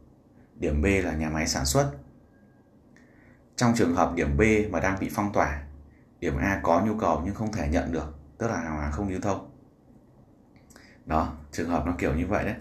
điểm 0.56 0.82
B 0.82 0.86
là 0.86 1.14
nhà 1.14 1.30
máy 1.30 1.48
sản 1.48 1.66
xuất 1.66 1.92
trong 3.58 3.74
trường 3.76 3.96
hợp 3.96 4.14
điểm 4.16 4.38
B 4.38 4.42
mà 4.72 4.80
đang 4.80 5.00
bị 5.00 5.10
phong 5.14 5.34
tỏa, 5.34 5.64
điểm 6.20 6.38
A 6.38 6.60
có 6.64 6.82
nhu 6.86 6.98
cầu 7.00 7.22
nhưng 7.26 7.36
không 7.36 7.52
thể 7.52 7.68
nhận 7.68 7.92
được, 7.92 8.20
tức 8.38 8.48
là 8.48 8.58
hàng 8.58 8.76
hóa 8.76 8.92
không 8.92 9.10
lưu 9.10 9.20
thông. 9.22 9.52
Đó, 11.06 11.34
trường 11.52 11.70
hợp 11.70 11.86
nó 11.86 11.96
kiểu 11.98 12.16
như 12.16 12.28
vậy 12.28 12.46
đấy. 12.46 12.56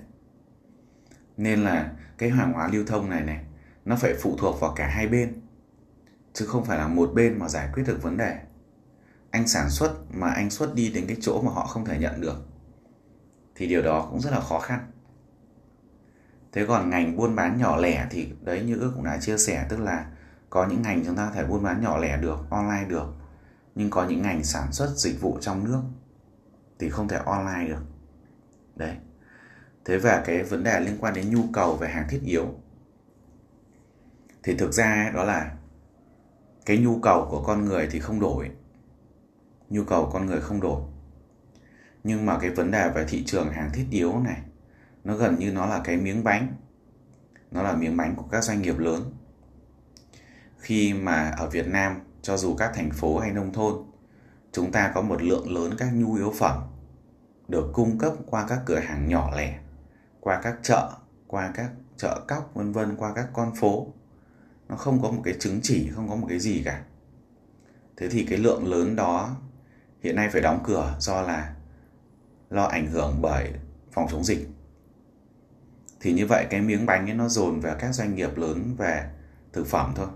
Nên 1.36 1.64
là 1.64 1.92
cái 2.18 2.30
hàng 2.30 2.52
hóa 2.52 2.68
lưu 2.72 2.84
thông 2.86 3.10
này 3.10 3.22
này, 3.22 3.44
nó 3.84 3.96
phải 3.96 4.14
phụ 4.20 4.36
thuộc 4.38 4.60
vào 4.60 4.72
cả 4.76 4.88
hai 4.88 5.08
bên, 5.08 5.40
chứ 6.32 6.46
không 6.46 6.64
phải 6.64 6.78
là 6.78 6.88
một 6.88 7.10
bên 7.14 7.38
mà 7.38 7.48
giải 7.48 7.68
quyết 7.72 7.82
được 7.86 8.02
vấn 8.02 8.16
đề. 8.16 8.38
Anh 9.30 9.48
sản 9.48 9.70
xuất 9.70 9.94
mà 10.10 10.30
anh 10.30 10.50
xuất 10.50 10.74
đi 10.74 10.90
đến 10.90 11.04
cái 11.06 11.16
chỗ 11.20 11.42
mà 11.42 11.52
họ 11.52 11.66
không 11.66 11.84
thể 11.84 11.98
nhận 11.98 12.20
được, 12.20 12.46
thì 13.54 13.68
điều 13.68 13.82
đó 13.82 14.08
cũng 14.10 14.20
rất 14.20 14.30
là 14.30 14.40
khó 14.40 14.58
khăn. 14.58 14.90
Thế 16.52 16.66
còn 16.66 16.90
ngành 16.90 17.16
buôn 17.16 17.36
bán 17.36 17.58
nhỏ 17.58 17.76
lẻ 17.76 18.06
thì 18.10 18.32
đấy 18.40 18.62
như 18.62 18.76
ước 18.76 18.92
cũng 18.94 19.04
đã 19.04 19.18
chia 19.18 19.38
sẻ, 19.38 19.66
tức 19.68 19.80
là 19.80 20.06
có 20.56 20.66
những 20.66 20.82
ngành 20.82 21.02
chúng 21.06 21.16
ta 21.16 21.30
thể 21.34 21.44
buôn 21.44 21.62
bán 21.62 21.80
nhỏ 21.80 21.98
lẻ 21.98 22.16
được, 22.16 22.38
online 22.50 22.84
được, 22.88 23.06
nhưng 23.74 23.90
có 23.90 24.06
những 24.08 24.22
ngành 24.22 24.44
sản 24.44 24.72
xuất 24.72 24.88
dịch 24.96 25.20
vụ 25.20 25.38
trong 25.40 25.64
nước 25.64 25.80
thì 26.78 26.90
không 26.90 27.08
thể 27.08 27.16
online 27.16 27.68
được. 27.68 27.82
Đấy. 28.76 28.96
Thế 29.84 29.98
và 29.98 30.22
cái 30.26 30.42
vấn 30.42 30.64
đề 30.64 30.80
liên 30.80 30.96
quan 31.00 31.14
đến 31.14 31.34
nhu 31.34 31.42
cầu 31.52 31.76
về 31.76 31.88
hàng 31.88 32.06
thiết 32.10 32.20
yếu 32.24 32.46
thì 34.42 34.56
thực 34.56 34.72
ra 34.72 35.12
đó 35.14 35.24
là 35.24 35.56
cái 36.66 36.78
nhu 36.78 36.98
cầu 36.98 37.26
của 37.30 37.42
con 37.42 37.64
người 37.64 37.88
thì 37.90 38.00
không 38.00 38.20
đổi. 38.20 38.50
Nhu 39.68 39.84
cầu 39.84 40.10
con 40.12 40.26
người 40.26 40.40
không 40.40 40.60
đổi. 40.60 40.82
Nhưng 42.04 42.26
mà 42.26 42.38
cái 42.38 42.50
vấn 42.50 42.70
đề 42.70 42.90
về 42.90 43.04
thị 43.08 43.24
trường 43.26 43.52
hàng 43.52 43.70
thiết 43.74 43.86
yếu 43.90 44.18
này, 44.18 44.42
nó 45.04 45.16
gần 45.16 45.38
như 45.38 45.52
nó 45.52 45.66
là 45.66 45.80
cái 45.84 45.96
miếng 45.96 46.24
bánh. 46.24 46.54
Nó 47.50 47.62
là 47.62 47.76
miếng 47.76 47.96
bánh 47.96 48.14
của 48.16 48.26
các 48.30 48.44
doanh 48.44 48.62
nghiệp 48.62 48.78
lớn 48.78 49.02
khi 50.66 50.94
mà 50.94 51.30
ở 51.30 51.48
Việt 51.50 51.66
Nam, 51.68 52.00
cho 52.22 52.36
dù 52.36 52.56
các 52.56 52.72
thành 52.74 52.90
phố 52.90 53.18
hay 53.18 53.32
nông 53.32 53.52
thôn, 53.52 53.74
chúng 54.52 54.72
ta 54.72 54.92
có 54.94 55.02
một 55.02 55.22
lượng 55.22 55.54
lớn 55.54 55.74
các 55.78 55.88
nhu 55.94 56.14
yếu 56.14 56.32
phẩm 56.38 56.62
được 57.48 57.70
cung 57.72 57.98
cấp 57.98 58.12
qua 58.26 58.46
các 58.48 58.58
cửa 58.66 58.78
hàng 58.78 59.08
nhỏ 59.08 59.30
lẻ, 59.36 59.58
qua 60.20 60.40
các 60.42 60.56
chợ, 60.62 60.92
qua 61.26 61.52
các 61.54 61.70
chợ 61.96 62.24
cóc, 62.28 62.50
vân 62.54 62.72
vân, 62.72 62.96
qua 62.96 63.12
các 63.14 63.28
con 63.32 63.52
phố. 63.60 63.86
Nó 64.68 64.76
không 64.76 65.02
có 65.02 65.10
một 65.10 65.22
cái 65.24 65.34
chứng 65.40 65.60
chỉ, 65.62 65.90
không 65.94 66.08
có 66.08 66.16
một 66.16 66.26
cái 66.28 66.38
gì 66.38 66.62
cả. 66.64 66.82
Thế 67.96 68.08
thì 68.08 68.26
cái 68.30 68.38
lượng 68.38 68.66
lớn 68.66 68.96
đó 68.96 69.36
hiện 70.02 70.16
nay 70.16 70.28
phải 70.32 70.42
đóng 70.42 70.60
cửa 70.64 70.96
do 70.98 71.22
là 71.22 71.54
lo 72.50 72.64
ảnh 72.64 72.86
hưởng 72.86 73.18
bởi 73.22 73.52
phòng 73.92 74.06
chống 74.10 74.24
dịch. 74.24 74.48
Thì 76.00 76.12
như 76.12 76.26
vậy 76.26 76.46
cái 76.50 76.60
miếng 76.60 76.86
bánh 76.86 77.10
ấy 77.10 77.14
nó 77.14 77.28
dồn 77.28 77.60
về 77.60 77.74
các 77.78 77.92
doanh 77.92 78.14
nghiệp 78.14 78.36
lớn 78.36 78.74
về 78.78 79.10
thực 79.52 79.66
phẩm 79.66 79.92
thôi 79.96 80.08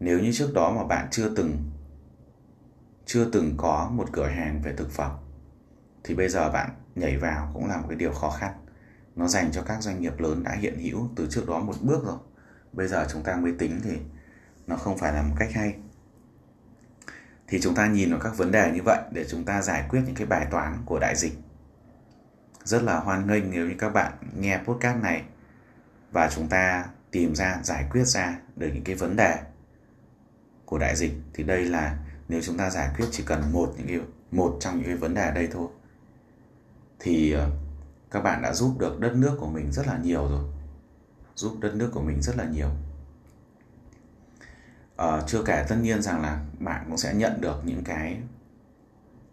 nếu 0.00 0.18
như 0.18 0.32
trước 0.32 0.50
đó 0.54 0.72
mà 0.76 0.84
bạn 0.84 1.08
chưa 1.10 1.34
từng 1.36 1.56
chưa 3.06 3.30
từng 3.32 3.54
có 3.56 3.90
một 3.92 4.08
cửa 4.12 4.26
hàng 4.26 4.62
về 4.62 4.74
thực 4.76 4.90
phẩm, 4.90 5.10
thì 6.04 6.14
bây 6.14 6.28
giờ 6.28 6.50
bạn 6.50 6.70
nhảy 6.94 7.16
vào 7.16 7.50
cũng 7.54 7.66
là 7.66 7.76
một 7.76 7.86
cái 7.88 7.98
điều 7.98 8.12
khó 8.12 8.30
khăn. 8.30 8.52
Nó 9.16 9.28
dành 9.28 9.50
cho 9.52 9.62
các 9.62 9.82
doanh 9.82 10.00
nghiệp 10.00 10.20
lớn 10.20 10.42
đã 10.42 10.52
hiện 10.52 10.78
hữu 10.78 11.08
từ 11.16 11.26
trước 11.30 11.48
đó 11.48 11.60
một 11.60 11.74
bước 11.80 12.04
rồi. 12.04 12.18
Bây 12.72 12.88
giờ 12.88 13.06
chúng 13.12 13.22
ta 13.22 13.36
mới 13.36 13.52
tính 13.58 13.80
thì 13.84 13.98
nó 14.66 14.76
không 14.76 14.98
phải 14.98 15.12
là 15.12 15.22
một 15.22 15.34
cách 15.38 15.48
hay. 15.52 15.74
Thì 17.48 17.60
chúng 17.60 17.74
ta 17.74 17.86
nhìn 17.86 18.10
vào 18.10 18.20
các 18.20 18.36
vấn 18.36 18.52
đề 18.52 18.72
như 18.74 18.80
vậy 18.84 18.98
để 19.12 19.24
chúng 19.28 19.44
ta 19.44 19.62
giải 19.62 19.84
quyết 19.88 20.02
những 20.06 20.14
cái 20.14 20.26
bài 20.26 20.46
toán 20.50 20.82
của 20.84 20.98
đại 20.98 21.16
dịch. 21.16 21.38
Rất 22.64 22.82
là 22.82 22.98
hoan 22.98 23.26
nghênh 23.26 23.50
nếu 23.50 23.66
như 23.66 23.74
các 23.78 23.88
bạn 23.88 24.12
nghe 24.38 24.60
podcast 24.64 25.02
này 25.02 25.22
và 26.12 26.30
chúng 26.34 26.48
ta 26.48 26.86
tìm 27.10 27.34
ra, 27.34 27.60
giải 27.62 27.84
quyết 27.90 28.04
ra 28.04 28.38
được 28.56 28.70
những 28.74 28.84
cái 28.84 28.94
vấn 28.94 29.16
đề 29.16 29.38
của 30.68 30.78
đại 30.78 30.96
dịch 30.96 31.12
thì 31.34 31.44
đây 31.44 31.64
là 31.64 31.98
nếu 32.28 32.40
chúng 32.42 32.56
ta 32.56 32.70
giải 32.70 32.90
quyết 32.96 33.06
chỉ 33.10 33.22
cần 33.26 33.52
một 33.52 33.74
những 33.76 33.86
cái 33.86 33.98
một 34.30 34.56
trong 34.60 34.76
những 34.76 34.86
cái 34.86 34.96
vấn 34.96 35.14
đề 35.14 35.22
ở 35.22 35.30
đây 35.30 35.48
thôi. 35.52 35.68
Thì 36.98 37.32
ờ, 37.32 37.50
các 38.10 38.20
bạn 38.20 38.42
đã 38.42 38.52
giúp 38.54 38.78
được 38.78 39.00
đất 39.00 39.14
nước 39.14 39.36
của 39.40 39.46
mình 39.46 39.72
rất 39.72 39.86
là 39.86 39.98
nhiều 39.98 40.28
rồi. 40.28 40.44
Giúp 41.34 41.56
đất 41.60 41.74
nước 41.74 41.90
của 41.94 42.00
mình 42.02 42.22
rất 42.22 42.36
là 42.36 42.44
nhiều. 42.44 42.70
À, 44.96 45.22
chưa 45.26 45.42
kể 45.42 45.66
tất 45.68 45.76
nhiên 45.82 46.02
rằng 46.02 46.22
là 46.22 46.44
bạn 46.58 46.84
cũng 46.88 46.98
sẽ 46.98 47.14
nhận 47.14 47.40
được 47.40 47.62
những 47.64 47.84
cái 47.84 48.22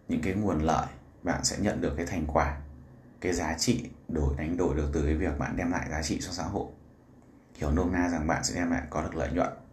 những 0.08 0.20
cái 0.22 0.34
nguồn 0.34 0.60
lợi 0.60 0.86
bạn 1.22 1.44
sẽ 1.44 1.56
nhận 1.58 1.80
được 1.80 1.94
cái 1.96 2.06
thành 2.06 2.24
quả 2.26 2.58
cái 3.20 3.32
giá 3.32 3.54
trị 3.58 3.90
đổi 4.08 4.34
đánh 4.38 4.56
đổi 4.56 4.74
được 4.74 4.90
từ 4.92 5.02
cái 5.04 5.14
việc 5.14 5.38
bạn 5.38 5.56
đem 5.56 5.70
lại 5.70 5.86
giá 5.90 6.02
trị 6.02 6.20
cho 6.20 6.32
xã 6.32 6.42
hội. 6.42 6.66
Hiểu 7.54 7.70
nôm 7.70 7.92
na 7.92 8.08
rằng 8.08 8.26
bạn 8.26 8.44
sẽ 8.44 8.54
đem 8.54 8.70
lại 8.70 8.82
có 8.90 9.02
được 9.02 9.14
lợi 9.14 9.32
nhuận 9.32 9.65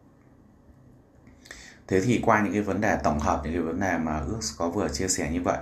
thế 1.88 2.02
thì 2.02 2.20
qua 2.24 2.44
những 2.44 2.54
cái 2.54 2.62
vấn 2.62 2.82
đề 2.82 2.98
tổng 3.04 3.20
hợp, 3.20 3.42
những 3.44 3.54
cái 3.54 3.62
vấn 3.62 3.80
đề 3.80 3.98
mà 3.98 4.20
ước 4.20 4.40
có 4.58 4.70
vừa 4.70 4.90
chia 4.90 5.08
sẻ 5.08 5.32
như 5.32 5.42
vậy, 5.42 5.58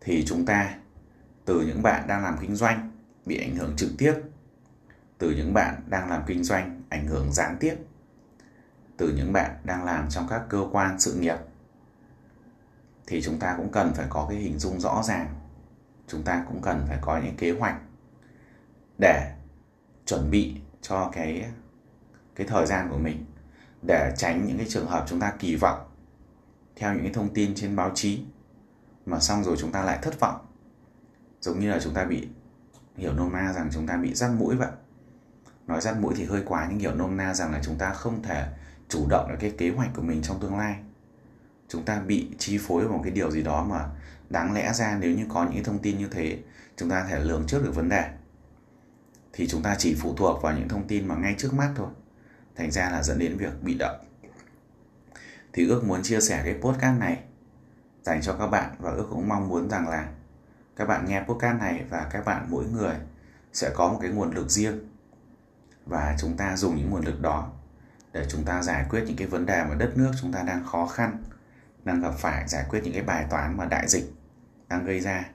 thì 0.00 0.24
chúng 0.26 0.46
ta 0.46 0.74
từ 1.44 1.60
những 1.60 1.82
bạn 1.82 2.06
đang 2.06 2.22
làm 2.22 2.36
kinh 2.40 2.56
doanh 2.56 2.90
bị 3.26 3.40
ảnh 3.40 3.56
hưởng 3.56 3.76
trực 3.76 3.90
tiếp, 3.98 4.14
từ 5.18 5.30
những 5.30 5.54
bạn 5.54 5.82
đang 5.86 6.10
làm 6.10 6.22
kinh 6.26 6.44
doanh 6.44 6.82
ảnh 6.88 7.06
hưởng 7.06 7.32
gián 7.32 7.56
tiếp, 7.60 7.76
từ 8.96 9.12
những 9.16 9.32
bạn 9.32 9.50
đang 9.64 9.84
làm 9.84 10.08
trong 10.10 10.26
các 10.30 10.42
cơ 10.48 10.68
quan 10.72 11.00
sự 11.00 11.14
nghiệp, 11.14 11.36
thì 13.06 13.22
chúng 13.22 13.38
ta 13.38 13.54
cũng 13.56 13.72
cần 13.72 13.92
phải 13.94 14.06
có 14.08 14.26
cái 14.30 14.38
hình 14.38 14.58
dung 14.58 14.80
rõ 14.80 15.02
ràng. 15.02 15.34
Chúng 16.08 16.22
ta 16.22 16.44
cũng 16.48 16.62
cần 16.62 16.84
phải 16.88 16.98
có 17.00 17.20
những 17.24 17.36
kế 17.36 17.50
hoạch 17.50 17.80
để 18.98 19.34
chuẩn 20.06 20.30
bị 20.30 20.56
cho 20.82 21.10
cái 21.12 21.50
cái 22.34 22.46
thời 22.46 22.66
gian 22.66 22.88
của 22.90 22.98
mình 22.98 23.24
để 23.82 24.14
tránh 24.16 24.46
những 24.46 24.56
cái 24.56 24.66
trường 24.68 24.86
hợp 24.86 25.04
chúng 25.08 25.20
ta 25.20 25.32
kỳ 25.38 25.56
vọng 25.56 25.88
theo 26.76 26.94
những 26.94 27.02
cái 27.02 27.12
thông 27.12 27.34
tin 27.34 27.54
trên 27.54 27.76
báo 27.76 27.90
chí 27.94 28.24
mà 29.06 29.20
xong 29.20 29.44
rồi 29.44 29.56
chúng 29.58 29.72
ta 29.72 29.84
lại 29.84 29.98
thất 30.02 30.20
vọng. 30.20 30.46
Giống 31.40 31.60
như 31.60 31.70
là 31.70 31.78
chúng 31.82 31.94
ta 31.94 32.04
bị 32.04 32.28
hiểu 32.96 33.12
nôm 33.12 33.32
na 33.32 33.52
rằng 33.52 33.68
chúng 33.72 33.86
ta 33.86 33.96
bị 33.96 34.14
dắt 34.14 34.30
mũi 34.38 34.56
vậy. 34.56 34.70
Nói 35.66 35.80
dắt 35.80 35.96
mũi 36.00 36.14
thì 36.16 36.24
hơi 36.24 36.42
quá, 36.46 36.66
nhưng 36.70 36.78
hiểu 36.78 36.94
nôm 36.94 37.16
na 37.16 37.34
rằng 37.34 37.52
là 37.52 37.60
chúng 37.64 37.78
ta 37.78 37.92
không 37.92 38.22
thể 38.22 38.46
chủ 38.88 39.06
động 39.08 39.28
được 39.28 39.36
cái 39.40 39.50
kế 39.58 39.70
hoạch 39.70 39.90
của 39.94 40.02
mình 40.02 40.22
trong 40.22 40.40
tương 40.40 40.58
lai. 40.58 40.76
Chúng 41.68 41.84
ta 41.84 42.00
bị 42.00 42.28
chi 42.38 42.58
phối 42.58 42.84
vào 42.84 42.96
một 42.96 43.00
cái 43.04 43.12
điều 43.12 43.30
gì 43.30 43.42
đó 43.42 43.64
mà 43.64 43.90
đáng 44.30 44.52
lẽ 44.52 44.72
ra 44.72 44.98
nếu 45.00 45.10
như 45.10 45.26
có 45.28 45.48
những 45.52 45.64
thông 45.64 45.78
tin 45.78 45.98
như 45.98 46.08
thế, 46.10 46.38
chúng 46.76 46.90
ta 46.90 47.06
thể 47.10 47.20
lường 47.20 47.46
trước 47.46 47.64
được 47.64 47.74
vấn 47.74 47.88
đề. 47.88 48.10
Thì 49.32 49.48
chúng 49.48 49.62
ta 49.62 49.74
chỉ 49.78 49.96
phụ 50.00 50.14
thuộc 50.16 50.42
vào 50.42 50.56
những 50.56 50.68
thông 50.68 50.88
tin 50.88 51.08
mà 51.08 51.16
ngay 51.16 51.34
trước 51.38 51.54
mắt 51.54 51.72
thôi 51.76 51.88
thành 52.58 52.70
ra 52.70 52.90
là 52.90 53.02
dẫn 53.02 53.18
đến 53.18 53.36
việc 53.36 53.62
bị 53.62 53.74
động. 53.78 53.96
Thì 55.52 55.68
ước 55.68 55.84
muốn 55.84 56.02
chia 56.02 56.20
sẻ 56.20 56.42
cái 56.44 56.54
podcast 56.60 57.00
này 57.00 57.22
dành 58.02 58.22
cho 58.22 58.36
các 58.38 58.46
bạn 58.46 58.74
và 58.78 58.90
ước 58.90 59.06
cũng 59.10 59.28
mong 59.28 59.48
muốn 59.48 59.70
rằng 59.70 59.88
là 59.88 60.08
các 60.76 60.88
bạn 60.88 61.04
nghe 61.08 61.22
podcast 61.22 61.58
này 61.58 61.84
và 61.90 62.08
các 62.12 62.24
bạn 62.24 62.46
mỗi 62.48 62.64
người 62.64 62.94
sẽ 63.52 63.70
có 63.74 63.88
một 63.88 63.98
cái 64.02 64.10
nguồn 64.10 64.34
lực 64.34 64.50
riêng 64.50 64.78
và 65.86 66.16
chúng 66.18 66.36
ta 66.36 66.56
dùng 66.56 66.76
những 66.76 66.90
nguồn 66.90 67.04
lực 67.04 67.20
đó 67.20 67.50
để 68.12 68.26
chúng 68.28 68.44
ta 68.44 68.62
giải 68.62 68.86
quyết 68.90 69.04
những 69.06 69.16
cái 69.16 69.26
vấn 69.26 69.46
đề 69.46 69.64
mà 69.64 69.74
đất 69.74 69.92
nước 69.96 70.12
chúng 70.20 70.32
ta 70.32 70.42
đang 70.42 70.66
khó 70.66 70.86
khăn, 70.86 71.24
đang 71.84 72.00
gặp 72.00 72.14
phải, 72.18 72.48
giải 72.48 72.64
quyết 72.68 72.80
những 72.84 72.92
cái 72.92 73.02
bài 73.02 73.26
toán 73.30 73.56
mà 73.56 73.64
đại 73.64 73.88
dịch 73.88 74.12
đang 74.68 74.84
gây 74.84 75.00
ra. 75.00 75.30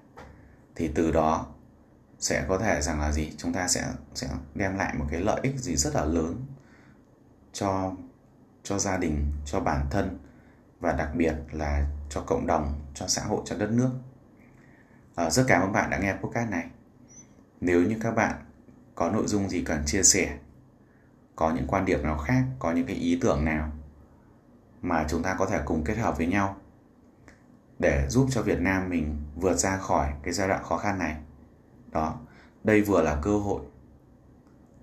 Thì 0.75 0.91
từ 0.95 1.11
đó 1.11 1.47
sẽ 2.19 2.45
có 2.47 2.57
thể 2.57 2.81
rằng 2.81 2.99
là 2.99 3.11
gì? 3.11 3.33
Chúng 3.37 3.53
ta 3.53 3.67
sẽ 3.67 3.85
sẽ 4.13 4.27
đem 4.55 4.77
lại 4.77 4.93
một 4.97 5.05
cái 5.11 5.21
lợi 5.21 5.39
ích 5.43 5.59
gì 5.59 5.75
rất 5.75 5.95
là 5.95 6.05
lớn 6.05 6.45
cho 7.53 7.93
cho 8.63 8.79
gia 8.79 8.97
đình 8.97 9.31
cho 9.45 9.59
bản 9.59 9.85
thân 9.89 10.19
và 10.79 10.93
đặc 10.93 11.09
biệt 11.15 11.33
là 11.51 11.87
cho 12.09 12.21
cộng 12.21 12.47
đồng 12.47 12.79
cho 12.93 13.07
xã 13.07 13.21
hội 13.23 13.41
cho 13.45 13.57
đất 13.57 13.71
nước. 13.71 13.89
À, 15.15 15.29
rất 15.29 15.45
cảm 15.47 15.61
ơn 15.61 15.71
bạn 15.71 15.89
đã 15.89 15.97
nghe 15.97 16.13
podcast 16.13 16.49
này. 16.49 16.65
Nếu 17.61 17.83
như 17.83 17.97
các 18.01 18.11
bạn 18.11 18.45
có 18.95 19.09
nội 19.09 19.27
dung 19.27 19.49
gì 19.49 19.63
cần 19.65 19.83
chia 19.85 20.03
sẻ 20.03 20.37
có 21.35 21.51
những 21.51 21.67
quan 21.67 21.85
điểm 21.85 22.03
nào 22.03 22.17
khác 22.17 22.43
có 22.59 22.71
những 22.71 22.85
cái 22.85 22.95
ý 22.95 23.17
tưởng 23.21 23.45
nào 23.45 23.71
mà 24.81 25.05
chúng 25.09 25.23
ta 25.23 25.35
có 25.39 25.45
thể 25.45 25.59
cùng 25.65 25.83
kết 25.83 25.97
hợp 25.97 26.17
với 26.17 26.27
nhau 26.27 26.57
để 27.79 28.07
giúp 28.09 28.27
cho 28.31 28.41
Việt 28.41 28.59
Nam 28.59 28.89
mình 28.89 29.21
vượt 29.35 29.53
ra 29.53 29.77
khỏi 29.77 30.13
cái 30.23 30.33
giai 30.33 30.47
đoạn 30.47 30.63
khó 30.63 30.77
khăn 30.77 30.99
này 30.99 31.15
đó 31.91 32.19
đây 32.63 32.81
vừa 32.81 33.01
là 33.01 33.19
cơ 33.21 33.37
hội 33.37 33.61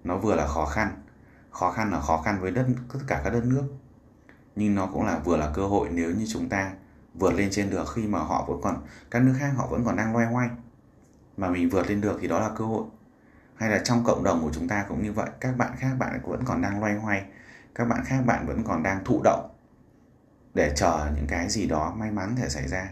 nó 0.05 0.17
vừa 0.17 0.35
là 0.35 0.47
khó 0.47 0.67
khăn 0.67 1.03
khó 1.51 1.71
khăn 1.71 1.93
là 1.93 2.01
khó 2.01 2.23
khăn 2.23 2.41
với 2.41 2.51
đất, 2.51 2.67
tất 2.93 3.01
cả 3.07 3.21
các 3.25 3.31
đất 3.31 3.45
nước. 3.45 3.65
Nhưng 4.57 4.75
nó 4.75 4.87
cũng 4.87 5.07
là 5.07 5.19
vừa 5.19 5.37
là 5.37 5.51
cơ 5.55 5.67
hội 5.67 5.89
nếu 5.93 6.11
như 6.11 6.27
chúng 6.33 6.49
ta 6.49 6.73
vượt 7.15 7.35
lên 7.35 7.49
trên 7.51 7.71
được 7.71 7.85
khi 7.95 8.07
mà 8.07 8.19
họ 8.19 8.45
vẫn 8.49 8.61
còn, 8.63 8.83
các 9.11 9.23
nước 9.23 9.35
khác 9.39 9.53
họ 9.57 9.67
vẫn 9.67 9.85
còn 9.85 9.97
đang 9.97 10.13
loay 10.13 10.27
hoay. 10.27 10.49
Mà 11.37 11.49
mình 11.49 11.71
vượt 11.71 11.89
lên 11.89 12.01
được 12.01 12.19
thì 12.21 12.29
đó 12.29 12.41
là 12.41 12.51
cơ 12.57 12.65
hội. 12.65 12.85
Hay 13.57 13.71
là 13.71 13.81
trong 13.85 14.05
cộng 14.05 14.25
đồng 14.25 14.43
của 14.43 14.51
chúng 14.53 14.69
ta 14.69 14.85
cũng 14.89 15.03
như 15.03 15.13
vậy, 15.13 15.31
các 15.41 15.57
bạn 15.57 15.73
khác 15.77 15.95
bạn 15.99 16.21
vẫn 16.23 16.45
còn 16.45 16.63
đang 16.63 16.81
loay 16.81 16.95
hoay, 16.95 17.25
các 17.75 17.85
bạn 17.85 18.05
khác 18.05 18.23
bạn 18.27 18.47
vẫn 18.47 18.65
còn 18.65 18.83
đang 18.83 19.05
thụ 19.05 19.21
động 19.25 19.51
để 20.55 20.73
chờ 20.77 21.11
những 21.17 21.27
cái 21.27 21.49
gì 21.49 21.67
đó 21.67 21.95
may 21.97 22.11
mắn 22.11 22.37
thể 22.37 22.49
xảy 22.49 22.69
ra, 22.69 22.91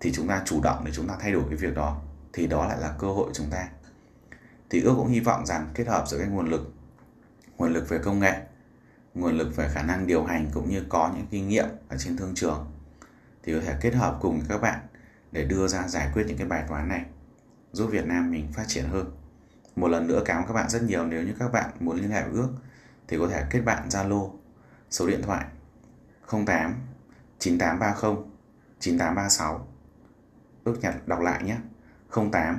thì 0.00 0.12
chúng 0.12 0.28
ta 0.28 0.42
chủ 0.44 0.60
động 0.62 0.82
để 0.84 0.92
chúng 0.94 1.08
ta 1.08 1.14
thay 1.20 1.32
đổi 1.32 1.42
cái 1.48 1.56
việc 1.56 1.74
đó, 1.74 2.00
thì 2.32 2.46
đó 2.46 2.66
lại 2.66 2.78
là 2.80 2.94
cơ 2.98 3.06
hội 3.06 3.30
chúng 3.34 3.50
ta. 3.50 3.68
Thì 4.70 4.82
ước 4.82 4.94
cũng 4.96 5.08
hy 5.08 5.20
vọng 5.20 5.46
rằng 5.46 5.66
kết 5.74 5.86
hợp 5.86 6.08
giữa 6.08 6.18
cái 6.18 6.26
nguồn 6.26 6.50
lực 6.50 6.71
nguồn 7.62 7.72
lực 7.72 7.88
về 7.88 7.98
công 7.98 8.20
nghệ, 8.20 8.42
nguồn 9.14 9.38
lực 9.38 9.56
về 9.56 9.68
khả 9.68 9.82
năng 9.82 10.06
điều 10.06 10.24
hành 10.24 10.50
cũng 10.54 10.70
như 10.70 10.82
có 10.88 11.12
những 11.16 11.26
kinh 11.30 11.48
nghiệm 11.48 11.66
ở 11.88 11.96
trên 11.98 12.16
thương 12.16 12.34
trường. 12.34 12.70
Thì 13.42 13.54
có 13.54 13.60
thể 13.60 13.76
kết 13.80 13.94
hợp 13.94 14.18
cùng 14.20 14.42
các 14.48 14.60
bạn 14.60 14.80
để 15.32 15.44
đưa 15.44 15.66
ra 15.68 15.88
giải 15.88 16.10
quyết 16.14 16.24
những 16.26 16.38
cái 16.38 16.46
bài 16.46 16.64
toán 16.68 16.88
này, 16.88 17.04
giúp 17.72 17.86
Việt 17.86 18.06
Nam 18.06 18.30
mình 18.30 18.52
phát 18.52 18.64
triển 18.68 18.84
hơn. 18.84 19.16
Một 19.76 19.88
lần 19.88 20.06
nữa 20.06 20.22
cảm 20.24 20.36
ơn 20.36 20.46
các 20.46 20.54
bạn 20.54 20.70
rất 20.70 20.82
nhiều. 20.82 21.06
Nếu 21.06 21.22
như 21.22 21.34
các 21.38 21.52
bạn 21.52 21.70
muốn 21.80 21.96
liên 21.96 22.10
hệ 22.10 22.22
với 22.22 22.32
ước 22.32 22.48
thì 23.08 23.18
có 23.18 23.28
thể 23.28 23.44
kết 23.50 23.60
bạn 23.60 23.88
Zalo, 23.88 24.30
số 24.90 25.06
điện 25.06 25.22
thoại 25.22 25.44
08 26.30 26.46
9830 27.38 28.16
9836 28.78 29.66
ước 30.64 30.78
nhật 30.80 31.08
đọc 31.08 31.20
lại 31.20 31.42
nhé. 31.42 31.56
08 32.14 32.58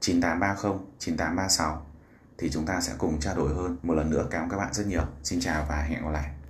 9830 0.00 0.78
9836 0.98 1.93
thì 2.38 2.50
chúng 2.50 2.66
ta 2.66 2.80
sẽ 2.80 2.92
cùng 2.98 3.20
trao 3.20 3.36
đổi 3.36 3.54
hơn. 3.54 3.76
Một 3.82 3.94
lần 3.94 4.10
nữa 4.10 4.26
cảm 4.30 4.42
ơn 4.42 4.50
các 4.50 4.56
bạn 4.56 4.74
rất 4.74 4.86
nhiều. 4.86 5.02
Xin 5.22 5.40
chào 5.40 5.66
và 5.68 5.82
hẹn 5.82 6.02
gặp 6.02 6.10
lại. 6.10 6.30